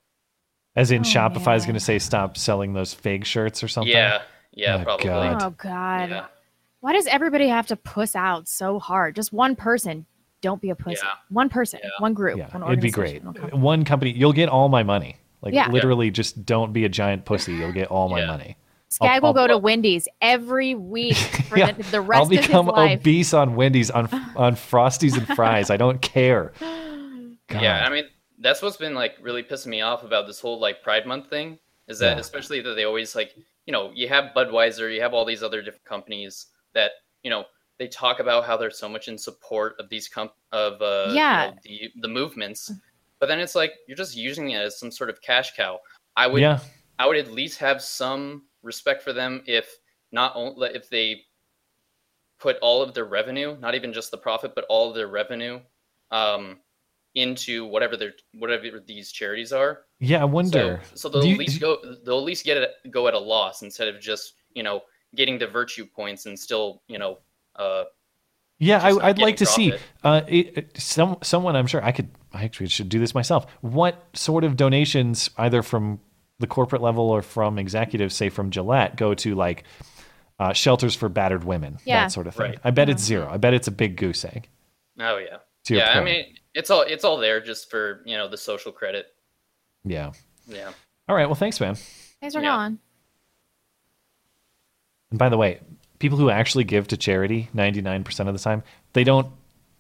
[0.75, 3.91] As in Oh, Shopify is going to say stop selling those fake shirts or something.
[3.91, 4.21] Yeah,
[4.53, 5.05] yeah, Oh, probably.
[5.05, 5.41] God.
[5.43, 6.25] Oh God.
[6.81, 9.15] Why does everybody have to puss out so hard?
[9.15, 10.05] Just one person.
[10.41, 11.01] Don't be a pussy.
[11.03, 11.13] Yeah.
[11.29, 13.21] One person, one group, Yeah, one it'd be great.
[13.23, 13.61] one company.
[13.61, 15.17] One company, you'll get all my money.
[15.41, 15.69] Like Yeah.
[15.69, 17.55] literally, just don't be a giant pussy.
[17.55, 18.55] You'll get all my money.
[18.89, 21.15] Skag I'll- will go I'll- to Wendy's every week
[21.49, 22.99] for Yeah, the, the I'll rest of his become life.
[22.99, 24.05] obese on Wendy's on
[24.35, 25.69] on Frosties and fries.
[25.69, 26.53] I don't care.
[26.61, 27.61] God.
[27.61, 28.05] Yeah, I mean
[28.39, 31.59] that's what's been like really pissing me off about this whole like Pride Month thing
[31.87, 32.21] is that Yeah.
[32.21, 33.35] especially that they always like
[33.65, 36.91] you know you have Budweiser, you have all these other different companies that
[37.23, 37.45] you know
[37.79, 41.15] they talk about how they're so much in support of these comp of uh you
[41.15, 41.51] Yeah.
[41.51, 42.71] know, the the movements,
[43.19, 45.79] but then it's like you're just using it as some sort of cash cow.
[46.15, 46.59] I would Yeah.
[46.97, 49.69] I would at least have some respect for them if
[50.11, 51.21] not only if they
[52.39, 55.59] put all of their revenue, not even just the profit, but all of their revenue,
[56.11, 56.59] um,
[57.15, 59.81] into whatever their whatever these charities are.
[59.99, 60.79] Yeah, I wonder.
[60.93, 61.77] So, so they'll you- at least go.
[62.05, 64.81] They'll at least get it go at a loss instead of just you know
[65.15, 67.19] getting the virtue points and still you know.
[67.55, 67.83] Uh,
[68.59, 69.73] Yeah, I, I'd like to getting see
[70.03, 71.55] uh, it- some someone.
[71.55, 72.09] I'm sure I could.
[72.33, 73.47] I actually should do this myself.
[73.61, 75.99] What sort of donations, either from
[76.39, 79.63] the corporate level or from executives, say from Gillette, go to like
[80.39, 82.01] uh, shelters for battered women, Yeah.
[82.03, 82.51] that sort of thing?
[82.51, 82.59] Right.
[82.63, 83.27] I bet it's zero.
[83.29, 84.47] I bet it's a big goose egg.
[84.99, 85.37] Oh yeah.
[85.65, 88.37] To your yeah, I mean it's all it's all there just for you know the
[88.37, 89.07] social credit.
[89.83, 90.11] Yeah.
[90.47, 90.71] Yeah.
[91.07, 91.25] All right.
[91.25, 91.75] Well, thanks, man.
[92.21, 92.55] Thanks for Yeah.
[92.55, 92.79] going.
[95.11, 95.59] And by the way,
[95.99, 98.63] people who actually give to charity, 99% of the time,
[98.93, 99.27] they don't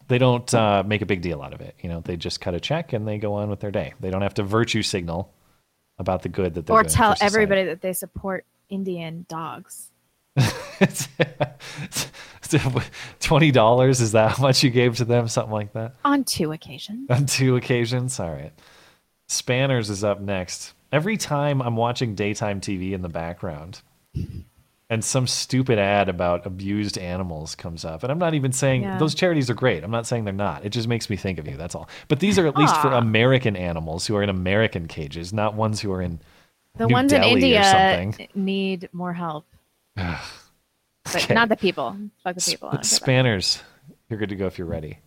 [0.07, 1.75] they don't uh, make a big deal out of it.
[1.81, 3.93] You know, they just cut a check and they go on with their day.
[3.99, 5.31] They don't have to virtue signal
[5.99, 9.91] about the good that they're Or doing tell everybody that they support Indian dogs.
[13.19, 15.27] Twenty dollars is that how much you gave to them?
[15.27, 17.09] Something like that On two occasions.
[17.09, 18.19] on two occasions.
[18.19, 18.53] All right.
[19.27, 20.73] Spanners is up next.
[20.91, 23.81] Every time I'm watching daytime TV in the background,
[24.89, 28.97] and some stupid ad about abused animals comes up, and I'm not even saying Yeah.
[28.97, 29.83] those charities are great.
[29.83, 30.65] I'm not saying they're not.
[30.65, 31.57] It just makes me think of you.
[31.57, 31.87] That's all.
[32.07, 35.79] But these are at least for American animals who are in American cages, not ones
[35.81, 36.19] who are in
[36.77, 39.45] The New ones in Delhi or India need more help.
[39.95, 40.19] But
[41.15, 41.33] Okay.
[41.33, 41.95] not the people.
[42.23, 42.69] Fuck the people.
[42.69, 43.63] I don't care about Spanners,
[44.09, 44.99] you're good to go if you're ready.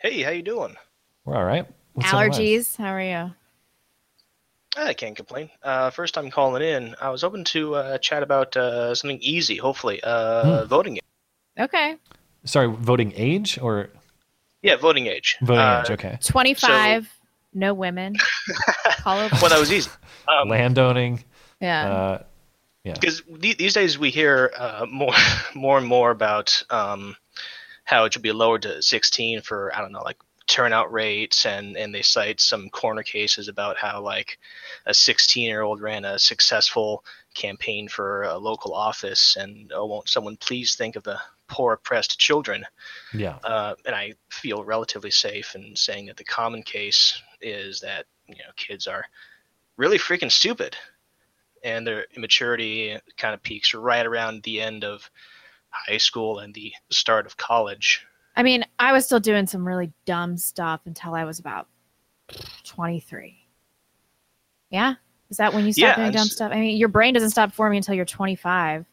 [0.00, 0.74] Hey, how you doing?
[1.24, 1.66] We're all right.
[1.92, 2.40] What's on the line?
[2.40, 2.76] Allergies.
[2.76, 3.34] How are you?
[4.76, 5.50] I can't complain.
[5.62, 6.94] Uh, first time calling in.
[7.00, 10.00] I was hoping to uh, chat about uh, something easy, hopefully.
[10.02, 10.66] Uh, Hmm.
[10.68, 10.98] Voting.
[11.58, 11.96] Okay.
[12.44, 13.90] Sorry, voting age or
[14.62, 15.36] Yeah, voting age.
[15.42, 15.90] voting Uh, age?
[15.92, 16.18] Okay.
[16.24, 17.08] 25,
[17.54, 18.14] no women.
[19.00, 19.36] Call over.
[19.40, 19.90] Well, that was easy.
[20.26, 21.22] Um, Landowning.
[21.60, 21.90] Yeah.
[21.92, 22.22] Uh,
[22.84, 22.94] yeah.
[22.94, 25.12] because the- these days we hear uh, more,
[25.54, 27.14] more and more about um,
[27.84, 30.16] how it should be lowered to 16 for I don't know, like
[30.46, 34.38] turnout rates, and and they cite some corner cases about how like
[34.86, 37.04] a 16 year old ran a successful
[37.34, 42.18] campaign for a local office, and oh, won't someone please think of the poor oppressed
[42.18, 42.64] children?
[43.12, 43.36] Yeah.
[43.44, 48.36] Uh, and I feel relatively safe in saying that the common case is that you
[48.36, 49.04] know kids are
[49.76, 50.76] really freaking stupid,
[51.62, 55.10] and their immaturity kind of peaks right around the end of
[55.72, 58.06] high school and the start of college.
[58.34, 61.68] I mean, I was still doing some really dumb stuff until I was about
[62.64, 63.38] 23.
[64.70, 64.94] Yeah?
[65.30, 66.52] Is that when you stop Yeah, doing dumb stuff?
[66.52, 68.84] I mean, your brain doesn't stop forming until you're 25.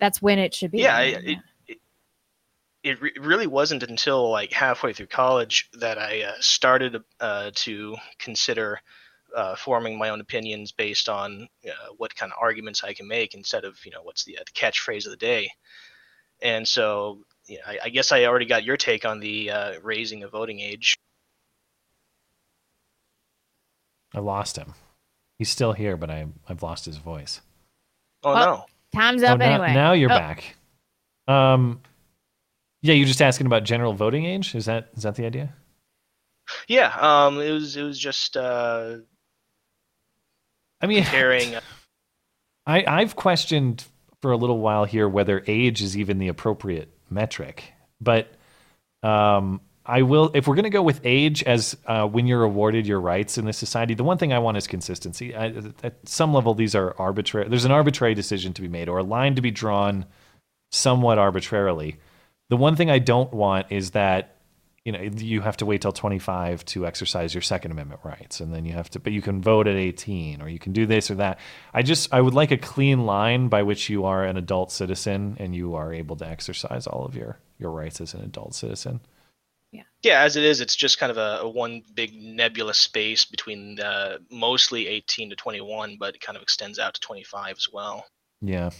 [0.00, 0.78] That's when it should be.
[0.78, 1.78] Yeah, I, it, it
[2.84, 7.96] it re- really wasn't until like halfway through college that I uh, started uh, to
[8.18, 8.80] consider
[9.34, 13.34] uh, forming my own opinions based on uh, what kind of arguments I can make
[13.34, 15.50] instead of you know what's the, uh, the catchphrase of the day.
[16.40, 17.24] And so,
[17.66, 20.94] I, I guess I already got your take on the uh, raising of voting age.
[24.14, 24.74] I lost him.
[25.38, 27.40] He's still here, but I I've lost his voice.
[28.24, 28.46] Oh Well,
[28.92, 28.98] no.
[28.98, 29.74] Time's Oh, up now, anyway.
[29.74, 30.56] now you're Oh, back.
[31.28, 31.80] Um,
[32.82, 34.54] yeah, you're just asking about general voting age.
[34.54, 35.52] Is that is that the idea?
[36.66, 36.94] Yeah.
[36.98, 37.38] Um.
[37.40, 37.76] It was.
[37.76, 38.36] It was just.
[38.36, 38.96] Uh.
[40.80, 41.54] I mean, comparing.
[42.66, 43.84] I I've questioned
[44.22, 48.32] for a little while here whether age is even the appropriate metric, but
[49.02, 52.86] um, I will if we're going to go with age as uh, when you're awarded
[52.86, 53.94] your rights in this society.
[53.94, 55.34] The one thing I want is consistency.
[55.34, 55.46] I,
[55.82, 57.48] at some level, these are arbitrary.
[57.48, 60.04] There's an arbitrary decision to be made or a line to be drawn
[60.70, 61.96] somewhat arbitrarily.
[62.50, 64.37] The one thing I don't want is that
[64.88, 68.54] you know you have to wait till 25 to exercise your second amendment rights and
[68.54, 71.10] then you have to but you can vote at 18 or you can do this
[71.10, 71.38] or that.
[71.74, 75.36] I just i would like a clean line by which you are an adult citizen
[75.38, 79.00] and you are able to exercise all of your your rights as an adult citizen.
[79.72, 83.26] Yeah, yeah, as it is, it's just kind of a, a one big nebulous space
[83.26, 87.68] between uh, mostly 18 to 21, but it kind of extends out to 25 as
[87.70, 88.06] well.
[88.40, 88.70] yeah.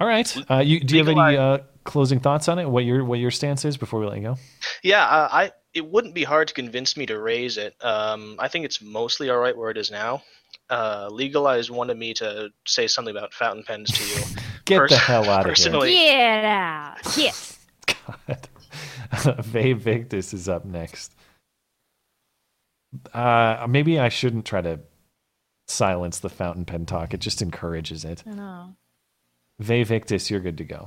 [0.00, 1.58] All right uh, you do you have any uh,
[1.88, 4.36] closing thoughts on it what your what your stance is before we let you go
[4.82, 7.74] Yeah, uh, I it wouldn't be hard to convince me to raise it.
[7.82, 10.22] Um, I think it's mostly all right where it is now.
[10.68, 14.24] Uh, Legalize wanted me to say something about fountain pens to you.
[14.64, 15.52] Get the hell outta here.
[15.52, 15.92] personally.
[15.92, 17.16] Get out.
[17.16, 17.58] Yes.
[19.40, 21.14] Vay Victus is up next.
[23.14, 24.80] Uh, maybe I shouldn't try to
[25.66, 27.14] silence the fountain pen talk.
[27.14, 28.22] It just encourages it.
[28.26, 28.76] I know.
[29.58, 30.86] Vay Victus, you're good to go.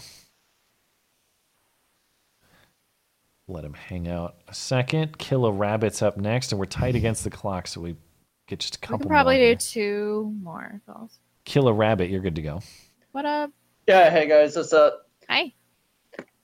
[3.52, 5.18] Let him hang out a second.
[5.18, 7.96] Kill a rabbit's up next, and we're tight against the clock, so we
[8.48, 9.44] get just a We couple can probably more.
[9.44, 9.56] do here.
[9.58, 11.20] two more calls.
[11.44, 12.62] Kill a rabbit, you're good to go.
[13.12, 13.52] What up?
[13.88, 15.10] Yeah, hey guys, what's up?
[15.30, 15.54] Hi.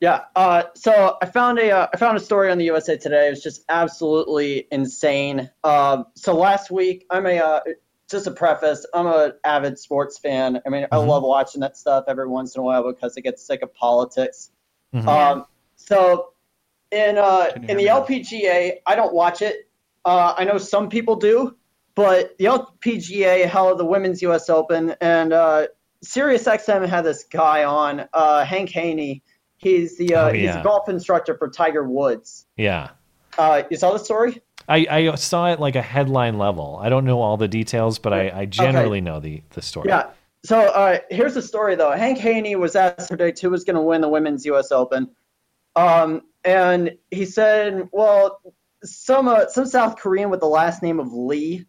[0.02, 3.28] Yeah, uh, so I found a uh, I found a story on the USA Today.
[3.28, 5.50] It was just absolutely insane.
[5.64, 7.60] Um, so last week, I'm a uh,
[8.10, 8.86] just a preface.
[8.94, 10.62] I'm an avid sports fan.
[10.66, 13.40] I mean, I love watching that stuff every once in a while because I get
[13.40, 14.52] sick of politics.
[14.94, 15.46] Um,
[15.78, 16.30] so
[16.92, 19.70] in uh, in the LPGA, I don't watch it.
[20.06, 21.56] Uh, I know some people do,
[21.96, 24.50] but the LPGA held the Women's U.S.
[24.50, 25.68] Open, and uh,
[26.06, 29.24] SiriusXM had this guy on, uh, Hank Haney.
[29.58, 32.46] He's the uh, Oh, he's a golf instructor for Tiger Woods.
[32.56, 32.92] Yeah.
[33.38, 34.42] Uh, you saw the story?
[34.70, 36.80] I, I saw it like a headline level.
[36.82, 39.90] I don't know all the details, but I, I generally know the, the story.
[39.90, 40.10] Yeah.
[40.44, 41.92] So uh, here's the story, though.
[41.92, 44.72] Hank Haney was asked today who was going to win the Women's U.S.
[44.72, 45.10] Open,
[45.78, 48.42] um, and he said, "Well,
[48.84, 51.66] some uh, some South Korean with the last name of Lee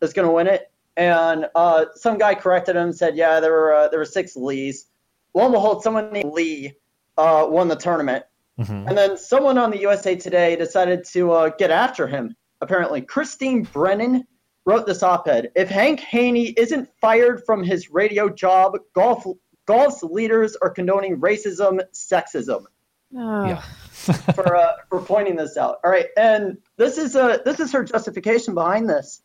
[0.00, 3.74] is going to win it." And uh, some guy corrected him, said, "Yeah, there were
[3.74, 4.86] uh, there were six Lees."
[5.34, 6.74] Lo and behold, someone named Lee
[7.16, 8.24] uh, won the tournament.
[8.60, 8.88] Mm-hmm.
[8.88, 12.34] And then someone on the USA Today decided to uh, get after him.
[12.60, 14.24] Apparently, Christine Brennan
[14.64, 15.52] wrote this op-ed.
[15.54, 19.24] If Hank Haney isn't fired from his radio job, golf
[19.66, 22.64] golf's leaders are condoning racism, sexism
[23.10, 23.62] Yeah.
[24.34, 25.78] for uh, for pointing this out.
[25.84, 29.22] All right, and this is uh this is her justification behind this.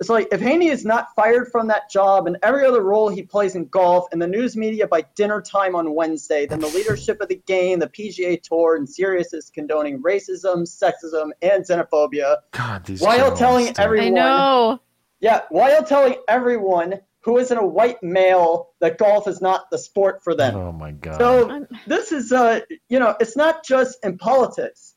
[0.00, 3.22] It's like if Haney is not fired from that job and every other role he
[3.22, 7.20] plays in golf and the news media by dinner time on Wednesday, then the leadership
[7.20, 12.38] of the game, the PGA Tour, and Sirius is condoning racism, sexism, and xenophobia.
[12.50, 13.78] God, these while journalists, telling dude.
[13.78, 14.80] everyone, I know.
[15.20, 20.22] yeah, while telling everyone who isn't a white male that golf is not the sport
[20.22, 20.56] for them.
[20.56, 21.18] Oh my god.
[21.18, 24.94] So this is, uh, you know, it's not just in politics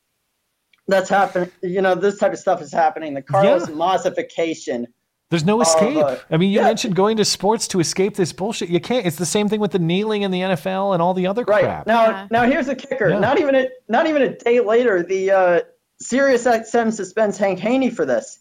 [0.88, 1.50] that's happening.
[1.62, 3.14] You know, this type of stuff is happening.
[3.14, 3.74] The Carlos Yeah.
[3.74, 4.88] Mossification.
[5.30, 5.96] There's no escape.
[5.96, 8.68] uh, I mean, you mentioned going to sports to escape this bullshit.
[8.68, 9.04] You can't.
[9.06, 11.64] It's the same thing with the kneeling in the NFL and all the other right
[11.64, 11.86] crap.
[11.86, 13.08] now, now here's the kicker.
[13.08, 13.18] Yeah.
[13.18, 15.60] Not even a, not even a day later, the uh,
[16.02, 18.38] SiriusXM suspends Hank Haney for this.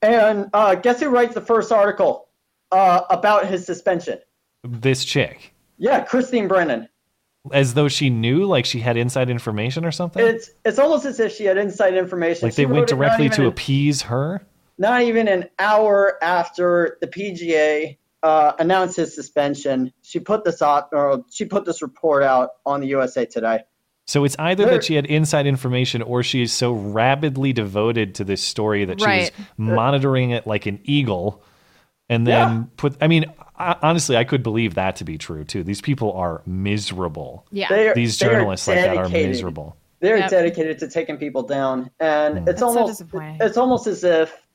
[0.00, 2.28] And uh, guess who writes the first article
[2.74, 4.18] uh, about his suspension?
[4.62, 6.88] This chick, Yeah, Christine Brennan.
[7.52, 10.24] as though she knew, like she had inside information or something.
[10.26, 12.46] It's it's almost as if she had inside information.
[12.46, 14.42] like She they went wrote it not directly to an- appease her.
[14.78, 20.88] not even an hour after the PGA uh, announced his suspension, she put this op-
[20.92, 23.60] or she put this report out on the USA Today.
[24.06, 28.14] So it's either There- that she had inside information or she is so rabidly devoted
[28.16, 31.42] to this story that she was monitoring it like an eagle
[32.08, 32.64] and then Yeah.
[32.76, 33.24] put I mean
[33.56, 35.62] I, honestly I could believe that to be true too.
[35.62, 37.46] These people are miserable.
[37.50, 37.68] Yeah.
[37.68, 39.76] They are- These they are journalists like that are miserable.
[40.00, 40.30] They're Yep.
[40.30, 43.38] dedicated to taking people down, and it's That's almost disappointing.
[43.40, 44.46] it's almost as if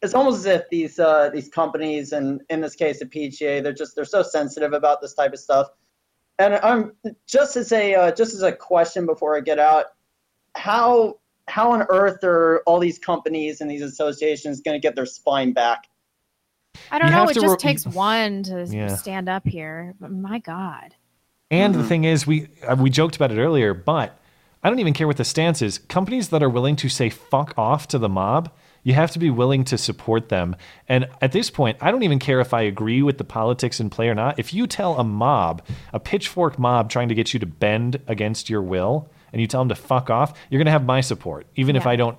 [0.00, 3.72] it's almost as if these uh, these companies and in this case the PGA they're
[3.72, 5.68] just they're so sensitive about this type of stuff.
[6.38, 6.92] And I'm
[7.26, 9.86] just as a uh, just as a question before I get out,
[10.56, 11.18] how
[11.48, 15.52] how on earth are all these companies and these associations going to get their spine
[15.52, 15.84] back?
[16.90, 17.28] I don't You know.
[17.28, 18.96] It just re- takes one to Yeah.
[18.96, 19.94] stand up here.
[20.00, 20.94] But my God.
[21.50, 24.18] And the thing is, we uh, we joked about it earlier, but
[24.62, 25.78] I don't even care what the stance is.
[25.78, 28.50] Companies that are willing to say "fuck off" to the mob,
[28.82, 30.56] you have to be willing to support them.
[30.88, 33.90] And at this point, I don't even care if I agree with the politics in
[33.90, 34.38] play or not.
[34.38, 38.48] If you tell a mob, a pitchfork mob, trying to get you to bend against
[38.50, 41.46] your will, and you tell them to fuck off, you're going to have my support,
[41.56, 42.16] even if I don't,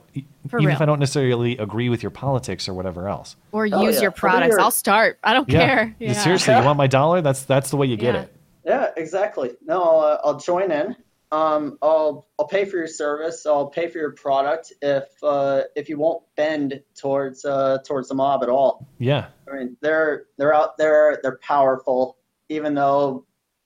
[0.49, 0.75] For even real.
[0.75, 3.37] if I don't necessarily agree with your politics or whatever else.
[3.53, 4.01] Or Oh, use yeah.
[4.01, 4.57] your Whether products.
[4.59, 5.17] I'll start.
[5.23, 5.95] I don't care.
[5.97, 6.11] Yeah.
[6.13, 7.21] Seriously, you want my dollar?
[7.21, 8.21] That's that's the way you get Yeah.
[8.21, 8.35] it.
[8.65, 9.51] Yeah, exactly.
[9.65, 10.95] No, I'll, uh, I'll join in.
[11.31, 13.45] Um, I'll I'll pay for your service.
[13.45, 18.15] I'll pay for your product if uh, if you won't bend towards uh, towards the
[18.15, 18.87] mob at all.
[18.99, 19.27] Yeah.
[19.51, 21.19] I mean, they're they're out there.
[21.23, 22.17] They're powerful,
[22.49, 23.25] even though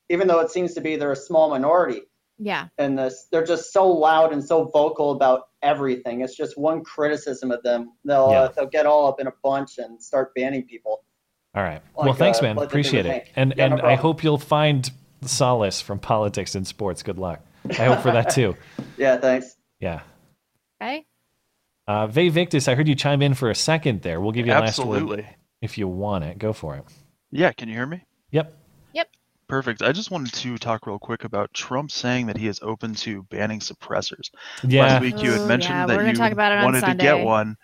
[0.09, 2.01] even though it seems to be they're a small minority
[2.39, 2.67] Yeah.
[2.77, 3.27] and this.
[3.31, 6.21] They're just so loud and so vocal about everything.
[6.21, 7.91] It's just one criticism of them.
[8.05, 8.39] They'll Yeah.
[8.43, 11.03] uh, they'll get all up in a bunch and start banning people.
[11.55, 11.81] All right.
[11.97, 12.55] Like, well, thanks, uh, man.
[12.55, 13.11] like they do with Appreciate it.
[13.11, 13.31] Hank.
[13.35, 14.89] And Yeah, no and I hope you'll find
[15.21, 17.03] solace from politics and sports.
[17.03, 17.41] Good luck.
[17.71, 18.55] I hope for that too.
[18.97, 19.57] Yeah, thanks.
[19.79, 20.01] Yeah.
[20.81, 21.05] Okay.
[21.87, 24.21] Uh, Vay Victus, I heard you chime in for a second there.
[24.21, 25.27] We'll give you a last word Absolutely.
[25.61, 26.37] if you want it.
[26.37, 26.83] Go for it.
[27.31, 28.03] Yeah, can you hear me?
[28.31, 28.53] Yep.
[29.49, 29.55] Yep.
[29.55, 29.81] Perfect.
[29.81, 33.23] I just wanted to talk real quick about Trump saying that he is open to
[33.23, 34.29] banning suppressors.
[34.63, 34.83] Yeah.
[34.83, 37.19] Last week you had Ooh, mentioned yeah, that you talk about it wanted to get
[37.25, 37.57] one.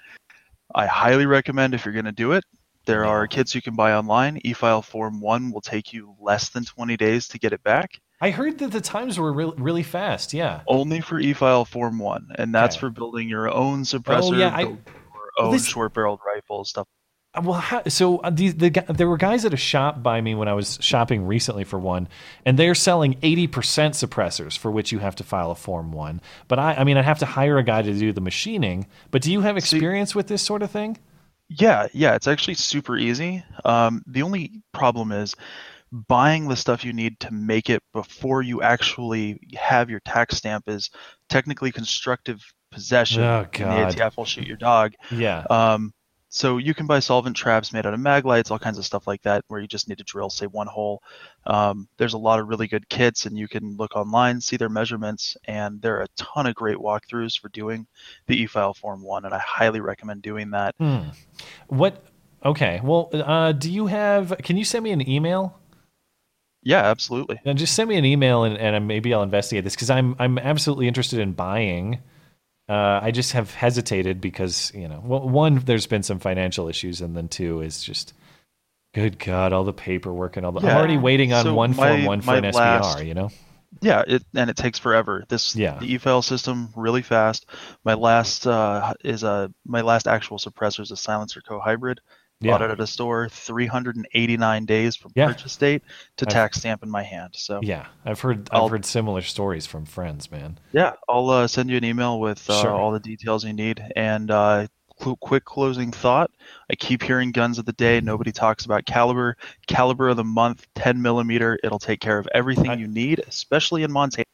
[0.74, 2.44] I highly recommend if you're going to do it.
[2.88, 4.40] There are kits you can buy online.
[4.44, 7.92] E-file Form 1 will take you less than 20 days to get it back.
[8.22, 10.34] I heard that the times were really, really fast.
[10.34, 10.62] Yeah.
[10.68, 12.82] Only for e-file Form 1, and that's Okay.
[12.82, 14.78] for building your own suppressor, Oh, yeah, I- your
[15.40, 16.88] own this- short-barreled rifles, stuff.
[17.42, 20.48] Well, how, so uh, these the there were guys at a shop by me when
[20.48, 22.08] I was shopping recently for one,
[22.46, 26.22] and they're selling eighty percent suppressors for which you have to file a form one.
[26.48, 28.88] But I, I mean, I'd have to hire a guy to do the machining.
[29.12, 30.98] But do you have experience with this sort of thing?
[31.50, 33.44] Yeah, yeah, it's actually super easy.
[33.64, 35.36] Um, the only problem is
[35.92, 40.68] buying the stuff you need to make it before you actually have your tax stamp
[40.68, 40.90] is
[41.30, 42.42] technically constructive
[42.72, 43.22] possession.
[43.24, 43.92] Oh, and God.
[43.92, 44.94] The ATF will shoot your dog.
[45.12, 45.46] Yeah.
[45.50, 45.94] Um,
[46.36, 49.08] so you can buy solvent traps made out of mag lights, all kinds of stuff
[49.08, 51.02] like that, where you just need to drill, say, one hole.
[51.46, 54.68] Um, there's a lot of really good kits, and you can look online, see their
[54.68, 57.88] measurements, and there are a ton of great walkthroughs for doing
[58.28, 60.76] the e-file form one, and I highly recommend doing that.
[60.78, 61.12] Hmm.
[61.68, 62.04] What?
[62.44, 62.82] Okay.
[62.84, 64.38] Well, uh, do you have?
[64.44, 65.58] Can you send me an email?
[66.64, 67.40] Yeah, absolutely.
[67.46, 70.38] And just send me an email, and, and maybe I'll investigate this because I'm I'm
[70.38, 72.02] absolutely interested in buying.
[72.68, 77.02] Uh, I just have hesitated because you know, well, one, there's been some financial issues,
[77.02, 78.14] and then two is just,
[78.94, 80.62] good God, all the paperwork and all the.
[80.68, 82.54] I'm already waiting on So one my- form one for an SBR.
[82.56, 83.30] last- You know.
[83.82, 85.26] Yeah, it and it takes forever.
[85.28, 85.78] This Yeah.
[85.80, 87.46] the e-file system really fast.
[87.84, 91.60] My last uh, is a my last actual suppressor is a Silencer Co
[92.42, 92.60] hybrid.
[92.60, 95.28] Bought it at a store, 389 days from Yeah.
[95.28, 95.84] purchase date
[96.18, 97.32] to I've- tax stamp in my hand.
[97.36, 100.60] So Yeah, I've heard I'll- I've heard similar stories from friends, man.
[100.72, 102.72] Yeah, I'll uh, send you an email with uh, Sure.
[102.72, 103.84] all the details you need.
[103.96, 104.68] And uh,
[105.02, 106.32] cl- quick closing thought:
[106.70, 108.02] I keep hearing guns of the day.
[108.02, 109.38] Nobody talks about caliber.
[109.68, 111.58] Caliber of the month, 10 millimeter.
[111.64, 114.26] It'll take care of everything you need, especially in Montana.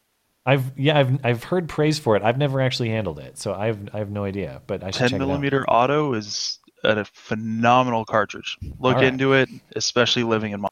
[0.44, 2.24] I've yeah I've I've heard praise for it.
[2.24, 4.64] I've never actually handled it, so I've I have no idea.
[4.66, 8.58] But I should 10 check millimeter auto is a phenomenal cartridge.
[8.62, 9.04] Look All right.
[9.04, 10.62] into it, especially living in.
[10.62, 10.70] Mon-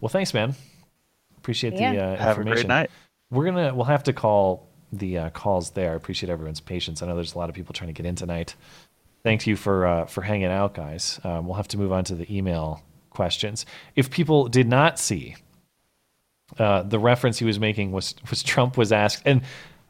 [0.00, 0.54] Well, thanks, man.
[1.38, 2.68] Appreciate the uh, Have a great information.
[2.68, 2.90] night.
[3.30, 5.92] We're gonna we'll have to call the uh, calls there.
[5.92, 7.02] I appreciate everyone's patience.
[7.02, 8.54] I know there's a lot of people trying to get in tonight.
[9.22, 11.20] Thank you for uh, for hanging out, guys.
[11.24, 13.66] Um, we'll have to move on to the email questions.
[13.96, 15.36] If people did not see
[16.58, 19.42] uh, the reference he was making was was Trump was asked, and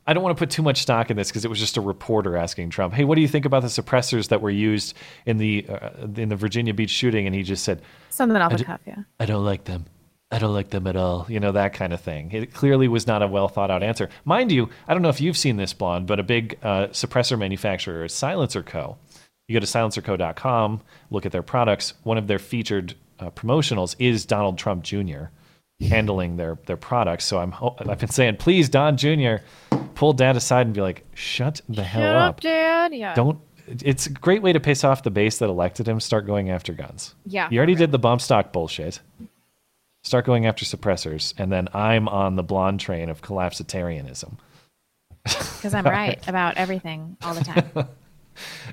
[0.07, 1.81] I don't want to put too much stock in this because it was just a
[1.81, 4.95] reporter asking Trump, "Hey, what do you think about the suppressors that were used
[5.27, 8.57] in the uh, in the Virginia Beach shooting?" And he just said, Something off I
[8.57, 9.03] the cuff, yeah.
[9.19, 9.87] I don't like them.
[10.31, 11.27] I don't like them at all.
[11.29, 12.33] You know, that kind of thing.
[12.33, 14.09] It clearly was not a well thought out answer.
[14.25, 17.39] Mind you, I don't know if you've seen this, Blonde, but a big uh, suppressor
[17.39, 18.97] manufacturer is Silencer Co.
[19.49, 21.95] You go to silencerco.com, look at their products.
[22.03, 25.27] One of their featured uh, promotionals is Donald Trump Jr.
[25.81, 27.25] handling their their products.
[27.25, 29.37] So I'm ho- I've been saying, please, Don Jr.,
[29.95, 32.41] pull Dad aside and be like, shut the hell Shut up.
[32.41, 32.95] Dad.
[32.95, 33.15] Yeah.
[33.15, 33.39] Don't.
[33.67, 35.99] It's a great way to piss off the base that elected him.
[35.99, 37.15] Start going after guns.
[37.25, 39.01] Yeah, You already did the bump stock bullshit.
[40.03, 44.35] Start going after suppressors, and then I'm on the blonde train of collapsitarianism.
[45.25, 47.71] Because I'm right about everything all the time.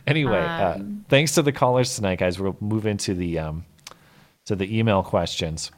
[0.08, 2.40] Anyway, Um, uh, thanks to the callers tonight, guys.
[2.40, 3.64] We'll move into the um,
[4.48, 5.72] to the email questions.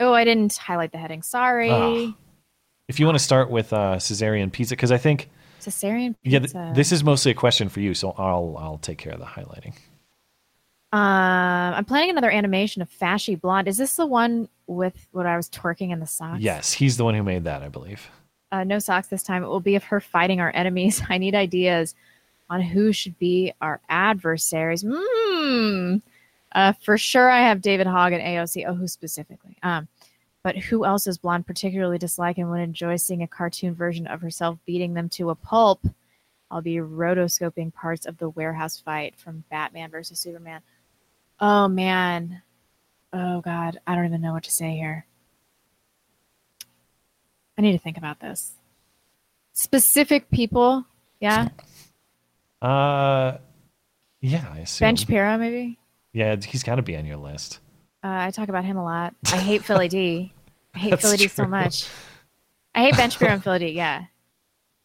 [0.00, 1.22] Oh, I didn't highlight the heading.
[1.22, 1.70] Sorry.
[1.70, 2.12] Ah.
[2.88, 5.28] If you want to start with uh, cesarean pizza, because I think
[5.62, 6.48] Caesarean pizza.
[6.54, 9.20] Yeah, th- this is mostly a question for you, so I'll I'll take care of
[9.20, 9.74] the highlighting.
[10.92, 13.68] Um, I'm planning another animation of Fashy Blonde.
[13.68, 16.40] Is this the one with what I was twerking in the socks?
[16.40, 18.10] Yes, he's the one who made that, I believe.
[18.50, 19.44] Uh, no socks this time.
[19.44, 21.00] It will be of her fighting our enemies.
[21.08, 21.94] I need ideas
[22.48, 24.82] on who should be our adversaries.
[24.82, 26.02] Mm.
[26.52, 28.64] Uh, for sure, I have David Hogg and AOC.
[28.66, 29.56] Oh, who specifically?
[29.62, 29.88] Um,
[30.42, 34.20] but who else does Blonde particularly dislike and would enjoy seeing a cartoon version of
[34.20, 35.86] herself beating them to a pulp?
[36.50, 40.62] I'll be rotoscoping parts of the warehouse fight from Batman versus Superman.
[41.38, 42.42] Oh man.
[43.12, 45.06] Oh god, I don't even know what to say here.
[47.56, 48.52] I need to think about this.
[49.52, 50.86] Specific people,
[51.20, 51.48] yeah.
[52.62, 53.38] Uh,
[54.20, 54.86] yeah, I assume.
[54.86, 55.78] Ben Shapiro, maybe.
[56.12, 57.60] Yeah, he's got to be on your list.
[58.02, 59.14] Uh, I talk about him a lot.
[59.26, 60.32] I hate Philly D.
[60.74, 61.86] I hate Philly D so much.
[62.74, 63.68] I hate Ben Shapiro and Philly D.
[63.68, 64.04] Yeah.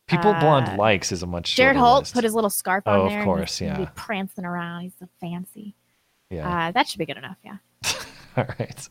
[0.08, 2.14] People Uh, Blonde likes is a much Jared Holt list.
[2.14, 3.20] put his little scarf Oh, on of there.
[3.20, 3.78] and course, he's yeah.
[3.80, 4.82] Be prancing around.
[4.82, 5.76] He's so fancy.
[6.30, 6.68] Yeah.
[6.68, 7.38] Uh, that should be good enough.
[7.44, 7.58] Yeah.
[8.38, 8.90] All right.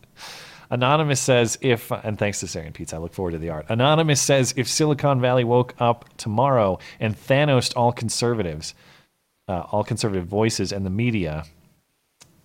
[0.71, 3.67] Anonymous says if and thanks to Syrian Pizza, I look forward to the art.
[3.69, 8.75] Anonymous says if Silicon Valley woke up tomorrow and Thanos all conservatives,
[9.47, 11.45] uh, all conservative voices and the media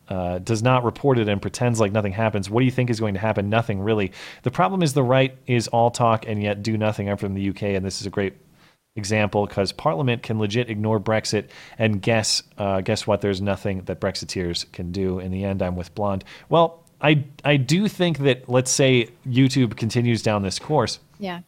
[0.10, 2.99] uh, does not report it and pretends like nothing happens, what do you think is
[2.99, 3.49] going to happen?
[3.49, 4.11] Nothing really.
[4.44, 7.10] The problem is the right is all talk and yet do nothing.
[7.10, 8.34] I'm from the UK, and this is a great
[8.95, 13.22] example because Parliament can legit ignore Brexit and guess uh, guess what?
[13.22, 15.19] There's nothing that Brexiteers can do.
[15.19, 16.23] In the end, I'm with Blonde.
[16.49, 20.99] Well, I I do think that let's say YouTube continues down this course.
[21.19, 21.41] Yeah.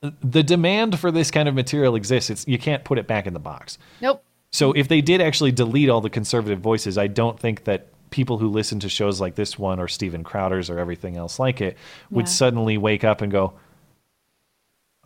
[0.00, 2.28] The demand for this kind of material exists.
[2.28, 3.78] It's you can't put it back in the box.
[4.00, 4.24] Nope.
[4.52, 8.36] So if they did actually delete all the conservative voices, I don't think that people
[8.38, 11.78] who listen to shows like this one or Steven Crowder's or everything else like it
[12.10, 12.30] would Yeah.
[12.32, 13.54] suddenly wake up and go,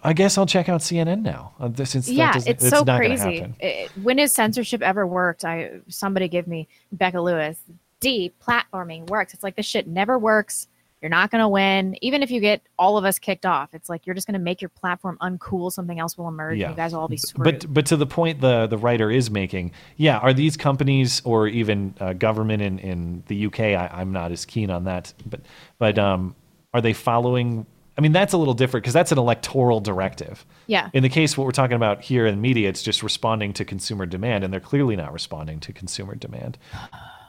[0.03, 1.53] I guess I'll check out CNN now.
[1.61, 3.55] Uh, is yeah, doesn't- it's so crazy.
[3.61, 5.45] It- when has censorship ever worked?
[5.45, 7.57] I somebody give me Becca Lewis.
[8.01, 9.33] D platforming works.
[9.33, 10.69] It's like this shit never works.
[11.07, 13.75] You're not gonna win, even if you get all of us kicked off.
[13.75, 15.71] It's like you're just gonna make your platform uncool.
[15.71, 16.59] Something else will emerge.
[16.59, 17.61] and you guys will all be screwed.
[17.61, 21.47] But but to the point the the writer is making, yeah, are these companies or
[21.47, 23.61] even uh, government in, in the UK?
[23.61, 25.43] I, I'm not as keen on that, but
[25.79, 26.35] but um,
[26.75, 27.67] are they following?
[27.97, 30.45] I mean, that's a little different because that's an electoral directive.
[30.67, 30.91] Yeah.
[30.93, 34.07] In the case what we're talking about here in media, it's just responding to consumer
[34.07, 36.59] demand, and they're clearly not responding to consumer demand.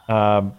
[0.09, 0.53] Um,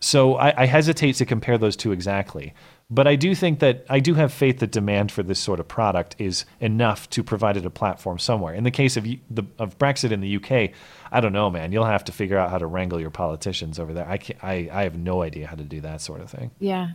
[0.00, 2.54] so I, I hesitate to compare those two exactly,
[2.90, 5.68] but I do think that I do have faith that demand for this sort of
[5.68, 8.54] product is enough to provide it a platform somewhere.
[8.54, 10.74] In the case of the of Brexit in the UK,
[11.12, 11.70] I don't know, man.
[11.70, 14.08] You'll have to figure out how to wrangle your politicians over there.
[14.08, 16.50] I can't, I I have no idea how to do that sort of thing.
[16.58, 16.92] Yeah.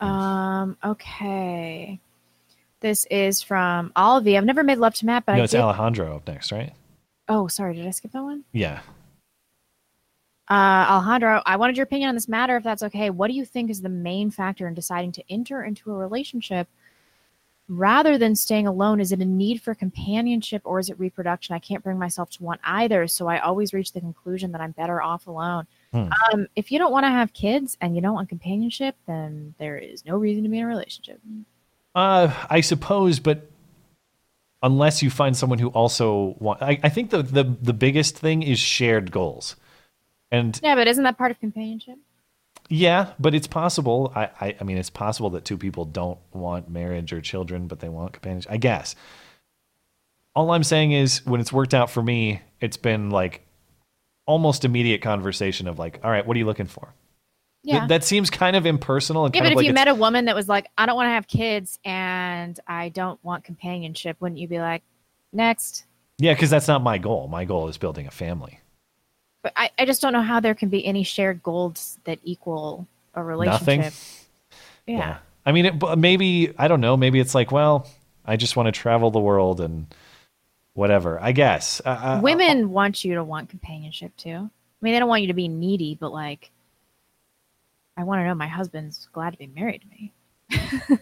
[0.00, 0.76] Um.
[0.84, 1.98] Okay.
[2.80, 4.38] This is from Olivia.
[4.38, 5.60] I've never made love to Matt, but no, I it's did.
[5.60, 6.72] Alejandro up next, right?
[7.28, 7.74] oh, sorry.
[7.74, 8.44] Did I skip that one?
[8.52, 8.80] Yeah.
[10.54, 13.10] Uh, Alejandro, I wanted your opinion on this matter, if that's okay.
[13.10, 16.68] What do you think is the main factor in deciding to enter into a relationship
[17.66, 19.00] rather than staying alone?
[19.00, 21.56] Is it a need for companionship or is it reproduction?
[21.56, 24.70] I can't bring myself to want either, so I always reach the conclusion that I'm
[24.70, 25.66] better off alone.
[25.92, 26.10] Hmm.
[26.32, 29.76] Um, if you don't want to have kids and you don't want companionship, then there
[29.76, 31.20] is no reason to be in a relationship.
[31.96, 33.50] Uh, I suppose, but
[34.62, 38.44] unless you find someone who also want, I, I think the, the the biggest thing
[38.44, 39.56] is shared goals,
[40.34, 41.96] and Yeah, but isn't that part of companionship?
[42.68, 44.12] yeah, but it's possible.
[44.14, 47.80] I, I I mean, it's possible that two people don't want marriage or children, but
[47.80, 48.50] they want companionship.
[48.52, 48.94] I guess.
[50.34, 53.46] All I'm saying is, when it's worked out for me, it's been like
[54.26, 56.92] almost immediate conversation of like, all right, what are you looking for?
[57.64, 57.86] Th- Yeah.
[57.86, 60.34] that seems kind of impersonal and Yeah, but if like you met a woman that
[60.34, 64.48] was like, I don't want to have kids and I don't want companionship, wouldn't you
[64.48, 64.82] be like,
[65.32, 65.84] next?
[66.18, 67.28] yeah, because that's not my goal.
[67.28, 68.58] My goal is building a family.
[69.44, 72.88] But I, I just don't know how there can be any shared goals that equal
[73.12, 73.76] a relationship.
[73.76, 73.92] Nothing?
[74.86, 75.18] Yeah.
[75.44, 76.96] I mean, it, maybe I don't know.
[76.96, 77.86] Maybe it's like, well,
[78.24, 79.86] I just want to travel the world and
[80.72, 81.20] whatever.
[81.20, 81.82] I guess.
[81.84, 84.30] Uh, uh, Women want you to want companionship too.
[84.30, 86.50] I mean, they don't want you to be needy, but like,
[87.98, 90.12] I want to know my husband's glad to be married to me.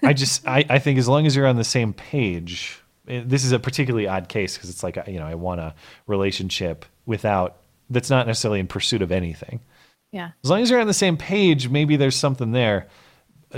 [0.03, 3.45] I just, I, I think as long as you're on the same page, eh, this
[3.45, 5.75] is a particularly odd case because it's like, you know, I want a
[6.09, 7.62] relationship without
[7.93, 9.61] that's not necessarily in pursuit of anything.
[10.11, 10.31] Yeah.
[10.45, 12.89] As long as you're on the same page, maybe there's something there.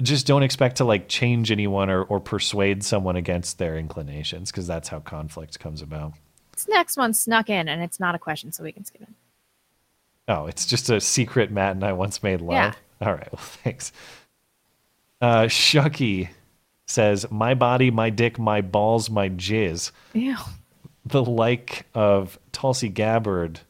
[0.02, 4.66] Just don't expect to like change anyone or, or persuade someone against their inclinations because
[4.66, 6.14] that's how conflict comes about.
[6.52, 9.08] This next one snuck in, and it's not a question, so we can skip it.
[10.28, 12.52] Oh, it's just a secret Matt and I once made love.
[12.52, 12.74] Yeah.
[13.00, 13.30] All right.
[13.32, 13.92] Well, thanks.
[15.20, 16.28] Uh, Shucky
[16.86, 20.36] says, "My body, my dick, my balls, my jizz." Ew.
[21.04, 23.60] The like of Tulsi Gabbard,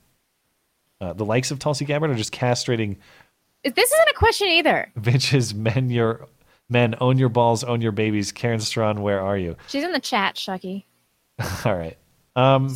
[1.05, 2.97] uh, the likes of Tulsi Gabbard are just castrating
[3.62, 4.90] This isn't a question either.
[4.98, 5.90] bitches, men.
[5.90, 6.26] Your
[6.68, 8.32] men own your balls, own your babies.
[8.32, 9.56] Karen Straughan, where are you?
[9.68, 10.85] She's in the chat, Shucky.
[11.64, 11.97] All right.
[12.36, 12.74] Um,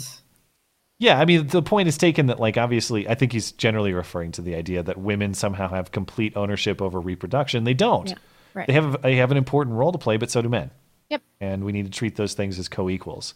[0.98, 4.32] yeah, I mean, the point is taken that, like, obviously, I think he's generally referring
[4.32, 7.64] to the idea that women somehow have complete ownership over reproduction.
[7.64, 8.08] They don't.
[8.08, 8.14] Yeah,
[8.54, 8.66] right.
[8.66, 10.70] They have they have an important role to play, but so do men.
[11.08, 11.22] Yep.
[11.40, 13.32] And we need to treat those things as co-equals.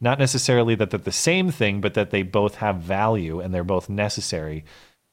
[0.00, 3.64] Not necessarily that they're the same thing, but that they both have value and they're
[3.64, 4.64] both necessary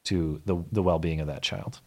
[0.05, 1.79] to the the well-being of that child.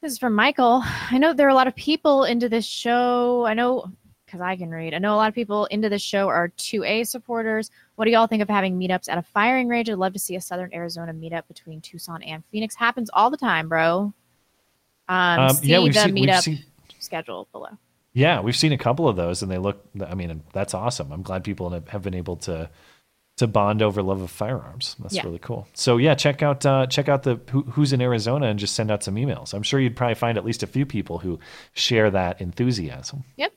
[0.00, 0.82] This is from Michael.
[0.84, 3.44] I know there are a lot of people into this show.
[3.44, 3.90] I know
[4.24, 4.94] because I can read.
[4.94, 7.70] I know a lot of people into this show are 2A supporters.
[7.96, 9.90] What do y'all think of having meetups at a firing range?
[9.90, 12.76] I'd love to see a Southern Arizona meetup between Tucson and Phoenix.
[12.76, 14.14] Happens all the time, bro.
[15.08, 16.64] Um, Um, see yeah, the seen- we've meetup seen-
[17.00, 17.76] schedule below.
[18.12, 19.84] Yeah, we've seen a couple of those, and they look.
[20.04, 21.12] I mean, that's awesome.
[21.12, 22.68] I'm glad people have- been able to
[23.36, 24.96] to bond over love of firearms.
[24.98, 25.22] That's Yeah.
[25.24, 25.66] really cool.
[25.72, 28.90] So yeah, check out uh, check out the who, who's in Arizona and just send
[28.90, 29.54] out some emails.
[29.54, 31.38] I'm sure you'd probably find at least a few people who
[31.72, 33.24] share that enthusiasm.
[33.36, 33.52] Yep.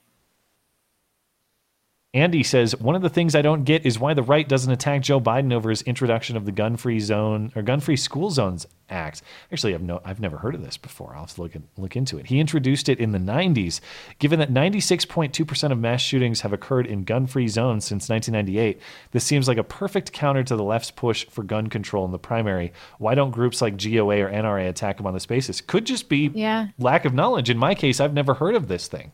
[2.16, 5.02] Andy says one of the things I don't get is why the right doesn't attack
[5.02, 9.24] Joe Biden over his introduction of the gun-free zone or gun-free school zones act.
[9.52, 11.14] Actually, I've no, I've never heard of this before.
[11.16, 12.28] I'll have to look look into it.
[12.28, 13.80] He introduced it in the 90s.
[14.20, 18.80] Given that 96.2% of mass shootings have occurred in gun-free zones since 1998,
[19.10, 22.20] this seems like a perfect counter to the left's push for gun control in the
[22.20, 22.74] primary.
[23.00, 25.62] Why don't groups like GOA or NRA attack him on this basis?
[25.62, 26.68] Could just be Yeah.
[26.78, 27.50] lack of knowledge.
[27.50, 29.14] In my case, I've never heard of this thing.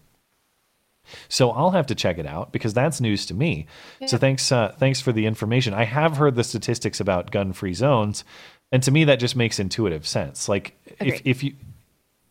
[1.27, 3.67] So I'll have to check it out because that's news to me.
[4.05, 5.73] So thanks, uh, thanks for the information.
[5.73, 8.23] I have heard the statistics about gun-free zones,
[8.71, 10.47] and to me that just makes intuitive sense.
[10.47, 11.21] Like if Agreed.
[11.25, 11.53] if you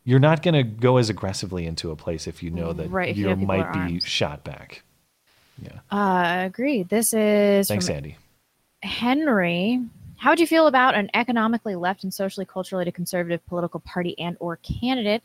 [0.04, 3.14] you're not going to go as aggressively into a place if you know that Right,
[3.14, 4.82] you you know might be shot back.
[5.60, 5.80] Yeah.
[5.90, 6.88] Uh, agreed.
[6.88, 8.16] This is Thanks, Andy.
[8.82, 9.82] Henry.
[10.16, 14.36] How would you feel about an economically left and socially culturally conservative political party and
[14.40, 15.22] or candidate,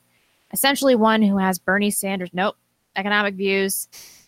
[0.52, 2.58] essentially one who has Bernie Sanders nope
[2.96, 3.88] economic views,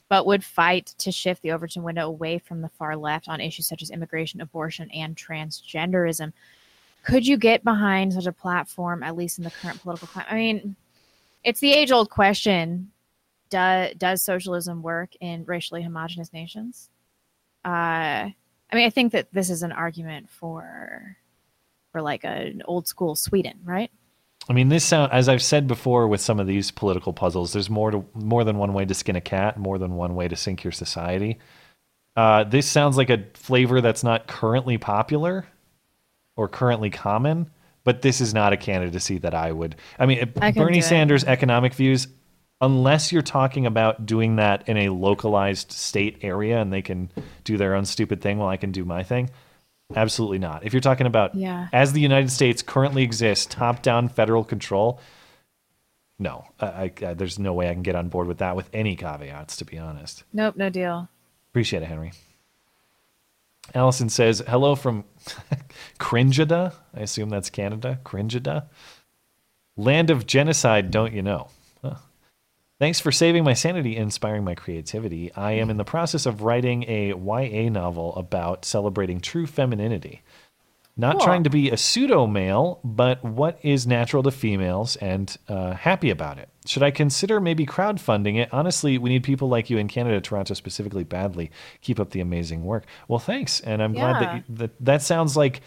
[0.09, 3.67] but would fight to shift the Overton window away from the far left on issues
[3.67, 6.31] such as immigration, abortion, and transgenderism?
[7.03, 10.31] Could you get behind such a platform, at least in the current political climate?
[10.31, 10.75] I mean,
[11.43, 12.91] it's the age old question:
[13.49, 16.89] Does does socialism work in racially homogenous nations?
[17.63, 18.29] Uh,
[18.71, 21.17] I mean, I think that this is an argument for
[21.91, 23.91] for like an old school Sweden, right?
[24.47, 27.53] I mean, this sound as I've said before with some of these political puzzles.
[27.53, 30.27] There's more to more than one way to skin a cat, more than one way
[30.27, 31.39] to sink your society.
[32.15, 35.45] Uh, this sounds like a flavor that's not currently popular
[36.35, 37.49] or currently common,
[37.83, 39.75] but this is not a candidacy that I would.
[39.99, 40.81] I mean, I Bernie.
[40.81, 42.07] Sanders' economic views,
[42.61, 47.09] unless you're talking about doing that in a localized state area and they can
[47.43, 49.29] do their own stupid thing while I can do my thing,
[49.93, 50.63] absolutely not.
[50.65, 51.67] If you're talking about Yeah.
[51.73, 54.99] as the United States currently exists, top-down federal control,
[56.17, 58.95] no, I, I, there's no way I can get on board with that with any
[58.95, 59.57] caveats.
[59.57, 60.23] To be honest.
[60.31, 61.09] Nope, no deal.
[61.51, 62.13] Appreciate it, Henry.
[63.73, 65.03] Allison says, hello from
[65.99, 66.73] Cringida.
[66.95, 67.99] I assume that's Canada.
[68.05, 68.67] Cringida,
[69.77, 71.49] Land of genocide, don't you know?
[72.77, 75.31] Thanks for saving my sanity and inspiring my creativity.
[75.33, 80.23] I am in the process of writing a YA novel about celebrating true femininity.
[80.97, 81.25] Not Cool.
[81.25, 86.09] trying to be a pseudo male, but what is natural to females and uh, happy
[86.09, 86.47] about it.
[86.65, 88.49] Should I consider maybe crowdfunding it?
[88.53, 91.51] Honestly, we need people like you in Canada, Toronto specifically, badly.
[91.81, 92.85] Keep up the amazing work.
[93.09, 95.61] Well, thanks, and I'm glad that, you, that that sounds like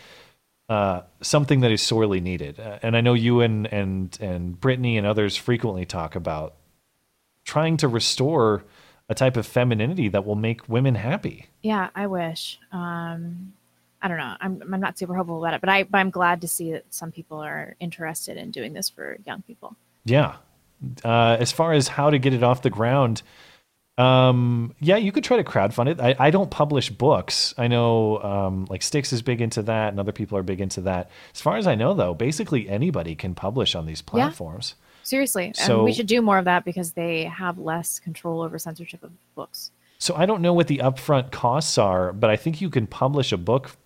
[0.71, 2.59] uh, something that is sorely needed.
[2.59, 6.55] Uh, and I know you and and and Brittany and others frequently talk about
[7.49, 8.63] trying to restore
[9.09, 11.47] a type of femininity that will make women happy.
[11.63, 12.59] Yeah, I wish.
[12.71, 13.55] Um,
[14.03, 14.37] I don't know.
[14.39, 16.85] I'm I'm not super hopeful about it, but I but I'm glad to see that
[16.91, 19.77] some people are interested in doing this for young people.
[20.05, 20.37] Yeah.
[21.03, 23.23] Uh, as far as how to get it off the ground,
[23.97, 26.01] um, yeah, you could try to crowdfund it.
[26.01, 27.53] I, I don't publish books.
[27.59, 30.83] I know um, like Styx is big into that, and other people are big into
[30.83, 31.11] that.
[31.35, 34.69] As far as I know, though, basically anybody can publish on these Yeah.
[35.09, 38.59] Seriously, So- and we should do more of that because they have less control over
[38.59, 39.71] censorship of books.
[39.99, 43.33] So I don't know what the upfront costs are, but I think you can publish
[43.33, 43.77] a book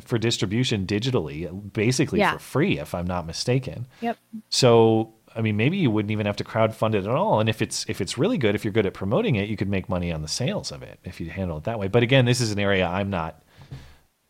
[0.00, 2.32] for distribution digitally, basically Yeah.
[2.32, 3.86] for free, if I'm not mistaken.
[4.00, 4.18] Yep.
[4.48, 7.40] So I mean, maybe you wouldn't even have to crowdfund it at all.
[7.40, 9.68] And if it's if it's really good, if you're good at promoting it, you could
[9.68, 11.88] make money on the sales of it if you handle it that way.
[11.88, 13.42] But again, this is an area I'm not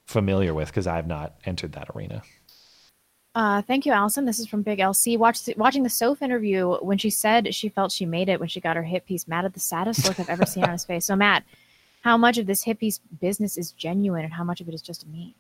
[0.07, 2.23] familiar with because I've not entered that arena.
[3.35, 4.25] Uh, thank you, Allison.
[4.25, 5.19] This is from Big LC.
[5.19, 8.61] Watch, watching the Soph interview when she said she felt she made it when she
[8.61, 9.27] got her hit piece.
[9.27, 11.05] Matt had the saddest look I've ever seen on his face.
[11.07, 11.43] So, Matt,
[12.03, 14.83] how much of this hit piece business is genuine and how much of it is
[14.83, 15.35] just a meme?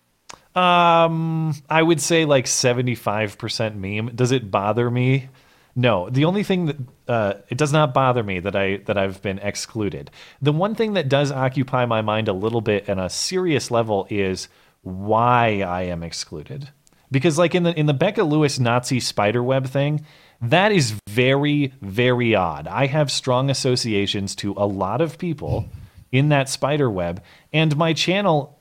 [0.60, 4.14] Um, I would say like 75% meme.
[4.14, 5.28] Does it bother me?
[5.76, 6.08] No.
[6.08, 6.76] The only thing that
[7.06, 10.10] uh, it does not bother me that I that I've been excluded.
[10.40, 14.06] The one thing that does occupy my mind a little bit on a serious level
[14.10, 14.48] is
[14.82, 16.70] why I am excluded.
[17.10, 20.04] Because like in the in the Becca Lewis Nazi spiderweb thing,
[20.40, 22.66] that is very very odd.
[22.66, 25.68] I have strong associations to a lot of people
[26.12, 27.22] in that spider web
[27.52, 28.58] and my channel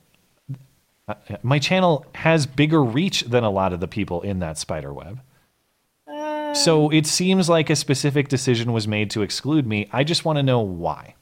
[1.07, 4.93] uh, my channel has bigger reach than a lot of the people in that spider
[4.93, 5.19] web.
[6.53, 9.89] So it seems like a specific decision was made to exclude me.
[9.91, 11.15] I just want to know why.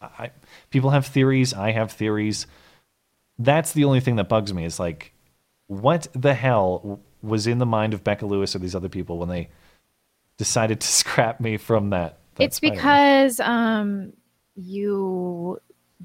[0.00, 0.30] I,
[0.70, 1.52] people have theories.
[1.52, 2.46] I have theories.
[3.38, 5.12] That's the only thing that bugs me is like,
[5.68, 9.28] what the hell was in the mind of Becca Lewis or these other people when
[9.28, 9.48] they
[10.36, 12.18] decided to scrap me from that?
[12.34, 14.12] that it's spider because um,
[14.56, 15.60] you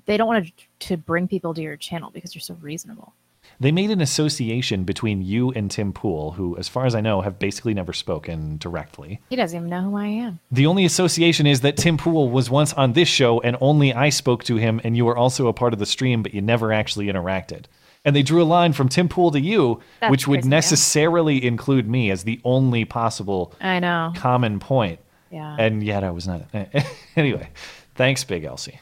[0.06, 0.54] they don't want to,
[0.88, 3.14] to bring people to your channel because you're so reasonable.
[3.60, 7.22] They made an association between you and Tim Pool, who, as far as I know,
[7.22, 9.22] have basically never spoken directly.
[9.30, 10.40] He doesn't even know who I am.
[10.52, 14.10] The only association is that Tim Pool was once on this show and only I
[14.10, 16.74] spoke to him, and you were also a part of the stream, but you never
[16.74, 17.66] actually interacted.
[18.06, 20.56] And they drew a line from Tim Pool to you, That's which would crazy, yeah.
[20.56, 24.12] necessarily include me as the only possible I know.
[24.16, 25.00] common point.
[25.32, 25.56] Yeah.
[25.58, 26.44] And yet I was not.
[27.16, 27.50] anyway,
[27.96, 28.80] thanks, Big Elsie.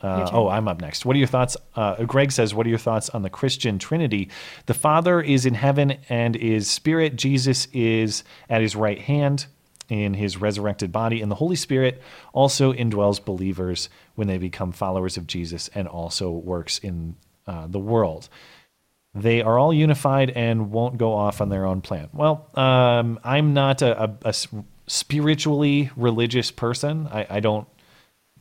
[0.00, 1.04] Uh, oh, I'm up next.
[1.04, 1.56] What are your thoughts?
[1.74, 4.30] Uh, Greg says, What are your thoughts on the Christian Trinity?
[4.66, 7.16] The Father is in heaven and is spirit.
[7.16, 9.46] Jesus is at his right hand
[9.88, 11.20] in his resurrected body.
[11.20, 12.00] And the Holy Spirit
[12.32, 17.16] also indwells believers when they become followers of Jesus and also works in
[17.46, 18.28] uh, the world.
[19.14, 22.08] They are all unified and won't go off on their own plan.
[22.12, 24.34] Well, um, I'm not a
[24.86, 27.08] spiritually religious person.
[27.10, 27.66] I, I don't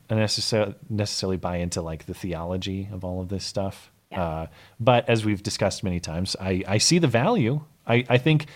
[0.10, 3.92] necessarily necessarily buy into like the theology of all of this stuff.
[4.12, 4.48] Uh,
[4.80, 7.62] but as we've discussed many times, I, I see the value.
[7.86, 8.48] I, I think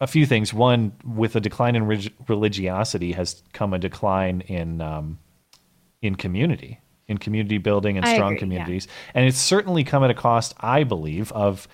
[0.00, 0.54] a few things.
[0.54, 5.18] One, with a decline in relig- religiosity, has come a decline in um,
[6.02, 8.40] in community, in community building and I strong agree, yeah.
[8.40, 11.68] communities, and it's certainly come at a cost, I believe, of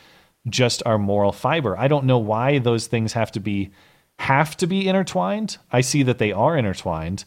[0.48, 1.76] just our moral fiber.
[1.78, 3.70] I don't know why those things have to be
[4.18, 5.58] have to be intertwined.
[5.72, 7.24] I see that they are intertwined.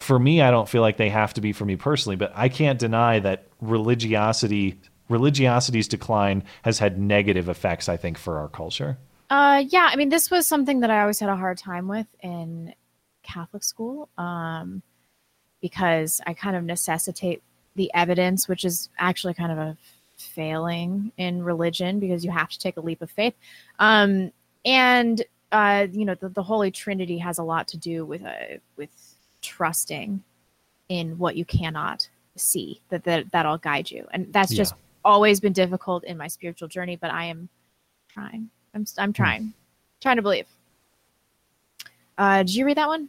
[0.00, 2.50] For me, I don't feel like they have to be for me personally, but I
[2.50, 4.78] can't deny that religiosity
[5.08, 8.98] religiosity's decline has had negative effects, I think, for our culture.
[9.28, 12.06] Uh, yeah, I mean, this was something that I always had a hard time with
[12.22, 12.74] in
[13.22, 14.82] Catholic school, um,
[15.60, 17.42] because I kind of necessitate
[17.74, 19.76] the evidence, which is actually kind of a
[20.16, 23.34] failing in religion because you have to take a leap of faith.
[23.78, 24.32] Um,
[24.64, 28.58] and uh, you know, the, the Holy Trinity has a lot to do with uh,
[28.76, 28.90] with
[29.42, 30.22] trusting
[30.88, 34.74] in what you cannot see that that that'll guide you, and that's just
[35.04, 36.96] always been difficult in my spiritual journey.
[36.96, 37.48] But I am
[38.08, 38.50] trying.
[38.76, 39.54] I'm I'm trying,
[40.02, 40.46] trying to believe.
[42.18, 43.08] Uh, did you read that one?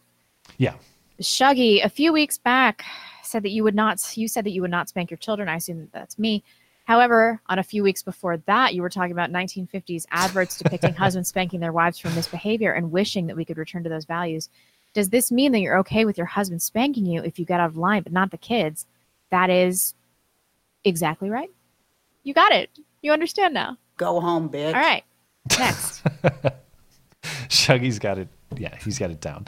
[0.57, 0.76] Yeah.
[1.22, 2.85] Shuggy, a few weeks back,
[3.22, 4.02] said that you would not.
[4.18, 5.49] You said that you would not spank your children.
[5.49, 6.44] I assume that that's me.
[6.85, 11.27] However, on a few weeks before that, you were talking about 1950s adverts depicting husbands
[11.27, 14.48] spanking their wives for misbehavior and wishing that we could return to those values.
[14.94, 17.68] Does this mean that you're okay with your husband spanking you if you get out
[17.68, 18.85] of line, but not the kids?
[19.31, 19.95] That is
[20.85, 21.52] exactly right.
[22.23, 22.69] You got it.
[23.02, 23.77] You understand now.
[23.98, 24.73] Go home, bitch.
[24.73, 25.03] All right.
[25.57, 26.03] Next.
[27.49, 28.28] Shuggy's got it.
[28.56, 29.48] Yeah, he's got it down.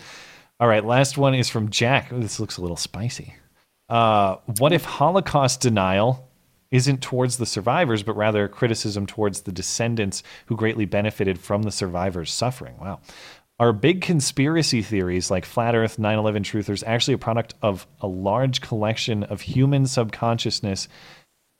[0.59, 2.09] All right, last one is from Jack.
[2.11, 3.35] This looks a little spicy.
[3.87, 6.29] Uh, what if Holocaust denial
[6.71, 11.71] isn't towards the survivors, but rather criticism towards the descendants who greatly benefited from the
[11.71, 12.75] survivors' suffering?
[12.79, 12.99] Wow.
[13.59, 18.07] Are big conspiracy theories like Flat Earth, 9 11 truthers actually a product of a
[18.07, 20.87] large collection of human subconsciousness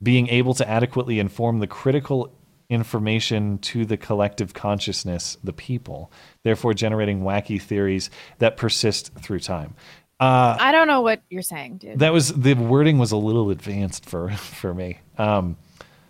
[0.02, 2.32] being able to adequately inform the critical
[2.70, 6.10] information to the collective consciousness, the people,
[6.44, 9.74] therefore generating wacky theories that persist through time.
[10.20, 11.98] Uh, I don't know what you're saying, dude.
[11.98, 14.98] that was the wording was a little advanced for for me.
[15.18, 15.56] Um,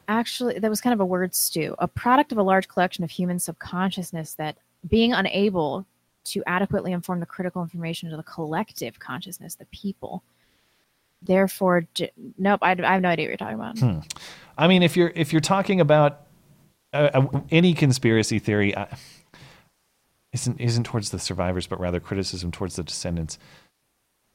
[0.09, 1.77] Actually, that was kind of a word stew.
[1.79, 4.57] A product of a large collection of human subconsciousness that
[4.89, 5.87] being unable
[6.25, 10.25] to adequately inform the critical information to the collective consciousness, the people.
[11.23, 11.87] Therefore,
[12.39, 13.79] nope, I, I have no idea what you're talking about.
[13.79, 13.99] hmm.
[14.59, 16.27] I mean, if you're if you're talking about
[16.93, 18.87] uh, uh, any conspiracy theory, uh,
[20.33, 23.39] isn't isn't towards the survivors, but rather criticism towards the descendants.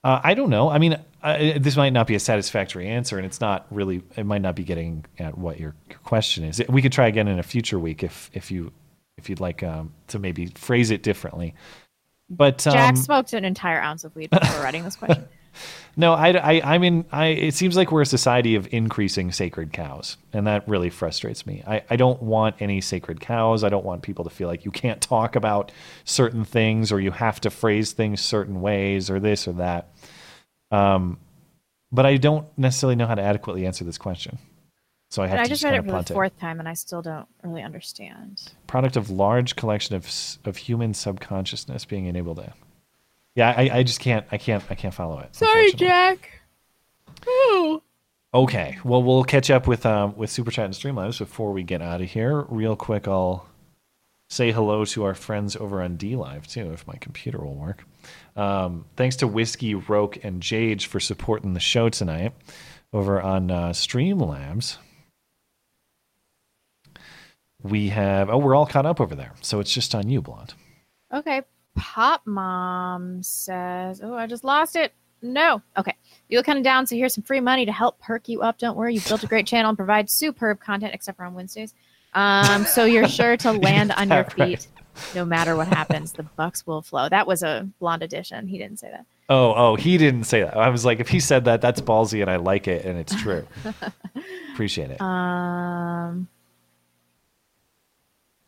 [0.04, 0.70] Uh, I don't know.
[0.70, 4.04] I mean, I, this might not be a satisfactory answer, and it's not really.
[4.16, 6.62] It might not be getting at what your, your question is.
[6.70, 8.72] We could try again in a future week if if you
[9.18, 11.56] if you'd like um, to maybe phrase it differently.
[12.30, 15.28] But um, Jack smoked an entire ounce of weed before writing this question.
[15.98, 19.72] no, I, I, I mean, I, it seems like we're a society of increasing sacred
[19.72, 21.64] cows, and that really frustrates me.
[21.66, 23.64] I, I don't want any sacred cows.
[23.64, 25.72] I don't want people to feel like you can't talk about
[26.04, 29.94] certain things or you have to phrase things certain ways or this or that.
[30.72, 31.18] Um,
[31.92, 34.38] but I don't necessarily know how to adequately answer this question.
[35.12, 36.14] So I have But I to just just read it for the it.
[36.14, 38.52] fourth time, and I still don't really understand.
[38.68, 40.10] Product of large collection of
[40.44, 42.54] of human subconsciousness being enabled to.
[43.36, 44.26] Yeah, I, I just can't.
[44.32, 44.64] I can't.
[44.70, 45.36] I can't follow it.
[45.36, 46.42] Sorry, Jack.
[47.28, 47.82] Ooh.
[48.34, 48.78] Okay.
[48.84, 52.02] Well, we'll catch up with um, with Super Chat and Streamlabs before we get out
[52.02, 52.42] of here.
[52.50, 53.48] Real quick, I'll
[54.30, 57.86] say hello to our friends over on DLive too, if my computer will work.
[58.36, 62.34] Um, thanks to Whiskey, Roke, and Jage for supporting the show tonight
[62.92, 64.78] over on uh, Streamlabs.
[67.62, 70.54] We have oh, we're all caught up over there, so it's just on you, Blonde.
[71.14, 71.42] Okay.
[71.76, 74.94] Pop Mom says, Oh, I just lost it.
[75.22, 75.62] No.
[75.78, 75.94] Okay.
[76.30, 78.58] You look kind of down, so here's some free money to help perk you up.
[78.58, 78.94] Don't worry.
[78.94, 81.74] You've built a great channel and provide superb content, except for on Wednesdays.
[82.14, 84.60] Um, so you're sure to land on your that right?
[84.60, 84.68] feet
[85.14, 86.14] no matter what happens.
[86.14, 87.10] The bucks will flow.
[87.10, 88.48] That was a blonde edition.
[88.48, 89.06] He didn't say that.
[89.28, 90.56] Oh, oh, he didn't say that.
[90.56, 93.16] I was like, if he said that, that's ballsy, and I like it, and it's
[93.22, 93.48] true.
[94.54, 95.02] Appreciate it.
[95.02, 96.28] Um.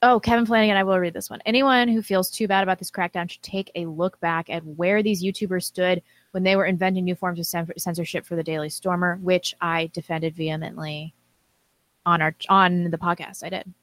[0.03, 1.41] Oh, Kevin Flanagan, I will read this one.
[1.45, 5.01] Anyone who feels too bad about this crackdown should take a look back at where
[5.01, 9.17] these YouTubers stood when they were inventing new forms of censorship for the Daily Stormer,
[9.23, 11.15] which I defended vehemently
[12.05, 13.43] on our on the podcast.
[13.43, 13.73] I did.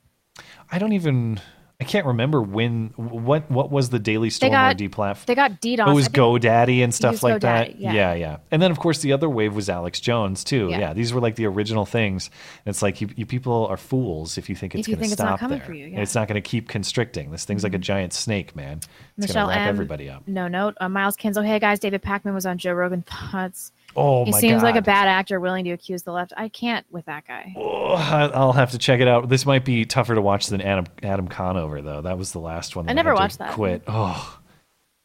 [0.71, 1.41] I don't even.
[1.85, 2.95] I can't remember when.
[2.97, 5.27] What what was the Daily They Stormer got deplatform?
[5.27, 5.89] they got DDoS.
[5.89, 7.79] It was GoDaddy and stuff like that.
[7.79, 7.93] Yeah.
[7.93, 8.37] yeah, yeah.
[8.51, 10.69] And then of course the other wave was Alex Jones too.
[10.71, 10.79] Yeah.
[10.79, 12.31] Yeah, these were like the original things.
[12.65, 15.13] And it's like you, you people are fools if you think it's going to it's
[15.13, 15.67] stop coming there.
[15.67, 16.01] for you, yeah.
[16.01, 17.31] It's not going to keep constricting.
[17.31, 18.81] This thing's like a giant snake, man.
[19.19, 19.69] It's going to wrap M.
[19.69, 20.27] everybody up.
[20.27, 20.77] No note.
[20.81, 21.45] Uh, Miles Kinzel.
[21.45, 23.73] Hey guys, David Pakman was on Joe Rogan Thoughts.
[23.97, 26.33] Oh he seems like a bad actor willing to accuse the left.
[26.37, 27.55] I can't with that guy.
[27.57, 29.29] Oh, I- I'll have to check it out.
[29.29, 32.03] This might be tougher to watch than Adam Adam Conover though.
[32.03, 32.87] That was the last one.
[32.87, 33.53] I that never to watched that.
[33.53, 33.83] Quit.
[33.87, 34.39] Oh.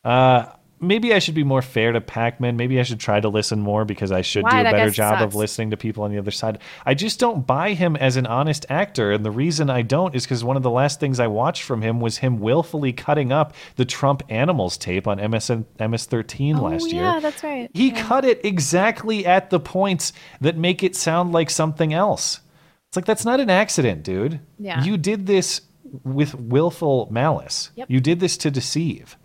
[0.04, 0.46] Uh,
[0.80, 2.56] maybe I should be more fair to Pakman.
[2.56, 4.64] Maybe I should try to listen more because I should Why?
[4.64, 6.60] do a better job of listening to people on the other side.
[6.86, 10.24] I just don't buy him as an honest actor, and the reason I don't is
[10.24, 13.54] because one of the last things I watched from him was him willfully cutting up
[13.76, 17.04] the Trump animals tape on MSN MS13 last oh, year.
[17.04, 17.70] yeah, that's right.
[17.74, 22.40] He cut it exactly at the points that make it sound like something else.
[22.88, 24.40] It's like that's not an accident, dude.
[24.58, 24.84] Yeah.
[24.84, 25.62] You did this
[26.04, 27.72] with willful malice.
[27.76, 27.90] Yep.
[27.90, 29.16] You did this to deceive.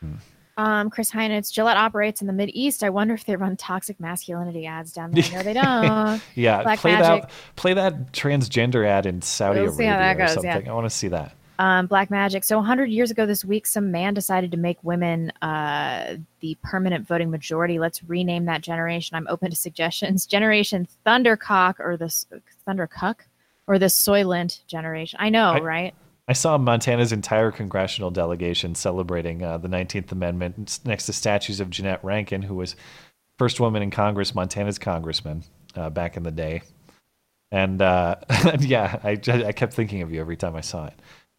[0.00, 0.14] Hmm.
[0.62, 2.84] Um, Chris Heinitz, Gillette operates in the Mid East.
[2.84, 5.24] I wonder if they run toxic masculinity ads down there.
[5.32, 6.22] No, they don't.
[6.34, 7.22] Yeah, Black play Magic.
[7.22, 10.52] that play that transgender ad in Saudi We'll see Arabia how that or goes, yeah.
[10.54, 10.70] something.
[10.70, 11.34] I want to see that.
[11.58, 12.44] Um, Black Magic.
[12.44, 17.06] So 100 years ago this week, some man decided to make women uh, the permanent
[17.06, 17.78] voting majority.
[17.78, 19.16] Let's rename that generation.
[19.16, 20.26] I'm open to suggestions.
[20.32, 22.08] Generation Thundercock or the
[22.66, 23.26] Thundercuck
[23.66, 25.18] or the Soylent generation.
[25.22, 25.94] I know, I- right?
[26.28, 31.68] I saw Montana's entire congressional delegation celebrating uh, the 19th Amendment next to statues of
[31.68, 32.76] Jeannette Rankin, who was
[33.38, 35.42] first woman in Congress, Montana's congressman
[35.74, 36.62] uh, back in the day.
[37.50, 38.16] And uh,
[38.60, 40.94] yeah, I, I kept thinking of you every time I saw it.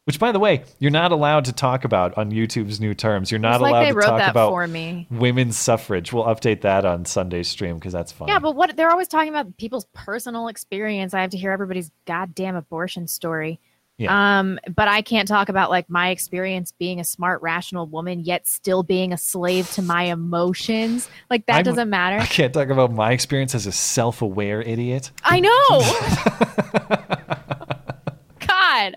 [0.05, 3.31] Which, by the way, you're not allowed to talk about on YouTube's new terms.
[3.31, 5.07] You're not like allowed to talk about for me.
[5.09, 6.11] women's suffrage.
[6.11, 8.27] We'll update that on Sunday's stream because that's fun.
[8.27, 11.13] Yeah, but what they're always talking about people's personal experience.
[11.13, 13.61] I have to hear everybody's goddamn abortion story.
[13.97, 14.39] Yeah.
[14.39, 18.47] Um, but I can't talk about like my experience being a smart, rational woman, yet
[18.47, 21.09] still being a slave to my emotions.
[21.29, 22.17] Like that I'm- doesn't matter.
[22.17, 25.11] I can't talk about my experience as a self-aware idiot.
[25.23, 25.49] I know.
[28.47, 28.95] God.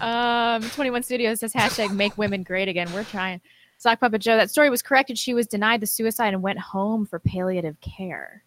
[0.00, 2.92] um, 21 Studios says hashtag make women great again.
[2.92, 3.40] We're trying.
[3.78, 5.18] Sock Puppet Joe, that story was corrected.
[5.18, 8.42] She was denied the suicide and went home for palliative care.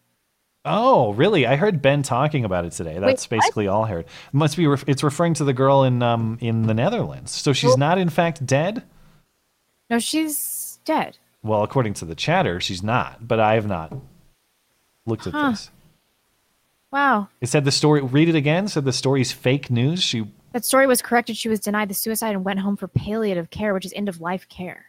[0.64, 1.44] Oh, really?
[1.46, 2.98] I heard Ben talking about it today.
[2.98, 3.30] That's what?
[3.40, 4.06] basically all I heard.
[4.32, 4.66] Must be.
[4.66, 7.32] Ref- it's referring to the girl in um in the Netherlands.
[7.32, 8.84] So she's not in fact dead.
[9.90, 11.18] No, she's dead.
[11.42, 13.26] Well, according to the chatter, she's not.
[13.26, 13.92] But I have not
[15.04, 15.50] looked at Huh.
[15.50, 15.70] this.
[16.92, 17.28] Wow.
[17.40, 18.00] It said the story.
[18.00, 18.68] Read it again.
[18.68, 20.02] Said the story's fake news.
[20.02, 20.28] She.
[20.52, 21.36] That story was corrected.
[21.36, 24.20] She was denied the suicide and went home for palliative care, which is end of
[24.20, 24.86] life care.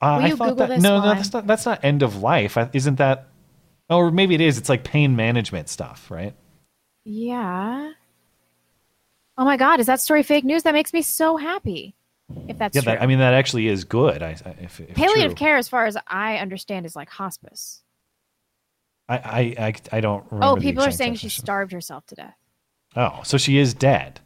[0.00, 1.46] Uh, I thought Google that, no, no, that's not.
[1.48, 2.56] That's not end of life.
[2.74, 3.28] Isn't that?
[3.90, 4.58] Or maybe it is.
[4.58, 6.34] It's like pain management stuff, right?
[7.04, 7.92] Yeah.
[9.36, 10.62] Oh my God, is that story fake news?
[10.62, 11.94] That makes me so happy.
[12.48, 12.92] If that's yeah, true.
[12.92, 14.22] that, I mean that actually is good.
[14.22, 14.30] I,
[14.60, 15.46] if, if Palliative true.
[15.46, 17.82] care, as far as I understand, is like hospice.
[19.08, 20.58] I, I, I, I don't oh, remember.
[20.58, 22.36] Oh, people are saying she starved herself to death.
[22.96, 24.20] Oh, so she is dead.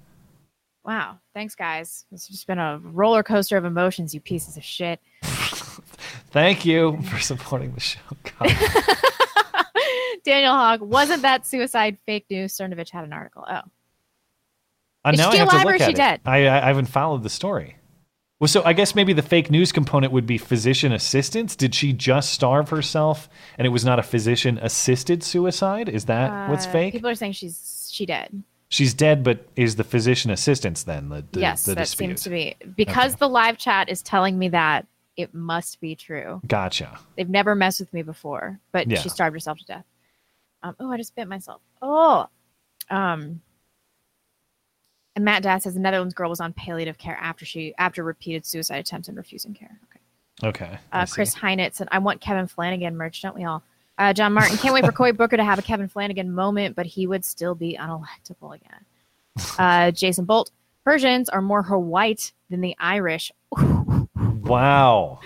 [0.84, 1.18] Wow.
[1.34, 2.04] Thanks, guys.
[2.12, 5.00] It's just been a roller coaster of emotions, you pieces of shit.
[6.30, 8.00] Thank you for supporting the show.
[10.28, 12.56] Daniel Hogg, wasn't that suicide fake news?
[12.56, 13.44] Cernovich had an article.
[13.48, 13.62] Oh.
[15.04, 16.20] Uh, Is now she I have to alive or is she dead?
[16.26, 17.76] I, I haven't followed the story.
[18.40, 21.56] Well, so I guess maybe the fake news component would be physician assistance.
[21.56, 25.88] Did she just starve herself, and it was not a physician assisted suicide?
[25.88, 26.92] Is that what's Uh, fake?
[26.92, 28.42] People are saying she's she dead.
[28.68, 32.06] She's dead, but is the physician assistance then the, the yes, the that dispute?
[32.08, 34.86] seems to be because the live chat is telling me that
[35.16, 36.40] it must be true.
[36.46, 36.98] Gotcha.
[37.16, 39.00] They've never messed with me before, but Yeah.
[39.00, 39.84] she starved herself to death.
[40.62, 41.60] Um, oh, I just bit myself.
[41.80, 42.26] Oh,
[42.90, 43.40] um,
[45.14, 48.46] and Matt Dass says the Netherlands girl was on palliative care after she after repeated
[48.46, 49.78] suicide attempts and refusing care.
[50.44, 50.78] Okay.
[50.92, 51.06] I Uh.
[51.06, 53.62] Chris Heinett said, "I want Kevin Flanagan merch, don't we all?"
[53.98, 56.86] Uh, John Martin can't wait for Cory Booker to have a Kevin Flanagan moment, but
[56.86, 58.84] he would still be unelectable again.
[59.56, 60.50] Uh, Jason Bolt,
[60.84, 63.30] Persians are more white than the Irish.
[64.48, 65.20] Wow.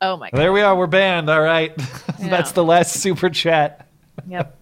[0.00, 0.38] Oh my god.
[0.38, 0.74] There we are.
[0.76, 1.30] We're banned.
[1.30, 1.72] All right.
[2.18, 3.87] That's the last super chat.
[4.26, 4.56] Yep.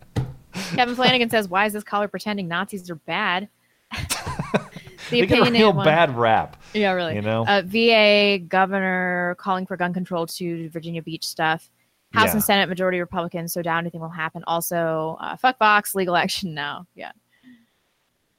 [0.74, 3.48] Kevin Flanagan says, "Why is this caller pretending Nazis are bad?"
[3.92, 4.68] the
[5.10, 6.56] they get a real one- bad rap.
[6.74, 7.14] Yeah, really.
[7.14, 7.44] You know?
[7.46, 11.70] uh, VA governor calling for gun control to Virginia Beach stuff.
[12.12, 12.32] House Yeah.
[12.34, 14.42] and Senate majority Republicans, so doubt anything will happen.
[14.46, 16.86] Also, uh, fuck Vox, legal action now.
[16.94, 17.12] Yeah.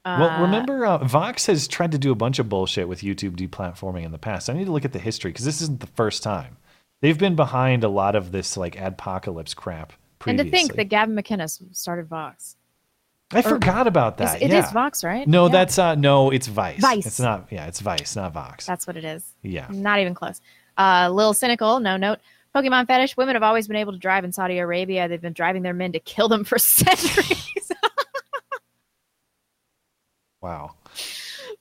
[0.06, 3.35] well, Uh, remember, uh, Vox has tried to do a bunch of bullshit with YouTube
[3.35, 4.49] deplatforming in the past.
[4.49, 6.57] I need to look at the history because this isn't the first time.
[7.02, 9.94] They've been behind a lot of this like adpocalypse crap
[10.26, 12.56] and to think that Gavin McInnes started Vox.
[13.31, 14.41] I forgot about that.
[14.41, 14.65] it yeah.
[14.65, 15.27] is Vox, right?
[15.27, 15.52] No, Yeah.
[15.52, 16.80] that's uh no, it's Vice.
[16.80, 17.06] Vice.
[17.06, 17.48] It's not.
[17.52, 18.65] Yeah, it's Vice, not Vox.
[18.65, 19.34] That's what it is.
[19.41, 19.68] Yeah.
[19.69, 20.39] Not even close.
[20.77, 22.19] Uh, little Cynical, no note.
[22.56, 23.18] Pokemon fetish.
[23.18, 25.07] Women have always been able to drive in Saudi Arabia.
[25.07, 27.72] They've been driving their men to kill them for centuries.
[30.41, 30.76] Wow.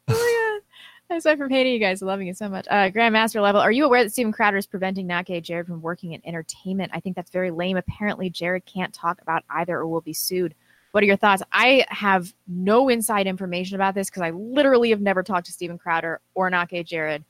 [0.08, 0.60] oh.
[1.08, 2.66] Aside from hating you guys, loving it so much.
[2.68, 3.60] Uh, Grandmaster level.
[3.60, 6.90] Are you aware that Steven Crowder is preventing not gay Jared from working in entertainment?
[6.92, 7.76] I think that's very lame.
[7.76, 10.54] Apparently, Jared can't talk about either or will be sued.
[10.90, 11.42] What are your thoughts?
[11.52, 15.78] I have no inside information about this because I literally have never talked to Steven
[15.78, 17.24] Crowder or not gay Jared.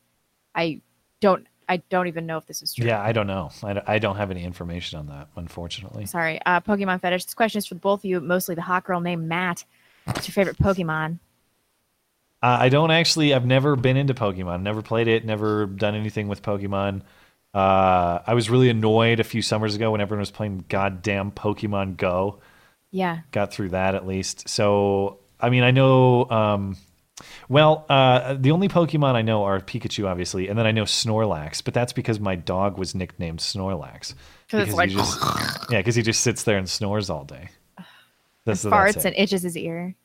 [0.55, 0.81] I
[1.21, 1.47] don't.
[1.69, 2.87] I don't even know if this is true.
[2.87, 3.51] Yeah, I don't know.
[3.65, 6.07] I don't, I don't have any information on that, unfortunately.
[6.07, 6.41] Sorry.
[6.47, 7.25] Uh, Pokemon fetish.
[7.25, 9.65] This question is for both of you, mostly the hot girl named Matt.
[10.05, 11.19] What's your favorite Pokemon?
[12.47, 13.35] Uh, I don't actually.
[13.35, 14.63] I've never been into Pokemon.
[14.63, 15.25] Never played it.
[15.25, 17.03] Never done anything with Pokemon.
[17.53, 21.97] Uh, I was really annoyed a few summers ago when everyone was playing goddamn Pokemon
[21.97, 22.39] Go.
[22.93, 23.23] Yeah.
[23.33, 24.49] Got through that at least.
[24.49, 26.31] So I mean, I know.
[26.31, 26.77] Um,
[27.49, 31.65] well, uh, the only Pokemon I know are Pikachu, obviously, and then I know Snorlax,
[31.65, 34.15] but that's because my dog was nicknamed Snorlax.
[34.49, 35.21] Because like- he just,
[35.69, 37.49] yeah, because he just sits there and snores all day.
[38.45, 39.07] That's, that's Farts it.
[39.07, 39.97] and itches his ear.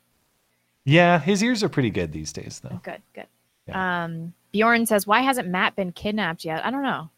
[0.85, 2.79] Yeah, his ears are pretty good these days, though.
[2.83, 3.27] Good, good.
[3.73, 7.09] Um, Bjorn says, "Why hasn't Matt been kidnapped yet?" I don't know.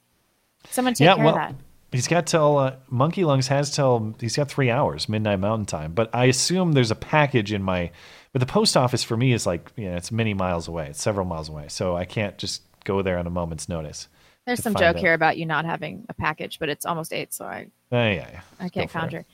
[0.70, 1.56] Someone take yeah, care well, of that.
[1.92, 5.94] he's got till uh, Monkey Lungs has till he's got three hours midnight Mountain Time.
[5.94, 7.92] But I assume there's a package in my.
[8.34, 10.88] But the post office for me is like you know it's many miles away.
[10.90, 14.08] It's several miles away, so I can't just go there on a moment's notice.
[14.46, 14.98] There's some joke out.
[14.98, 18.30] here about you not having a package, but it's almost eight, so I Oh, yeah,
[18.32, 18.42] yeah.
[18.60, 19.26] I can't conjure.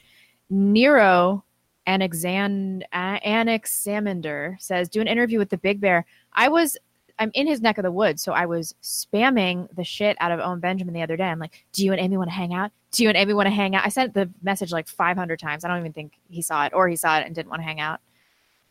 [0.50, 1.46] Nero
[1.90, 6.78] Anaxan- A- says, "Do an interview with the Big Bear." I was,
[7.18, 10.40] I'm in his neck of the woods, so I was spamming the shit out of
[10.40, 11.26] Owen Benjamin the other day.
[11.26, 12.72] I'm like, "Do you and Amy want to hang out?
[12.92, 15.66] Do you and Amy want to hang out?" I sent the message like 500 times.
[15.66, 17.66] I don't even think he saw it, or he saw it and didn't want to
[17.68, 18.00] hang out.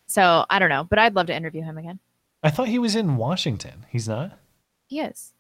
[0.06, 1.98] So I don't know, but I'd love to interview him again.
[2.42, 3.84] I thought he was in Washington.
[3.90, 4.38] He's not.
[4.86, 5.32] He is.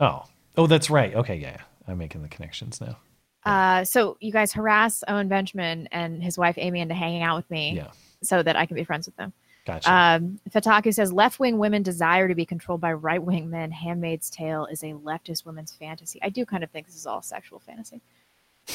[0.00, 0.24] Oh,
[0.56, 1.14] oh, that's right.
[1.14, 1.62] Okay, yeah, yeah.
[1.86, 2.96] I'm making the connections now.
[3.44, 7.50] Uh, so you guys harass Owen Benjamin and his wife Amy into hanging out with
[7.50, 7.90] me, Yeah.
[8.22, 9.32] so that I can be friends with them.
[9.64, 9.92] Gotcha.
[9.92, 13.70] Um, Fataku says left wing women desire to be controlled by right wing men.
[13.70, 16.18] Handmaid's Tale is a leftist woman's fantasy.
[16.22, 18.00] I do kind of think this is all sexual fantasy.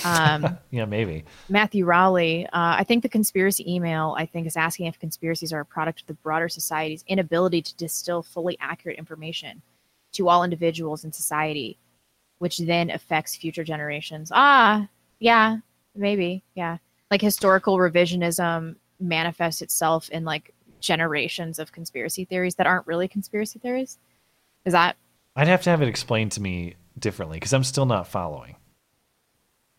[0.06, 1.26] Um, yeah, maybe.
[1.50, 5.60] Matthew Rowley, uh, I think the conspiracy email, I think, is asking if conspiracies are
[5.60, 9.62] a product of the broader society's inability to distill fully accurate information
[10.14, 11.78] to all individuals in society,
[12.40, 14.32] which then affects future generations.
[14.34, 14.88] Ah,
[15.20, 15.58] yeah,
[15.96, 16.78] maybe, yeah.
[17.10, 23.60] Like historical revisionism manifests itself in like generations of conspiracy theories that aren't really conspiracy
[23.60, 23.98] theories.
[24.66, 24.98] Is that
[25.36, 28.56] I'd have to have it explained to me differently because I'm still not following.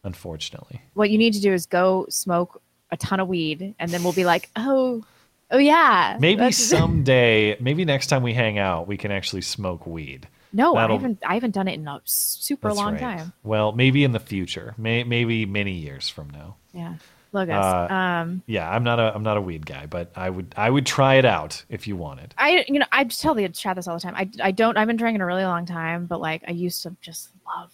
[0.04, 0.80] Unfortunately.
[0.94, 4.12] what you need to do is go smoke a ton of weed and then we'll
[4.12, 5.04] be like, oh,
[5.50, 6.16] Oh yeah.
[6.20, 10.28] Maybe someday, maybe next time we hang out, we can actually smoke weed.
[10.52, 11.18] No, I That'll- haven't.
[11.26, 13.00] I haven't done it in a super That's long right.
[13.00, 13.32] time.
[13.42, 16.56] Well, maybe in the future, may, maybe many years from now.
[16.72, 16.94] Yeah.
[17.32, 20.54] Look, Uh, um, Yeah, I'm not a I'm not a weed guy, but I would
[20.56, 22.34] I would try it out if you wanted.
[22.38, 24.14] I you know I just tell the chat this all the time.
[24.16, 24.78] I I don't.
[24.78, 27.70] I've been drinking a really long time, but like I used to just love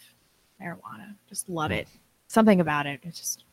[0.61, 1.15] marijuana.
[1.29, 1.77] Just love Hmm.
[1.79, 1.89] it.
[2.27, 2.99] Something about it.
[3.05, 3.45] It just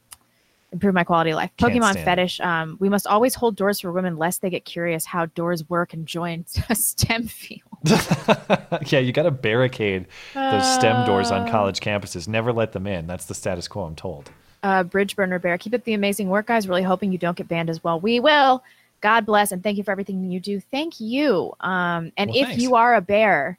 [0.72, 1.52] improved my quality of life.
[1.58, 2.40] Can't Pokemon fetish.
[2.40, 5.94] Um, we must always hold doors for women lest they get curious how doors work
[5.94, 7.71] and join a STEM field.
[8.88, 11.52] yeah, you got to barricade those STEM doors on Uh.
[11.52, 12.28] college campuses.
[12.28, 13.08] Never let them in.
[13.08, 13.84] That's the status quo.
[13.86, 14.32] I'm told.
[14.64, 16.68] Uh, Bridge Burner Bear, keep up the amazing work, guys.
[16.68, 18.00] Really hoping you don't get banned as well.
[18.00, 18.64] We will.
[19.02, 20.60] God bless and thank you for everything you do.
[20.60, 21.54] Thank you.
[21.60, 22.62] Um, and Well, if thanks.
[22.62, 23.58] you are a bear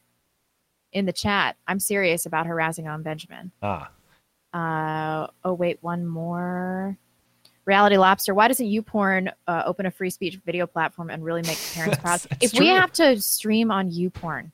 [0.93, 3.51] in the chat, I'm serious about harassing Owen Benjamin.
[3.61, 3.91] Ah,
[4.55, 6.97] Uh, oh wait, one more.
[7.65, 8.35] Reality Lobster.
[8.35, 12.21] Why doesn't YouPorn uh, open a free speech video platform and really make parents proud?
[12.41, 14.51] If we have to stream on YouPorn,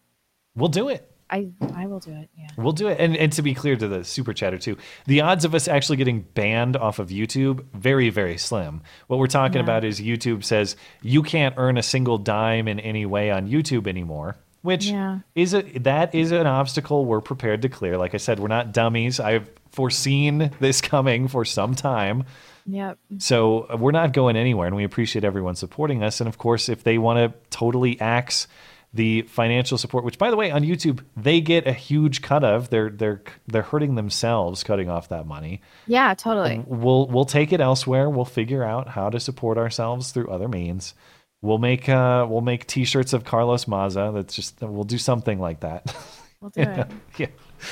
[0.55, 1.11] we'll do it.
[1.31, 2.31] I I will do it.
[2.39, 2.49] Yeah.
[2.57, 2.99] We'll do it.
[2.99, 5.97] And, and to be clear to the super chatter too, the odds of us actually
[5.97, 8.81] getting banned off of YouTube very very slim.
[9.09, 9.65] What we're talking Yeah.
[9.65, 13.87] about is YouTube says you can't earn a single dime in any way on YouTube
[13.87, 14.37] anymore.
[14.69, 15.21] Which Yeah.
[15.35, 17.97] is a that is an obstacle we're prepared to clear.
[17.97, 19.19] Like I said, we're not dummies.
[19.19, 22.25] I've foreseen this coming for some time.
[22.67, 22.99] Yep.
[23.17, 26.21] So uh, we're not going anywhere, and we appreciate everyone supporting us.
[26.21, 28.47] And of course, if they want to totally axe
[28.93, 32.69] the financial support, which by the way, on YouTube they get a huge cut of,
[32.69, 35.63] they're they're they're hurting themselves cutting off that money.
[35.87, 36.63] Yeah, totally.
[36.67, 38.11] We'll we'll take it elsewhere.
[38.11, 40.93] We'll figure out how to support ourselves through other means.
[41.41, 44.11] We'll make uh we'll make T-shirts of Carlos Maza.
[44.15, 45.95] That's just we'll do something like that.
[46.41, 46.87] We'll do it.
[47.19, 47.27] Yeah.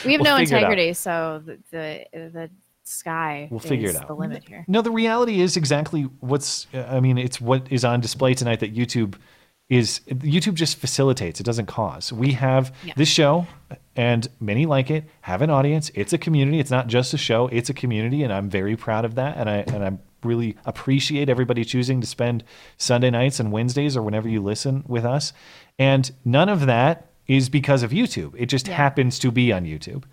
[0.05, 0.73] We have We'll no figure it out.
[0.73, 2.51] integrity, so the the, the
[2.83, 4.09] sky We'll figure it out.
[4.09, 4.65] the limit here.
[4.67, 6.67] No, the reality is exactly what's.
[6.75, 9.15] I mean, it's what is on display tonight that YouTube
[9.69, 10.01] is.
[10.09, 11.39] YouTube just facilitates.
[11.39, 12.13] It doesn't cause.
[12.13, 12.95] We have Yeah.
[12.97, 13.47] this show,
[13.95, 15.05] and many like it.
[15.21, 15.93] Have an audience.
[15.95, 16.59] It's a community.
[16.59, 17.47] It's not just a show.
[17.53, 19.37] It's a community, and I'm very proud of that.
[19.37, 22.45] And I and I really appreciate everybody choosing to spend
[22.77, 25.33] Sunday nights and Wednesdays or whenever you listen with us.
[25.79, 28.35] And none of that is because of YouTube.
[28.37, 30.05] It just happens to be on YouTube.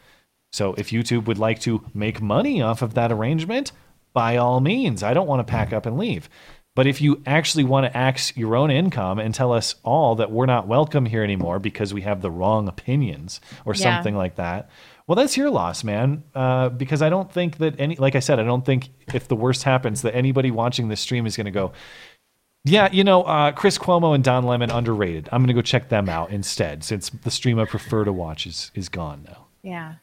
[0.51, 3.71] So if YouTube would like to make money off of that arrangement,
[4.13, 6.29] by all means, I don't want to pack up and leave.
[6.75, 10.31] But if you actually want to axe your own income and tell us all that
[10.31, 13.81] we're not welcome here anymore because we have the wrong opinions or Yeah.
[13.95, 14.69] something like that,
[15.07, 16.23] well, that's your loss, man.
[16.33, 19.35] Uh, because I don't think that any, like I said, I don't think if the
[19.35, 21.73] worst happens that anybody watching this stream is going to go,
[22.65, 25.27] yeah, you know, uh, Chris Cuomo and Don Lemon underrated.
[25.31, 28.47] I'm going to go check them out instead, since the stream I prefer to watch
[28.47, 29.47] is is gone now.
[29.63, 29.95] Yeah.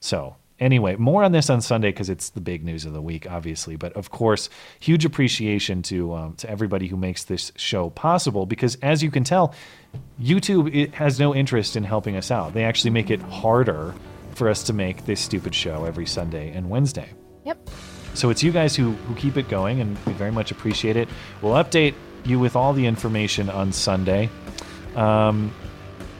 [0.00, 3.30] So anyway, more on this on Sunday because it's the big news of the week,
[3.30, 3.76] obviously.
[3.76, 4.48] But of course,
[4.80, 8.46] huge appreciation to um, to everybody who makes this show possible.
[8.46, 9.54] Because as you can tell,
[10.18, 12.54] YouTube has no interest in helping us out.
[12.54, 13.94] They actually make it harder
[14.34, 17.08] for us to make this stupid show every Sunday and Wednesday.
[17.44, 17.70] Yep.
[18.14, 21.08] So it's you guys who, who keep it going, and we very much appreciate it.
[21.40, 21.94] We'll update
[22.24, 24.28] you with all the information on Sunday.
[24.94, 25.52] Um,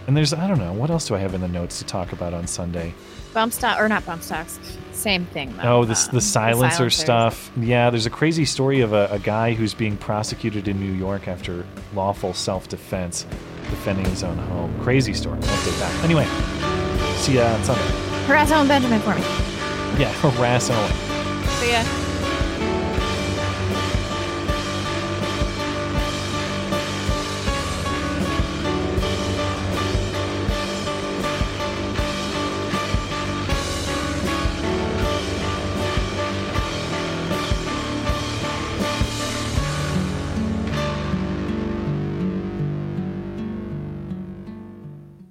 [0.06, 2.12] and there's, I don't know, what else do I have in the notes to talk
[2.12, 2.94] about on Sunday?
[3.34, 4.58] Bump stock or not bump stocks.
[4.92, 5.80] Same thing though.
[5.80, 6.96] Oh, this Um, the silencer silencers.
[6.96, 7.50] stuff.
[7.56, 11.28] Yeah, there's a crazy story of a, a guy who's being prosecuted in New York
[11.28, 11.64] after
[11.94, 13.24] lawful self-defense,
[13.70, 14.78] defending his own home.
[14.82, 15.38] Crazy story.
[15.38, 16.04] I'll update that.
[16.04, 16.26] Anyway,
[17.22, 17.82] see ya on Sunday.
[18.26, 19.22] Harass uh, Owen Benjamin for me.
[19.96, 20.92] Yeah, harass Owen.
[21.60, 22.11] See ya.